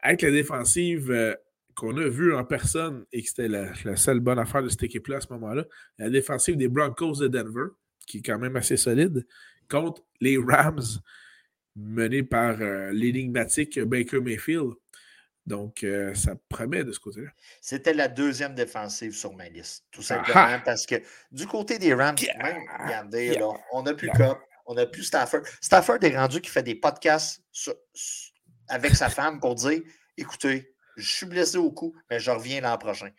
avec 0.00 0.22
la 0.22 0.30
défensive 0.30 1.36
qu'on 1.76 1.96
a 1.98 2.08
vu 2.08 2.34
en 2.34 2.44
personne 2.44 3.04
et 3.12 3.22
que 3.22 3.28
c'était 3.28 3.48
la, 3.48 3.96
seule 3.96 4.20
bonne 4.20 4.38
affaire 4.38 4.62
de 4.62 4.68
cette 4.68 4.82
équipe-là 4.82 5.18
à 5.18 5.20
ce 5.20 5.32
moment-là, 5.34 5.64
la 5.98 6.10
défensive 6.10 6.56
des 6.56 6.68
Broncos 6.68 7.20
de 7.20 7.28
Denver, 7.28 7.68
qui 8.06 8.18
est 8.18 8.22
quand 8.22 8.38
même 8.38 8.56
assez 8.56 8.76
solide, 8.76 9.26
contre 9.68 10.02
les 10.20 10.38
Rams, 10.38 10.80
menés 11.76 12.22
par 12.22 12.60
euh, 12.60 12.90
l'énigmatique 12.92 13.78
Baker 13.80 14.20
Mayfield. 14.20 14.72
Donc, 15.46 15.84
euh, 15.84 16.12
ça 16.14 16.34
promet 16.48 16.82
de 16.82 16.90
ce 16.90 16.98
côté-là. 16.98 17.30
C'était 17.60 17.94
la 17.94 18.08
deuxième 18.08 18.54
défensive 18.54 19.14
sur 19.14 19.32
ma 19.34 19.48
liste, 19.48 19.84
tout 19.92 20.02
simplement 20.02 20.58
parce 20.64 20.86
que 20.86 20.96
du 21.30 21.46
côté 21.46 21.78
des 21.78 21.94
Rams, 21.94 22.16
regardez, 22.80 23.40
on 23.72 23.82
n'a 23.82 23.94
plus 23.94 24.10
Cup, 24.10 24.38
on 24.66 24.74
n'a 24.74 24.86
plus 24.86 25.04
Stafford. 25.04 25.42
Stafford 25.60 25.98
est 26.02 26.16
rendu 26.16 26.40
qui 26.40 26.50
fait 26.50 26.64
des 26.64 26.74
podcasts 26.74 27.42
avec 28.68 28.96
sa 28.96 29.08
femme 29.08 29.38
pour 29.38 29.54
dire 29.54 29.80
écoutez, 30.16 30.74
je 30.96 31.08
suis 31.08 31.26
blessé 31.26 31.58
au 31.58 31.70
cou, 31.70 31.94
mais 32.10 32.18
je 32.18 32.30
reviens 32.30 32.60
l'an 32.60 32.76
prochain. 32.78 33.10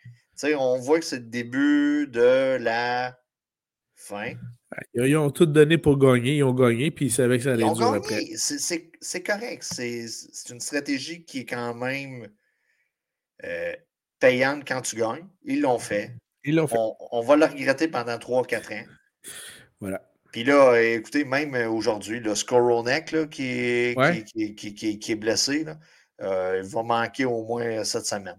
on 0.44 0.78
voit 0.78 0.98
que 0.98 1.04
c'est 1.04 1.20
le 1.20 1.26
début 1.26 2.08
de 2.08 2.58
la 2.60 3.18
fin. 3.98 4.34
Ils 4.94 5.16
ont 5.16 5.30
tout 5.30 5.46
donné 5.46 5.76
pour 5.76 5.98
gagner, 5.98 6.36
ils 6.36 6.44
ont 6.44 6.54
gagné, 6.54 6.90
puis 6.90 7.06
ils 7.06 7.12
savaient 7.12 7.38
que 7.38 7.44
ça 7.44 7.52
allait 7.52 7.72
durer 7.74 7.96
après. 7.96 8.24
C'est 8.36 9.22
correct. 9.22 9.62
C'est 9.62 10.50
une 10.50 10.60
stratégie 10.60 11.24
qui 11.24 11.40
est 11.40 11.46
quand 11.46 11.74
même 11.74 12.28
euh, 13.44 13.72
payante 14.20 14.66
quand 14.66 14.80
tu 14.82 14.96
gagnes. 14.96 15.26
Ils 15.44 15.60
l'ont 15.60 15.78
fait. 15.78 16.16
Ils 16.44 16.54
l'ont 16.54 16.68
fait. 16.68 16.78
On, 16.78 17.20
va 17.20 17.36
le 17.36 17.44
regretter 17.44 17.88
pendant 17.88 18.16
3-4 18.16 18.80
ans. 18.80 18.86
Voilà. 19.80 20.02
Puis 20.32 20.44
là, 20.44 20.76
écoutez, 20.76 21.24
même 21.24 21.54
aujourd'hui, 21.54 22.20
le 22.20 22.34
Skoronek 22.34 23.12
là, 23.12 23.26
qui, 23.26 23.48
est, 23.48 24.24
qui, 24.24 24.54
qui, 24.54 24.98
qui, 24.98 25.12
est 25.12 25.16
blessé, 25.16 25.64
là, 25.64 25.78
il 26.20 26.62
va 26.64 26.82
manquer 26.82 27.24
au 27.24 27.44
moins 27.44 27.84
cette 27.84 28.06
semaine. 28.06 28.38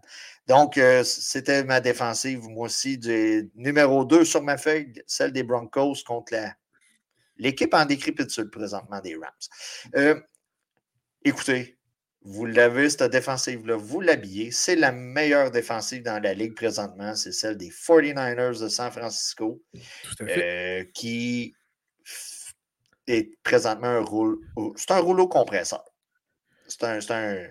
Donc, 0.50 0.80
euh, 0.80 1.04
c'était 1.04 1.64
ma 1.64 1.80
défensive, 1.80 2.42
moi 2.50 2.66
aussi, 2.66 2.98
du 2.98 3.52
numéro 3.54 4.04
2 4.04 4.26
sur 4.26 4.42
ma 4.42 4.58
feuille, 4.58 4.92
celle 5.06 5.32
des 5.32 5.44
Broncos 5.44 5.98
contre 6.04 6.34
l'équipe 7.38 7.72
en 7.76 7.86
décrépitude 7.86 8.50
présentement 8.50 9.00
des 9.00 9.14
Rams. 9.14 9.30
Euh, 9.96 10.20
écoutez, 11.24 11.78
vous 12.24 12.48
l'avez, 12.48 12.90
cette 12.90 13.12
défensive-là, 13.12 13.76
vous 13.76 14.02
l'habillez. 14.02 14.50
C'est 14.50 14.76
la 14.76 14.92
meilleure 14.92 15.52
défensive 15.52 16.02
dans 16.02 16.20
la 16.20 16.34
ligue 16.34 16.56
présentement. 16.56 17.14
C'est 17.16 17.32
celle 17.32 17.56
des 17.56 17.70
49ers 17.70 18.60
de 18.60 18.70
San 18.70 18.92
Francisco, 18.92 19.62
qui 20.96 21.54
est 23.06 23.40
présentement 23.44 23.86
un 23.86 24.02
rouleau. 24.02 24.42
C'est 24.76 24.90
un 24.90 25.00
rouleau 25.00 25.28
compresseur. 25.28 25.86
C'est 26.68 26.84
un, 26.84 27.00
un, 27.12 27.48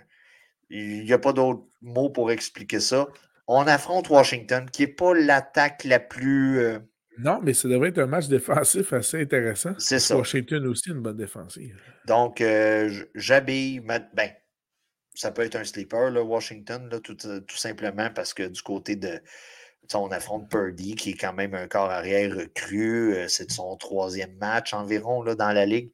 il 0.71 1.05
n'y 1.05 1.12
a 1.12 1.19
pas 1.19 1.33
d'autre 1.33 1.62
mot 1.83 2.11
pour 2.11 2.31
expliquer 2.31 2.81
ça. 2.81 3.09
On 3.47 3.66
affronte 3.66 4.11
Washington, 4.11 4.69
qui 4.71 4.83
n'est 4.83 4.89
pas 4.93 5.14
l'attaque 5.14 5.85
la 5.85 6.01
plus. 6.01 6.59
Euh, 6.59 6.79
non, 7.19 7.41
mais 7.43 7.55
ça 7.55 7.69
devrait 7.69 7.89
être 7.89 7.99
un 7.99 8.07
match 8.07 8.29
défensif 8.29 8.93
assez 8.93 9.23
intéressant. 9.23 9.73
C'est 9.79 9.99
ça. 9.99 10.16
Washington 10.16 10.66
aussi, 10.66 10.91
une 10.91 11.01
bonne 11.01 11.16
défensive. 11.16 11.81
Donc, 12.07 12.41
euh, 12.41 13.05
j'habille. 13.14 13.81
Ben, 13.81 14.31
ça 15.14 15.33
peut 15.33 15.43
être 15.43 15.57
un 15.57 15.64
sleeper, 15.64 16.11
là, 16.11 16.23
Washington, 16.23 16.89
là, 16.91 17.01
tout, 17.01 17.16
euh, 17.27 17.41
tout, 17.41 17.57
simplement 17.57 18.11
parce 18.14 18.35
que 18.35 18.45
du 18.45 18.62
côté 18.62 18.97
de. 18.97 19.21
On 19.95 20.09
affronte 20.09 20.51
Purdy, 20.51 20.97
qui 20.97 21.11
est 21.12 21.16
quand 21.16 21.33
même 21.33 21.55
un 21.55 21.66
corps 21.66 21.91
arrière 21.91 22.35
cru. 22.55 23.16
C'est 23.27 23.51
son 23.51 23.75
troisième 23.79 24.37
match 24.37 24.75
environ 24.75 25.23
là, 25.23 25.35
dans 25.35 25.51
la 25.51 25.64
ligue. 25.64 25.91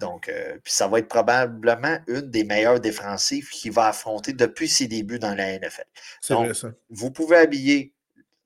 Donc, 0.00 0.28
euh, 0.28 0.56
puis 0.64 0.72
ça 0.72 0.88
va 0.88 0.98
être 0.98 1.08
probablement 1.08 1.98
une 2.08 2.30
des 2.30 2.44
meilleures 2.44 2.80
défensives 2.80 3.48
qu'il 3.50 3.72
va 3.72 3.86
affronter 3.88 4.32
depuis 4.32 4.68
ses 4.68 4.88
débuts 4.88 5.18
dans 5.18 5.34
la 5.34 5.58
NFL. 5.58 5.84
Donc, 6.30 6.52
vous 6.90 7.10
pouvez 7.10 7.36
habiller 7.36 7.92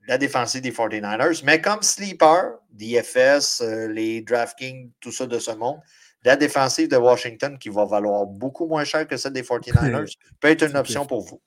la 0.07 0.19
défensive 0.19 0.61
des 0.61 0.71
49ers, 0.71 1.43
mais 1.45 1.61
comme 1.61 1.83
sleeper, 1.83 2.59
DFS, 2.73 3.63
euh, 3.63 3.89
les 3.89 4.21
DraftKings, 4.21 4.91
tout 5.01 5.13
ça 5.13 5.27
de 5.27 5.39
ce 5.39 5.53
monde, 5.53 5.79
la 6.25 6.37
défensive 6.37 6.89
de 6.89 6.97
Washington 6.97 7.59
qui 7.59 7.69
va 7.69 7.85
valoir 7.85 8.27
beaucoup 8.27 8.67
moins 8.67 8.85
cher 8.85 9.07
que 9.07 9.17
celle 9.17 9.33
des 9.33 9.43
49ers 9.43 10.13
peut 10.41 10.49
être 10.49 10.69
une 10.69 10.77
option 10.77 11.07
pour 11.07 11.23
vous. 11.23 11.41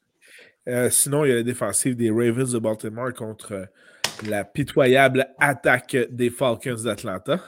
Euh, 0.68 0.90
sinon, 0.90 1.24
il 1.24 1.30
y 1.30 1.32
a 1.32 1.36
la 1.36 1.44
défensive 1.44 1.96
des 1.96 2.10
Ravens 2.10 2.52
de 2.52 2.60
Baltimore 2.60 3.14
contre 3.14 3.68
la 4.28 4.44
pitoyable 4.44 5.28
attaque 5.40 5.96
des 6.10 6.30
Falcons 6.30 6.84
d'Atlanta. 6.84 7.40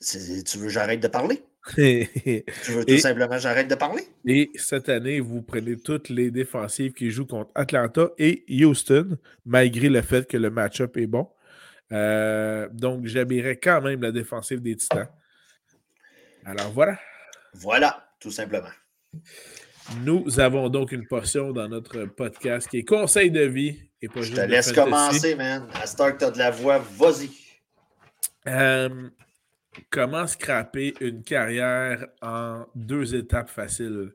Tu 0.00 0.58
veux 0.58 0.66
que 0.66 0.68
j'arrête 0.68 1.00
de 1.00 1.08
parler? 1.08 1.42
tu 1.74 2.72
veux 2.72 2.84
tout 2.84 2.98
simplement 2.98 3.38
j'arrête 3.38 3.68
de 3.68 3.74
parler? 3.74 4.04
Et 4.24 4.50
cette 4.54 4.88
année, 4.88 5.18
vous 5.20 5.42
prenez 5.42 5.76
toutes 5.76 6.08
les 6.08 6.30
défensives 6.30 6.92
qui 6.92 7.10
jouent 7.10 7.26
contre 7.26 7.50
Atlanta 7.54 8.10
et 8.18 8.44
Houston, 8.48 9.18
malgré 9.44 9.88
le 9.88 10.02
fait 10.02 10.28
que 10.28 10.36
le 10.36 10.50
match-up 10.50 10.96
est 10.96 11.06
bon. 11.06 11.28
Euh, 11.92 12.68
donc, 12.72 13.06
j'habillerai 13.06 13.58
quand 13.58 13.80
même 13.80 14.02
la 14.02 14.12
défensive 14.12 14.60
des 14.60 14.76
Titans. 14.76 15.08
Alors 16.44 16.70
voilà. 16.72 16.98
Voilà, 17.54 18.08
tout 18.20 18.30
simplement. 18.30 18.68
Nous 20.04 20.40
avons 20.40 20.68
donc 20.68 20.92
une 20.92 21.06
portion 21.06 21.52
dans 21.52 21.68
notre 21.68 22.04
podcast 22.04 22.68
qui 22.68 22.78
est 22.78 22.84
conseil 22.84 23.30
de 23.30 23.42
vie. 23.42 23.78
Et 24.02 24.08
pas 24.08 24.22
Je 24.22 24.32
te 24.32 24.40
laisse 24.40 24.72
commencer, 24.72 25.34
man. 25.34 25.66
À 25.74 25.86
ce 25.86 25.96
que 25.96 26.18
tu 26.18 26.24
as 26.24 26.30
de 26.30 26.38
la 26.38 26.50
voix, 26.50 26.78
vas-y. 26.78 27.30
Euh, 28.48 29.08
Comment 29.90 30.26
scraper 30.26 30.94
une 31.00 31.22
carrière 31.22 32.06
en 32.22 32.66
deux 32.74 33.14
étapes 33.14 33.48
faciles? 33.48 34.12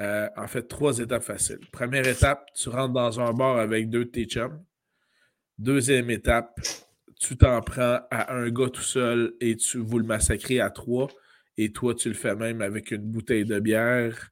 Euh, 0.00 0.28
en 0.36 0.46
fait, 0.48 0.66
trois 0.66 0.98
étapes 0.98 1.22
faciles. 1.22 1.60
Première 1.72 2.06
étape, 2.06 2.50
tu 2.54 2.68
rentres 2.68 2.92
dans 2.92 3.20
un 3.20 3.32
bar 3.32 3.58
avec 3.58 3.90
deux 3.90 4.06
de 4.06 4.10
tes 4.10 4.24
chums. 4.24 4.64
Deuxième 5.58 6.10
étape, 6.10 6.60
tu 7.20 7.36
t'en 7.36 7.60
prends 7.60 8.00
à 8.10 8.34
un 8.34 8.50
gars 8.50 8.70
tout 8.70 8.82
seul 8.82 9.34
et 9.40 9.56
tu 9.56 9.78
vous 9.78 9.98
le 9.98 10.04
massacrez 10.04 10.60
à 10.60 10.70
trois. 10.70 11.08
Et 11.56 11.72
toi, 11.72 11.94
tu 11.94 12.08
le 12.08 12.14
fais 12.14 12.34
même 12.34 12.60
avec 12.60 12.90
une 12.90 13.02
bouteille 13.02 13.44
de 13.44 13.60
bière 13.60 14.30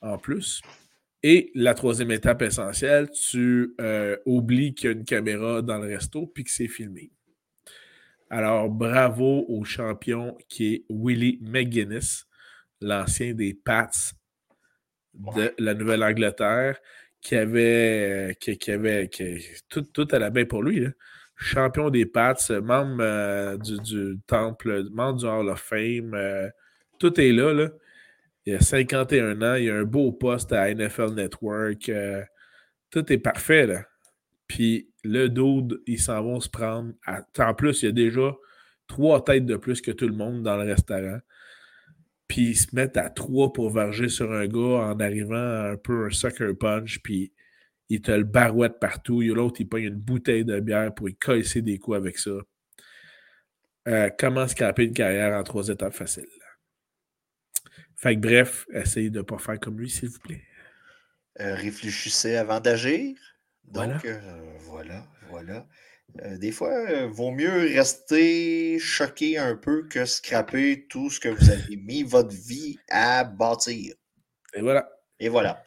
en 0.00 0.16
plus. 0.18 0.62
Et 1.24 1.50
la 1.54 1.74
troisième 1.74 2.12
étape 2.12 2.42
essentielle, 2.42 3.10
tu 3.10 3.74
euh, 3.80 4.16
oublies 4.26 4.74
qu'il 4.74 4.90
y 4.90 4.92
a 4.92 4.96
une 4.96 5.04
caméra 5.04 5.62
dans 5.62 5.78
le 5.78 5.88
resto 5.88 6.26
puis 6.26 6.44
que 6.44 6.50
c'est 6.50 6.68
filmé. 6.68 7.10
Alors, 8.30 8.68
bravo 8.68 9.44
au 9.48 9.64
champion 9.64 10.36
qui 10.48 10.74
est 10.74 10.84
Willie 10.88 11.38
McGuinness, 11.42 12.26
l'ancien 12.80 13.34
des 13.34 13.54
Pats 13.54 13.90
de 15.14 15.54
la 15.58 15.74
Nouvelle-Angleterre 15.74 16.78
qui 17.20 17.36
avait, 17.36 18.36
qui, 18.40 18.70
avait 18.70 19.08
tout, 19.68 19.82
tout 19.82 20.08
allait 20.12 20.30
bien 20.30 20.44
pour 20.44 20.62
lui. 20.62 20.86
Champion 21.36 21.90
des 21.90 22.06
Pats, 22.06 22.36
membre 22.62 23.02
euh, 23.02 23.56
du, 23.56 24.18
Temple, 24.26 24.88
membre 24.90 25.18
du 25.18 25.26
Hall 25.26 25.48
of 25.48 25.60
Fame. 25.60 26.14
Euh, 26.14 26.48
tout 26.98 27.20
est 27.20 27.32
là, 27.32 27.52
là. 27.52 27.70
Il 28.46 28.54
a 28.54 28.60
51 28.60 29.40
ans, 29.42 29.54
il 29.54 29.70
a 29.70 29.74
un 29.74 29.84
beau 29.84 30.12
poste 30.12 30.52
à 30.52 30.72
NFL 30.72 31.14
Network. 31.14 31.88
Euh, 31.88 32.22
tout 32.90 33.10
est 33.12 33.18
parfait, 33.18 33.66
là. 33.66 33.84
Puis 34.46 34.90
le 35.04 35.28
dude, 35.28 35.80
ils 35.86 36.00
s'en 36.00 36.22
vont 36.22 36.40
se 36.40 36.48
prendre. 36.48 36.92
En 37.38 37.54
plus, 37.54 37.82
il 37.82 37.86
y 37.86 37.88
a 37.88 37.92
déjà 37.92 38.34
trois 38.86 39.22
têtes 39.22 39.46
de 39.46 39.56
plus 39.56 39.80
que 39.80 39.90
tout 39.90 40.08
le 40.08 40.14
monde 40.14 40.42
dans 40.42 40.56
le 40.56 40.64
restaurant. 40.64 41.18
Puis 42.26 42.50
ils 42.50 42.56
se 42.56 42.74
mettent 42.74 42.96
à 42.96 43.10
trois 43.10 43.52
pour 43.52 43.70
varger 43.70 44.08
sur 44.08 44.32
un 44.32 44.46
gars 44.46 44.88
en 44.88 44.98
arrivant 44.98 45.36
un 45.72 45.76
peu 45.76 46.06
un 46.06 46.10
sucker 46.10 46.54
punch. 46.58 47.00
Puis 47.02 47.32
il 47.90 48.00
te 48.00 48.10
le 48.10 48.24
barouette 48.24 48.80
partout. 48.80 49.20
Il 49.20 49.28
y 49.28 49.30
a 49.30 49.34
l'autre, 49.34 49.60
il 49.60 49.68
pogne 49.68 49.84
une 49.84 49.94
bouteille 49.94 50.44
de 50.44 50.58
bière 50.58 50.94
pour 50.94 51.08
y 51.08 51.14
casser 51.14 51.60
des 51.60 51.78
coups 51.78 51.98
avec 51.98 52.18
ça. 52.18 52.32
Euh, 53.86 54.08
comment 54.18 54.48
scraper 54.48 54.84
une 54.84 54.94
carrière 54.94 55.38
en 55.38 55.42
trois 55.42 55.68
étapes 55.68 55.92
faciles? 55.92 56.24
Fait 57.96 58.16
que 58.16 58.20
bref, 58.20 58.66
essayez 58.72 59.10
de 59.10 59.18
ne 59.18 59.22
pas 59.22 59.38
faire 59.38 59.60
comme 59.60 59.78
lui, 59.78 59.90
s'il 59.90 60.08
vous 60.08 60.18
plaît. 60.18 60.42
Euh, 61.40 61.54
réfléchissez 61.54 62.36
avant 62.36 62.60
d'agir. 62.60 63.16
Donc, 63.64 64.04
euh, 64.04 64.56
voilà, 64.60 65.06
voilà. 65.28 65.66
Euh, 66.22 66.38
des 66.38 66.52
fois, 66.52 66.72
il 66.90 67.06
vaut 67.06 67.32
mieux 67.32 67.74
rester 67.74 68.78
choqué 68.78 69.38
un 69.38 69.56
peu 69.56 69.88
que 69.88 70.04
scraper 70.04 70.86
tout 70.88 71.10
ce 71.10 71.18
que 71.18 71.28
vous 71.28 71.50
avez 71.50 71.76
mis 71.76 72.02
votre 72.02 72.34
vie 72.34 72.78
à 72.88 73.24
bâtir. 73.24 73.94
Et 74.54 74.60
voilà. 74.60 74.88
Et 75.18 75.28
voilà. 75.28 75.64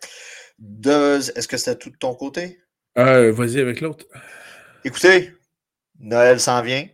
Est-ce 0.59 1.47
que 1.47 1.57
c'était 1.57 1.77
tout 1.77 1.89
de 1.89 1.97
ton 1.97 2.15
côté? 2.15 2.61
Vas-y 2.95 3.59
avec 3.59 3.81
l'autre. 3.81 4.05
Écoutez, 4.83 5.33
Noël 5.99 6.39
s'en 6.39 6.61
vient. 6.61 6.87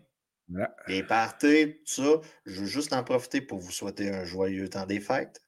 Et 0.88 1.04
partez, 1.04 1.82
tout 1.86 2.04
ça. 2.04 2.22
Je 2.46 2.62
veux 2.62 2.68
juste 2.68 2.94
en 2.94 3.04
profiter 3.04 3.42
pour 3.42 3.60
vous 3.60 3.72
souhaiter 3.72 4.10
un 4.10 4.26
joyeux 4.26 4.70
temps 4.70 4.86
des 4.86 5.00
fêtes. 5.00 5.42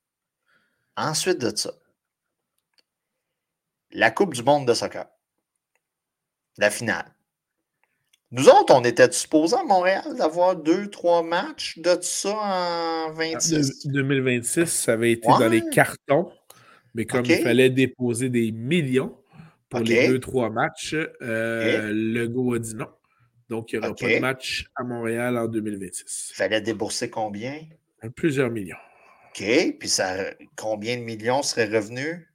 Ensuite 0.96 1.40
de 1.40 1.56
ça, 1.56 1.74
la 3.92 4.12
Coupe 4.12 4.34
du 4.34 4.44
monde 4.44 4.68
de 4.68 4.74
soccer. 4.74 5.06
La 6.58 6.70
finale. 6.70 7.06
Nous 8.32 8.50
autres, 8.50 8.74
on 8.74 8.84
était 8.84 9.12
supposés 9.12 9.56
à 9.56 9.64
Montréal 9.64 10.04
d'avoir 10.18 10.56
deux, 10.56 10.90
trois 10.90 11.24
matchs 11.24 11.78
de 11.78 11.98
ça 12.02 12.36
en 12.36 13.14
26. 13.14 13.88
2026, 13.88 14.66
ça 14.66 14.94
avait 14.94 15.12
été 15.12 15.28
dans 15.28 15.48
les 15.48 15.62
cartons, 15.70 16.32
mais 16.94 17.06
comme 17.06 17.26
il 17.26 17.38
fallait 17.38 17.70
déposer 17.70 18.30
des 18.30 18.52
millions 18.52 19.16
pour 19.70 19.80
les 19.80 20.08
deux, 20.08 20.20
trois 20.20 20.50
matchs, 20.50 20.96
euh, 21.22 21.92
le 21.94 22.28
go 22.28 22.56
a 22.56 22.60
dit 22.60 22.76
non. 22.76 22.88
Donc, 23.50 23.72
il 23.72 23.80
n'y 23.80 23.86
aura 23.86 23.96
pas 23.96 24.08
de 24.08 24.20
match 24.20 24.66
à 24.76 24.84
Montréal 24.84 25.38
en 25.38 25.48
2026. 25.48 26.32
Il 26.32 26.36
fallait 26.36 26.62
débourser 26.62 27.10
combien? 27.10 27.62
Plusieurs 28.16 28.50
millions. 28.50 28.78
OK. 29.30 29.78
Puis 29.80 29.90
ça, 29.90 30.32
combien 30.56 30.98
de 30.98 31.04
millions 31.04 31.44
seraient 31.44 31.68
revenus? 31.68 32.28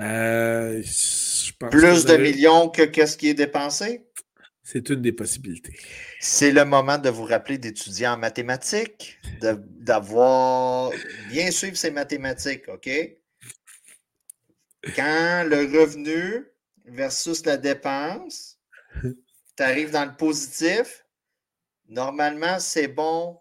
Euh, 0.00 0.82
Plus 1.70 2.04
de 2.04 2.16
millions 2.16 2.68
que 2.68 2.82
qu'est-ce 2.82 3.16
qui 3.16 3.28
est 3.28 3.34
dépensé? 3.34 4.04
C'est 4.62 4.88
une 4.88 5.02
des 5.02 5.12
possibilités. 5.12 5.76
C'est 6.20 6.50
le 6.50 6.64
moment 6.64 6.96
de 6.96 7.10
vous 7.10 7.24
rappeler 7.24 7.58
d'étudier 7.58 8.08
en 8.08 8.16
mathématiques, 8.16 9.18
d'avoir 9.40 10.90
bien 11.28 11.50
suivre 11.50 11.76
ses 11.76 11.90
mathématiques, 11.90 12.66
OK? 12.68 12.88
Quand 14.96 15.44
le 15.48 15.80
revenu 15.80 16.46
versus 16.86 17.44
la 17.44 17.58
dépense, 17.58 18.58
tu 19.02 19.62
arrives 19.62 19.90
dans 19.90 20.06
le 20.06 20.16
positif, 20.16 21.04
normalement, 21.88 22.58
c'est 22.58 22.88
bon 22.88 23.38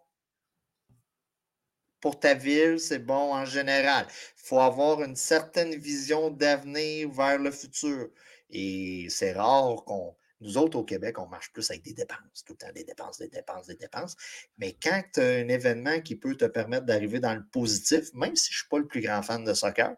pour 2.04 2.20
ta 2.20 2.34
ville, 2.34 2.82
c'est 2.82 3.00
bon 3.00 3.34
en 3.34 3.46
général. 3.46 4.06
Il 4.10 4.46
faut 4.46 4.60
avoir 4.60 5.02
une 5.02 5.16
certaine 5.16 5.74
vision 5.74 6.32
d'avenir 6.32 7.10
vers 7.10 7.40
le 7.40 7.50
futur. 7.50 8.10
Et 8.50 9.08
c'est 9.10 9.32
rare 9.32 9.86
qu'on. 9.86 10.14
Nous 10.42 10.58
autres, 10.58 10.78
au 10.78 10.84
Québec, 10.84 11.18
on 11.18 11.28
marche 11.28 11.54
plus 11.54 11.72
avec 11.72 11.82
des 11.84 11.94
dépenses, 11.94 12.44
tout 12.46 12.52
le 12.52 12.58
temps 12.58 12.74
des 12.76 12.84
dépenses, 12.84 13.20
des 13.20 13.30
dépenses, 13.30 13.68
des 13.68 13.78
dépenses. 13.78 14.18
Mais 14.58 14.76
quand 14.84 15.02
tu 15.14 15.22
as 15.22 15.38
un 15.38 15.48
événement 15.48 16.02
qui 16.02 16.18
peut 16.18 16.36
te 16.36 16.44
permettre 16.44 16.86
d'arriver 16.86 17.22
dans 17.22 17.34
le 17.34 17.46
positif, 17.46 18.14
même 18.14 18.36
si 18.36 18.52
je 18.52 18.58
ne 18.58 18.60
suis 18.60 18.68
pas 18.70 18.80
le 18.80 18.88
plus 18.88 19.00
grand 19.00 19.22
fan 19.24 19.46
de 19.46 19.54
soccer. 19.54 19.96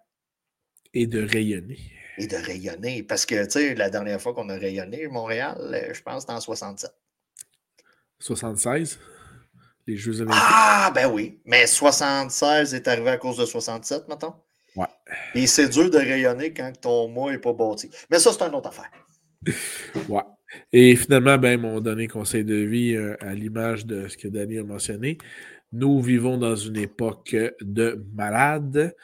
Et 0.93 1.07
de 1.07 1.27
rayonner 1.27 1.79
et 2.19 2.27
de 2.27 2.37
rayonner. 2.37 3.03
Parce 3.03 3.25
que, 3.25 3.43
tu 3.43 3.51
sais, 3.51 3.75
la 3.75 3.89
dernière 3.89 4.21
fois 4.21 4.33
qu'on 4.33 4.47
a 4.47 4.55
rayonné, 4.55 5.07
Montréal, 5.07 5.57
euh, 5.59 5.93
je 5.93 6.01
pense, 6.01 6.21
c'était 6.21 6.33
en 6.33 6.39
67. 6.39 6.89
76? 8.19 8.99
Les 9.87 9.97
Jeux 9.97 10.21
Olympiques. 10.21 10.41
Ah, 10.43 10.91
ben 10.93 11.11
oui. 11.11 11.39
Mais 11.45 11.67
76 11.67 12.73
est 12.73 12.87
arrivé 12.87 13.09
à 13.09 13.17
cause 13.17 13.37
de 13.37 13.45
67, 13.45 14.07
maintenant. 14.07 14.43
Ouais. 14.75 14.87
Et 15.35 15.47
c'est 15.47 15.69
dur 15.69 15.89
de 15.89 15.97
rayonner 15.97 16.53
quand 16.53 16.71
ton 16.81 17.07
mois 17.07 17.31
n'est 17.31 17.39
pas 17.39 17.53
bâti. 17.53 17.89
Mais 18.09 18.19
ça, 18.19 18.31
c'est 18.33 18.43
une 18.43 18.55
autre 18.55 18.69
affaire. 18.69 18.91
ouais. 20.09 20.23
Et 20.71 20.95
finalement, 20.95 21.37
ben, 21.37 21.59
mon 21.59 21.79
donné 21.81 22.07
conseil 22.07 22.43
de 22.43 22.55
vie 22.55 22.95
euh, 22.95 23.15
à 23.21 23.33
l'image 23.33 23.85
de 23.85 24.07
ce 24.07 24.17
que 24.17 24.27
Danny 24.27 24.57
a 24.57 24.63
mentionné. 24.63 25.17
Nous 25.71 26.01
vivons 26.01 26.37
dans 26.37 26.55
une 26.55 26.77
époque 26.77 27.35
de 27.61 28.05
malades. 28.13 28.95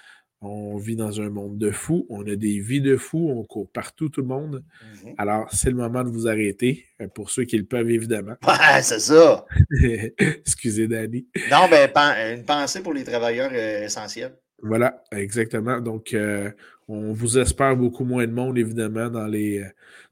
On 0.43 0.77
vit 0.77 0.95
dans 0.95 1.21
un 1.21 1.29
monde 1.29 1.59
de 1.59 1.69
fous, 1.69 2.07
on 2.09 2.27
a 2.27 2.35
des 2.35 2.59
vies 2.59 2.81
de 2.81 2.97
fous, 2.97 3.29
on 3.29 3.43
court 3.43 3.69
partout, 3.71 4.09
tout 4.09 4.21
le 4.21 4.27
monde. 4.27 4.63
Mhm. 5.05 5.13
Alors, 5.19 5.47
c'est 5.53 5.69
le 5.69 5.75
moment 5.75 6.03
de 6.03 6.09
vous 6.09 6.27
arrêter, 6.27 6.85
euh, 6.99 7.07
pour 7.07 7.29
ceux 7.29 7.43
qui 7.43 7.57
le 7.57 7.65
peuvent, 7.65 7.89
évidemment. 7.89 8.35
Ouais, 8.47 8.81
c'est 8.81 8.99
ça. 8.99 9.45
Excusez, 10.17 10.87
Danny. 10.87 11.27
Non, 11.51 11.67
mais 11.69 11.91
ben, 11.93 12.35
une 12.35 12.43
pensée 12.43 12.81
pour 12.81 12.93
les 12.93 13.03
travailleurs 13.03 13.51
euh, 13.53 13.83
essentiels. 13.83 14.35
Voilà, 14.63 15.03
exactement. 15.11 15.79
Donc, 15.79 16.13
euh, 16.13 16.49
on 16.87 17.13
vous 17.13 17.37
espère 17.37 17.75
beaucoup 17.75 18.03
moins 18.03 18.25
de 18.25 18.31
monde, 18.31 18.57
évidemment, 18.57 19.09
dans 19.09 19.27
les, 19.27 19.63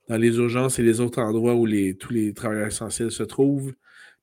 dans 0.07 0.17
les 0.17 0.35
urgences 0.37 0.77
et 0.77 0.83
les 0.83 0.99
autres 0.99 1.21
endroits 1.21 1.55
où 1.55 1.65
les, 1.65 1.95
tous 1.95 2.13
les 2.13 2.33
travailleurs 2.33 2.67
essentiels 2.67 3.11
se 3.11 3.23
trouvent. 3.23 3.73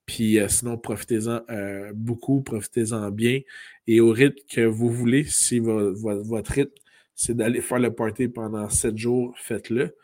Puis 0.07 0.39
euh, 0.39 0.49
sinon, 0.49 0.79
profitez-en 0.79 1.43
euh, 1.51 1.93
beaucoup, 1.95 2.41
profitez-en 2.41 3.11
bien. 3.11 3.41
Et 3.89 4.01
au 4.01 4.13
rythme 4.13 4.39
que 4.49 4.61
vous 4.61 4.91
voulez, 4.91 5.25
si 5.25 5.59
votre 5.59 6.53
rythme, 6.53 6.73
c'est 7.15 7.37
d'aller 7.37 7.61
faire 7.61 7.81
le 7.81 7.93
party 7.93 8.29
pendant 8.29 8.69
sept 8.71 8.97
jours, 8.97 9.37
faites-le. 9.39 9.97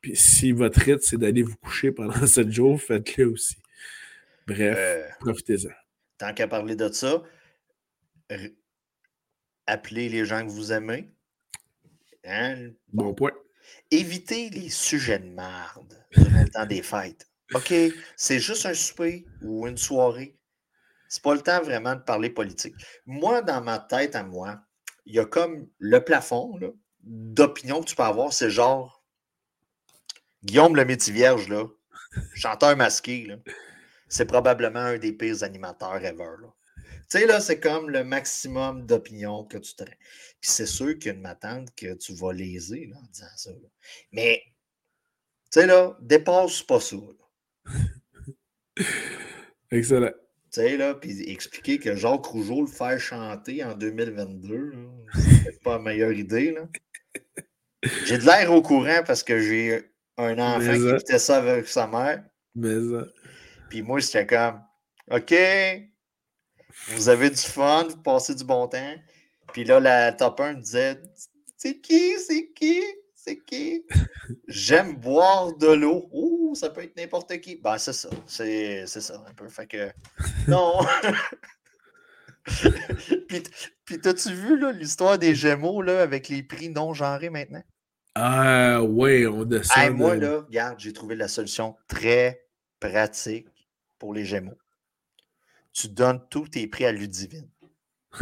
Puis 0.00 0.16
si 0.16 0.52
votre 0.52 0.80
rythme, 0.80 1.00
c'est 1.02 1.18
d'aller 1.18 1.42
vous 1.42 1.56
coucher 1.56 1.92
pendant 1.92 2.14
sept 2.26 2.50
jours, 2.50 2.80
faites-le 2.80 3.30
aussi. 3.30 3.56
Bref, 4.46 4.76
euh, 4.76 5.08
profitez-en. 5.20 5.70
Tant 6.18 6.34
qu'à 6.34 6.48
parler 6.48 6.76
de 6.76 6.88
ça, 6.90 7.22
appelez 9.66 10.08
les 10.08 10.24
gens 10.24 10.44
que 10.44 10.50
vous 10.50 10.72
aimez. 10.72 11.12
Hein? 12.24 12.70
Bon 12.92 13.14
point. 13.14 13.32
Évitez 13.90 14.50
les 14.50 14.68
sujets 14.68 15.18
de 15.18 15.26
merde 15.26 16.04
durant 16.12 16.42
le 16.42 16.48
temps 16.48 16.66
des 16.68 16.82
fêtes. 16.82 17.28
OK, 17.52 17.74
c'est 18.16 18.38
juste 18.38 18.66
un 18.66 18.74
souper 18.74 19.26
ou 19.42 19.66
une 19.66 19.76
soirée. 19.76 20.38
C'est 21.08 21.22
pas 21.22 21.34
le 21.34 21.42
temps 21.42 21.62
vraiment 21.62 21.94
de 21.94 22.00
parler 22.00 22.30
politique. 22.30 22.74
Moi, 23.06 23.42
dans 23.42 23.60
ma 23.60 23.78
tête 23.78 24.16
à 24.16 24.22
moi, 24.22 24.60
il 25.04 25.14
y 25.14 25.18
a 25.18 25.26
comme 25.26 25.68
le 25.78 26.02
plafond 26.02 26.58
d'opinion 27.00 27.82
que 27.82 27.86
tu 27.86 27.94
peux 27.94 28.02
avoir, 28.02 28.32
c'est 28.32 28.50
genre 28.50 29.04
Guillaume 30.44 30.76
le 30.76 30.84
métier 30.84 31.12
vierge, 31.12 31.48
là, 31.48 31.66
chanteur 32.34 32.76
masqué, 32.76 33.34
c'est 34.08 34.26
probablement 34.26 34.80
un 34.80 34.98
des 34.98 35.12
pires 35.12 35.42
animateurs 35.42 36.04
ever. 36.04 36.36
Tu 36.86 37.18
sais, 37.20 37.26
là, 37.26 37.40
c'est 37.40 37.60
comme 37.60 37.90
le 37.90 38.04
maximum 38.04 38.86
d'opinion 38.86 39.44
que 39.44 39.56
tu 39.56 39.74
traînes. 39.74 39.96
Puis 40.40 40.50
c'est 40.50 40.66
sûr 40.66 40.98
qu'il 40.98 41.06
y 41.06 41.10
a 41.10 41.12
une 41.14 41.22
m'attente 41.22 41.74
que 41.74 41.94
tu 41.94 42.14
vas 42.14 42.32
léser 42.32 42.90
en 42.94 43.02
disant 43.10 43.26
ça. 43.36 43.50
Mais, 44.12 44.42
tu 45.50 45.60
sais, 45.60 45.66
là, 45.66 45.96
dépasse 46.00 46.62
pas 46.62 46.80
ça. 46.80 46.96
Excellent. 49.70 50.12
Tu 50.52 50.60
sais, 50.60 50.76
là, 50.76 50.94
puis 50.94 51.28
expliquer 51.28 51.78
que 51.78 51.96
Jacques 51.96 52.26
Rougeau 52.26 52.62
le 52.62 52.68
faire 52.68 52.98
chanter 52.98 53.64
en 53.64 53.74
2022, 53.74 54.72
c'est 55.14 55.62
pas 55.62 55.78
la 55.78 55.82
meilleure 55.82 56.12
idée, 56.12 56.52
là. 56.52 56.68
J'ai 58.06 58.18
de 58.18 58.24
l'air 58.24 58.52
au 58.52 58.62
courant 58.62 59.02
parce 59.06 59.22
que 59.22 59.38
j'ai 59.38 59.90
un 60.16 60.38
enfant 60.38 60.72
qui 60.72 60.88
écoutait 60.88 61.18
ça 61.18 61.36
avec 61.36 61.68
sa 61.68 61.86
mère. 61.86 62.24
Mais 62.54 62.76
Puis 63.68 63.82
moi, 63.82 64.00
c'était 64.00 64.26
comme, 64.26 64.62
OK, 65.10 65.34
vous 66.88 67.08
avez 67.08 67.28
du 67.28 67.36
fun, 67.36 67.88
vous 67.90 68.02
passez 68.02 68.34
du 68.34 68.44
bon 68.44 68.68
temps. 68.68 68.94
Puis 69.52 69.64
là, 69.64 69.80
la 69.80 70.12
top 70.12 70.40
1 70.40 70.54
disait, 70.54 71.00
c'est 71.56 71.80
qui, 71.80 72.18
c'est 72.18 72.52
qui? 72.52 72.80
C'est 73.24 73.38
qui? 73.38 73.86
J'aime 74.48 74.96
boire 74.96 75.56
de 75.56 75.68
l'eau. 75.68 76.10
Ouh, 76.12 76.54
ça 76.54 76.68
peut 76.68 76.82
être 76.82 76.94
n'importe 76.96 77.40
qui. 77.40 77.56
Ben, 77.56 77.78
c'est 77.78 77.94
ça. 77.94 78.10
C'est, 78.26 78.86
ça, 78.86 79.24
un 79.26 79.32
peu. 79.32 79.48
Fait 79.48 79.66
que. 79.66 79.90
Non. 80.46 80.80
puis, 83.28 83.42
puis 83.86 83.98
t'as-tu 83.98 84.34
vu 84.34 84.72
l'histoire 84.74 85.18
des 85.18 85.34
Gémeaux 85.34 85.80
là, 85.80 86.02
avec 86.02 86.28
les 86.28 86.42
prix 86.42 86.68
non 86.68 86.92
genrés 86.92 87.30
maintenant? 87.30 87.62
Ah 88.14 88.82
ouais, 88.82 89.26
on 89.26 89.46
descend. 89.46 89.94
moi, 89.94 90.16
là, 90.16 90.42
regarde, 90.42 90.78
j'ai 90.78 90.92
trouvé 90.92 91.16
la 91.16 91.28
solution 91.28 91.76
très 91.88 92.46
pratique 92.78 93.48
pour 93.98 94.12
les 94.12 94.26
Gémeaux. 94.26 94.58
Tu 95.72 95.88
donnes 95.88 96.20
tous 96.28 96.48
tes 96.48 96.66
prix 96.66 96.84
à 96.84 96.92
Ludivine. 96.92 97.48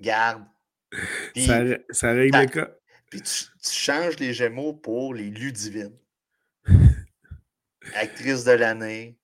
Garde. 0.00 0.44
ça, 1.34 1.64
ça, 1.90 2.12
règle 2.12 2.38
le 2.38 2.46
cas. 2.46 2.77
Puis 3.10 3.22
tu, 3.22 3.44
changes 3.70 4.18
les 4.18 4.34
Gémeaux 4.34 4.74
pour 4.74 5.14
les 5.14 5.30
Ludivines. 5.30 5.96
Actrice 7.94 8.44
de 8.44 8.52
l'année, 8.52 9.18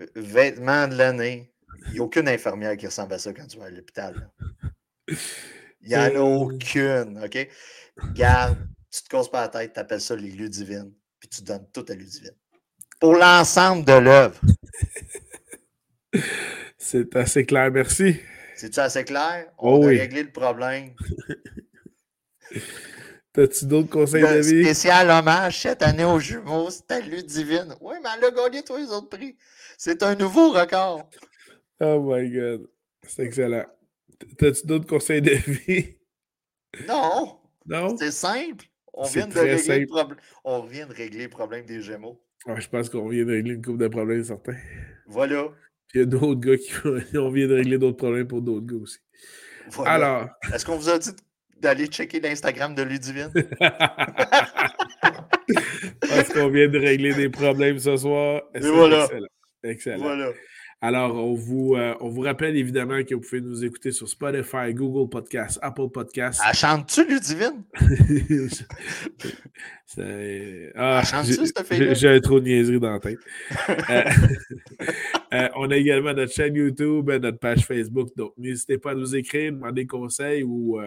euh, 0.00 0.06
vêtements 0.16 0.88
de 0.88 0.96
l'année. 0.96 1.52
Il 1.86 1.92
n'y 1.94 1.98
a 2.00 2.02
aucune 2.02 2.28
infirmière 2.28 2.76
qui 2.76 2.86
ressemble 2.86 3.14
à 3.14 3.18
ça 3.18 3.32
quand 3.32 3.46
tu 3.46 3.58
vas 3.58 3.66
à 3.66 3.70
l'hôpital. 3.70 4.30
Il 5.08 5.88
n'y 5.88 5.96
en 5.96 6.00
a 6.00 6.10
euh. 6.10 6.18
aucune, 6.18 7.22
OK? 7.24 7.48
Garde, 8.14 8.58
tu 8.90 9.02
te 9.02 9.08
casses 9.08 9.30
pas 9.30 9.42
la 9.42 9.48
tête, 9.48 9.72
tu 9.72 9.80
appelles 9.80 10.00
ça 10.00 10.16
les 10.16 10.30
Ludivines, 10.30 10.92
puis 11.20 11.28
tu 11.28 11.42
donnes 11.42 11.66
tout 11.72 11.84
à 11.88 11.94
Ludivine. 11.94 12.34
Pour 13.00 13.14
l'ensemble 13.14 13.84
de 13.84 13.92
l'œuvre. 13.92 14.40
C'est 16.76 17.14
assez 17.16 17.44
clair, 17.46 17.70
merci. 17.70 18.20
C'est-tu 18.56 18.80
assez 18.80 19.04
clair? 19.04 19.52
On 19.58 19.74
oh 19.78 19.84
a 19.84 19.88
réglé 19.88 20.24
le 20.24 20.32
problème. 20.32 20.94
T'as-tu 23.32 23.66
d'autres 23.66 23.90
conseils 23.90 24.22
de 24.22 24.40
vie? 24.40 24.64
Spécial 24.64 25.10
hommage 25.10 25.62
cette 25.62 25.82
année 25.82 26.04
aux 26.04 26.18
jumeaux, 26.18 26.70
c'était 26.70 27.02
Ludivine. 27.02 27.74
Oui, 27.80 27.96
mais 28.02 28.08
elle 28.16 28.24
a 28.24 28.30
gagné 28.30 28.62
tous 28.62 28.76
les 28.76 28.90
autres 28.90 29.08
prix. 29.08 29.36
C'est 29.76 30.02
un 30.02 30.14
nouveau 30.14 30.50
record. 30.50 31.08
Oh 31.80 32.00
my 32.02 32.30
God. 32.30 32.68
C'est 33.06 33.24
excellent. 33.24 33.64
T'as-tu 34.38 34.66
d'autres 34.66 34.86
conseils 34.86 35.22
de 35.22 35.32
vie? 35.32 35.94
Non. 36.86 37.38
Non? 37.66 37.96
C'est 37.96 38.10
simple. 38.10 38.66
On 38.92 39.04
vient, 39.04 39.26
de 39.26 39.38
régler 39.38 39.86
le 39.86 40.16
on 40.44 40.62
vient 40.64 40.86
de 40.86 40.92
régler 40.92 41.24
le 41.24 41.30
problème 41.30 41.64
des 41.64 41.80
Gémeaux. 41.80 42.20
je 42.46 42.68
pense 42.68 42.90
qu'on 42.90 43.08
vient 43.08 43.24
de 43.24 43.30
régler 43.30 43.54
une 43.54 43.64
couple 43.64 43.78
de 43.78 43.88
problèmes 43.88 44.22
certains. 44.22 44.56
Voilà. 45.06 45.48
Puis 45.88 45.94
il 45.94 45.98
y 46.00 46.02
a 46.02 46.06
d'autres 46.06 46.34
gars 46.34 46.56
qui 46.58 46.72
on 47.16 47.30
vient 47.30 47.48
de 47.48 47.54
régler 47.54 47.78
d'autres 47.78 47.96
problèmes 47.96 48.28
pour 48.28 48.42
d'autres 48.42 48.66
gars 48.66 48.82
aussi. 48.82 48.98
Alors. 49.86 50.28
Est-ce 50.52 50.66
qu'on 50.66 50.76
vous 50.76 50.88
a 50.90 50.98
dit 50.98 51.10
d'aller 51.60 51.86
checker 51.86 52.20
l'Instagram 52.20 52.74
de 52.74 52.82
Ludivine? 52.82 53.32
Parce 56.00 56.32
qu'on 56.32 56.48
vient 56.48 56.68
de 56.68 56.78
régler 56.78 57.14
des 57.14 57.28
problèmes 57.28 57.78
ce 57.78 57.96
soir. 57.96 58.42
Et 58.54 58.60
voilà. 58.60 59.04
Excellent. 59.04 59.26
excellent. 59.62 60.02
Voilà. 60.02 60.30
Alors, 60.80 61.16
on 61.16 61.34
vous, 61.34 61.74
euh, 61.74 61.96
on 62.00 62.08
vous 62.08 62.20
rappelle 62.20 62.56
évidemment 62.56 63.02
que 63.02 63.16
vous 63.16 63.20
pouvez 63.20 63.40
nous 63.40 63.64
écouter 63.64 63.90
sur 63.90 64.08
Spotify, 64.08 64.72
Google 64.72 65.10
Podcasts, 65.10 65.58
Apple 65.60 65.88
Podcasts. 65.92 66.40
Elle 66.48 66.54
chante-tu, 66.54 67.04
Ludivine? 67.04 67.64
ah, 70.76 71.02
J'ai 71.94 72.20
trop 72.20 72.38
de 72.38 72.44
niaiserie 72.44 72.78
dans 72.78 72.92
la 72.92 73.00
tête. 73.00 73.18
Euh, 73.90 74.04
euh, 75.32 75.48
on 75.56 75.70
a 75.70 75.76
également 75.76 76.12
notre 76.12 76.32
chaîne 76.32 76.54
YouTube, 76.54 77.10
notre 77.10 77.38
page 77.38 77.66
Facebook. 77.66 78.10
Donc, 78.16 78.34
n'hésitez 78.36 78.78
pas 78.78 78.92
à 78.92 78.94
nous 78.94 79.16
écrire, 79.16 79.52
demander 79.52 79.86
conseils 79.86 80.42
ou 80.42 80.78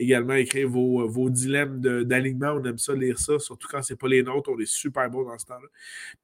également 0.00 0.34
écrire 0.34 0.66
vos, 0.66 1.06
vos 1.06 1.28
dilemmes 1.28 1.80
d'alignement. 1.80 2.52
On 2.52 2.64
aime 2.64 2.78
ça 2.78 2.94
lire 2.94 3.18
ça, 3.18 3.38
surtout 3.38 3.68
quand 3.68 3.82
ce 3.82 3.92
n'est 3.92 3.96
pas 3.98 4.08
les 4.08 4.22
nôtres. 4.22 4.50
On 4.50 4.58
est 4.58 4.66
super 4.66 5.10
bon 5.10 5.24
dans 5.24 5.38
ce 5.38 5.44
temps-là. 5.44 5.68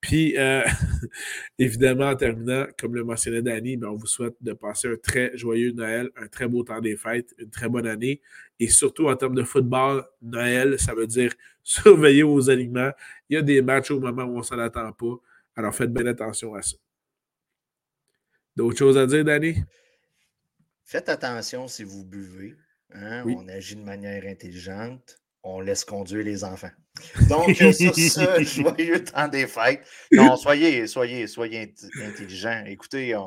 Puis, 0.01 0.37
euh, 0.39 0.65
évidemment, 1.59 2.09
en 2.09 2.17
terminant, 2.17 2.67
comme 2.79 2.95
le 2.95 3.05
mentionnait 3.05 3.43
Danny, 3.43 3.77
ben, 3.77 3.89
on 3.89 3.97
vous 3.97 4.07
souhaite 4.07 4.35
de 4.41 4.55
passer 4.55 4.89
un 4.89 4.97
très 4.97 5.37
joyeux 5.37 5.73
Noël, 5.73 6.11
un 6.17 6.27
très 6.27 6.49
beau 6.49 6.65
temps 6.65 6.81
des 6.81 6.97
fêtes, 6.97 7.35
une 7.39 7.51
très 7.51 7.69
bonne 7.69 7.87
année. 7.87 8.23
Et 8.59 8.69
surtout, 8.69 9.09
en 9.09 9.17
termes 9.17 9.35
de 9.35 9.45
football, 9.45 10.05
Noël, 10.23 10.81
ça 10.81 10.95
veut 10.95 11.07
dire 11.07 11.33
surveiller 11.63 12.23
vos 12.23 12.49
alignements. 12.49 12.93
Il 13.29 13.35
y 13.35 13.37
a 13.37 13.43
des 13.43 13.61
matchs 13.61 13.91
au 13.91 14.01
moment 14.01 14.25
où 14.25 14.37
on 14.37 14.39
ne 14.39 14.43
s'en 14.43 14.59
attend 14.59 14.91
pas. 14.93 15.21
Alors, 15.55 15.75
faites 15.75 15.93
bien 15.93 16.07
attention 16.07 16.55
à 16.55 16.63
ça. 16.63 16.77
D'autres 18.57 18.79
choses 18.79 18.97
à 18.97 19.07
dire, 19.07 19.23
Danny? 19.23 19.57
Faites 20.83 21.11
attention 21.11 21.69
si 21.69 21.85
vous 21.85 22.05
buvez. 22.05 22.57
Hein, 22.95 23.25
on 23.27 23.49
agit 23.49 23.77
de 23.77 23.83
manière 23.83 24.25
intelligente. 24.25 25.21
On 25.43 25.61
laisse 25.61 25.85
conduire 25.85 26.25
les 26.25 26.45
enfants. 26.45 26.71
Donc, 27.29 27.55
sur 27.55 27.75
ce, 27.75 28.43
joyeux 28.43 29.05
temps 29.05 29.29
des 29.29 29.47
fêtes. 29.47 29.87
Non, 30.11 30.37
soyez, 30.37 30.87
soyez, 30.87 31.27
soyez 31.27 31.75
intelligents. 32.03 32.65
Écoutez, 32.67 33.15
tu 33.15 33.21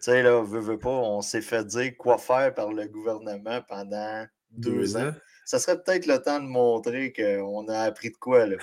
sais, 0.00 0.22
là, 0.22 0.42
veut, 0.42 0.60
veut 0.60 0.78
pas, 0.78 0.90
on 0.90 1.20
s'est 1.22 1.40
fait 1.40 1.64
dire 1.64 1.96
quoi 1.96 2.18
faire 2.18 2.54
par 2.54 2.72
le 2.72 2.86
gouvernement 2.88 3.62
pendant 3.68 4.26
deux, 4.50 4.96
ans. 4.96 5.12
Ça 5.44 5.58
serait 5.58 5.82
peut-être 5.82 6.06
le 6.06 6.20
temps 6.20 6.40
de 6.40 6.46
montrer 6.46 7.12
qu'on 7.12 7.68
a 7.68 7.80
appris 7.80 8.10
de 8.10 8.16
quoi, 8.16 8.46
là. 8.46 8.56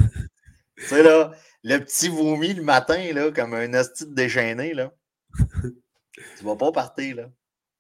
tu 0.77 0.83
sais, 0.85 1.03
là, 1.03 1.31
le 1.63 1.79
petit 1.79 2.09
vomi 2.09 2.53
le 2.53 2.63
matin, 2.63 3.11
là, 3.13 3.31
comme 3.31 3.53
un 3.53 3.73
asti 3.73 4.05
déchaîné, 4.07 4.73
là. 4.73 4.93
tu 6.37 6.43
vas 6.43 6.55
pas 6.55 6.71
partir, 6.71 7.15
là. 7.15 7.29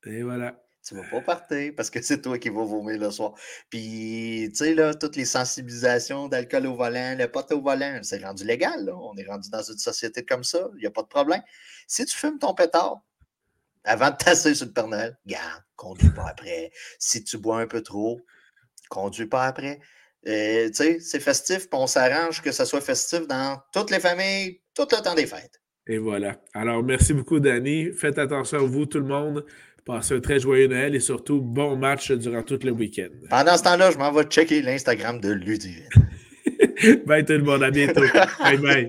Et 0.05 0.23
voilà 0.23 0.55
tu 0.87 0.95
vas 0.95 1.03
pas 1.03 1.21
partir 1.21 1.73
parce 1.75 1.89
que 1.89 2.01
c'est 2.01 2.21
toi 2.21 2.37
qui 2.39 2.49
vas 2.49 2.63
vomir 2.63 2.99
le 2.99 3.11
soir. 3.11 3.33
Puis, 3.69 4.49
tu 4.51 4.55
sais, 4.55 4.73
là, 4.73 4.93
toutes 4.93 5.15
les 5.15 5.25
sensibilisations 5.25 6.27
d'alcool 6.27 6.67
au 6.67 6.75
volant, 6.75 7.15
le 7.17 7.27
pot 7.27 7.51
au 7.51 7.61
volant, 7.61 7.99
c'est 8.03 8.23
rendu 8.23 8.45
légal, 8.45 8.85
là. 8.85 8.95
On 8.95 9.15
est 9.17 9.25
rendu 9.25 9.49
dans 9.49 9.61
une 9.61 9.77
société 9.77 10.23
comme 10.23 10.43
ça, 10.43 10.69
il 10.75 10.81
n'y 10.81 10.87
a 10.87 10.91
pas 10.91 11.03
de 11.03 11.07
problème. 11.07 11.41
Si 11.87 12.05
tu 12.05 12.15
fumes 12.15 12.39
ton 12.39 12.53
pétard, 12.53 13.01
avant 13.83 14.11
de 14.11 14.15
tasser 14.17 14.55
sur 14.55 14.67
le 14.67 14.73
Père 14.73 14.87
Noël, 14.87 15.17
garde, 15.25 15.63
conduis 15.75 16.09
pas 16.09 16.27
après. 16.27 16.71
Si 16.99 17.23
tu 17.23 17.37
bois 17.37 17.59
un 17.59 17.67
peu 17.67 17.81
trop, 17.81 18.21
conduis 18.89 19.27
pas 19.27 19.45
après. 19.45 19.79
Euh, 20.27 20.67
tu 20.67 20.73
sais, 20.73 20.99
c'est 20.99 21.19
festif, 21.19 21.69
puis 21.69 21.79
on 21.79 21.87
s'arrange 21.87 22.41
que 22.41 22.51
ça 22.51 22.65
soit 22.65 22.81
festif 22.81 23.27
dans 23.27 23.61
toutes 23.71 23.91
les 23.91 23.99
familles, 23.99 24.61
tout 24.73 24.87
le 24.91 25.01
temps 25.01 25.15
des 25.15 25.27
fêtes. 25.27 25.61
Et 25.87 25.97
voilà. 25.97 26.41
Alors, 26.53 26.83
merci 26.83 27.13
beaucoup, 27.13 27.39
Danny. 27.39 27.93
Faites 27.93 28.19
attention 28.19 28.57
à 28.57 28.61
vous, 28.61 28.85
tout 28.85 28.99
le 28.99 29.05
monde. 29.05 29.45
Passez 29.87 30.15
un 30.15 30.19
très 30.19 30.37
joyeux 30.37 30.67
Noël 30.67 30.93
et 30.95 30.99
surtout 30.99 31.39
bon 31.39 31.77
match 31.77 32.11
durant 32.11 32.43
tout 32.43 32.59
le 32.61 32.71
week-end. 32.71 33.07
Pendant 33.29 33.55
ce 33.55 33.63
temps-là, 33.63 33.89
je 33.91 33.97
m'en 33.97 34.11
vais 34.11 34.23
checker 34.23 34.61
l'Instagram 34.61 35.21
de 35.21 35.31
Ludivine. 35.31 35.87
bye 37.05 37.23
tout 37.23 37.33
le 37.33 37.43
monde, 37.43 37.63
à 37.63 37.71
bientôt. 37.71 38.01
bye 38.43 38.57
bye. 38.57 38.85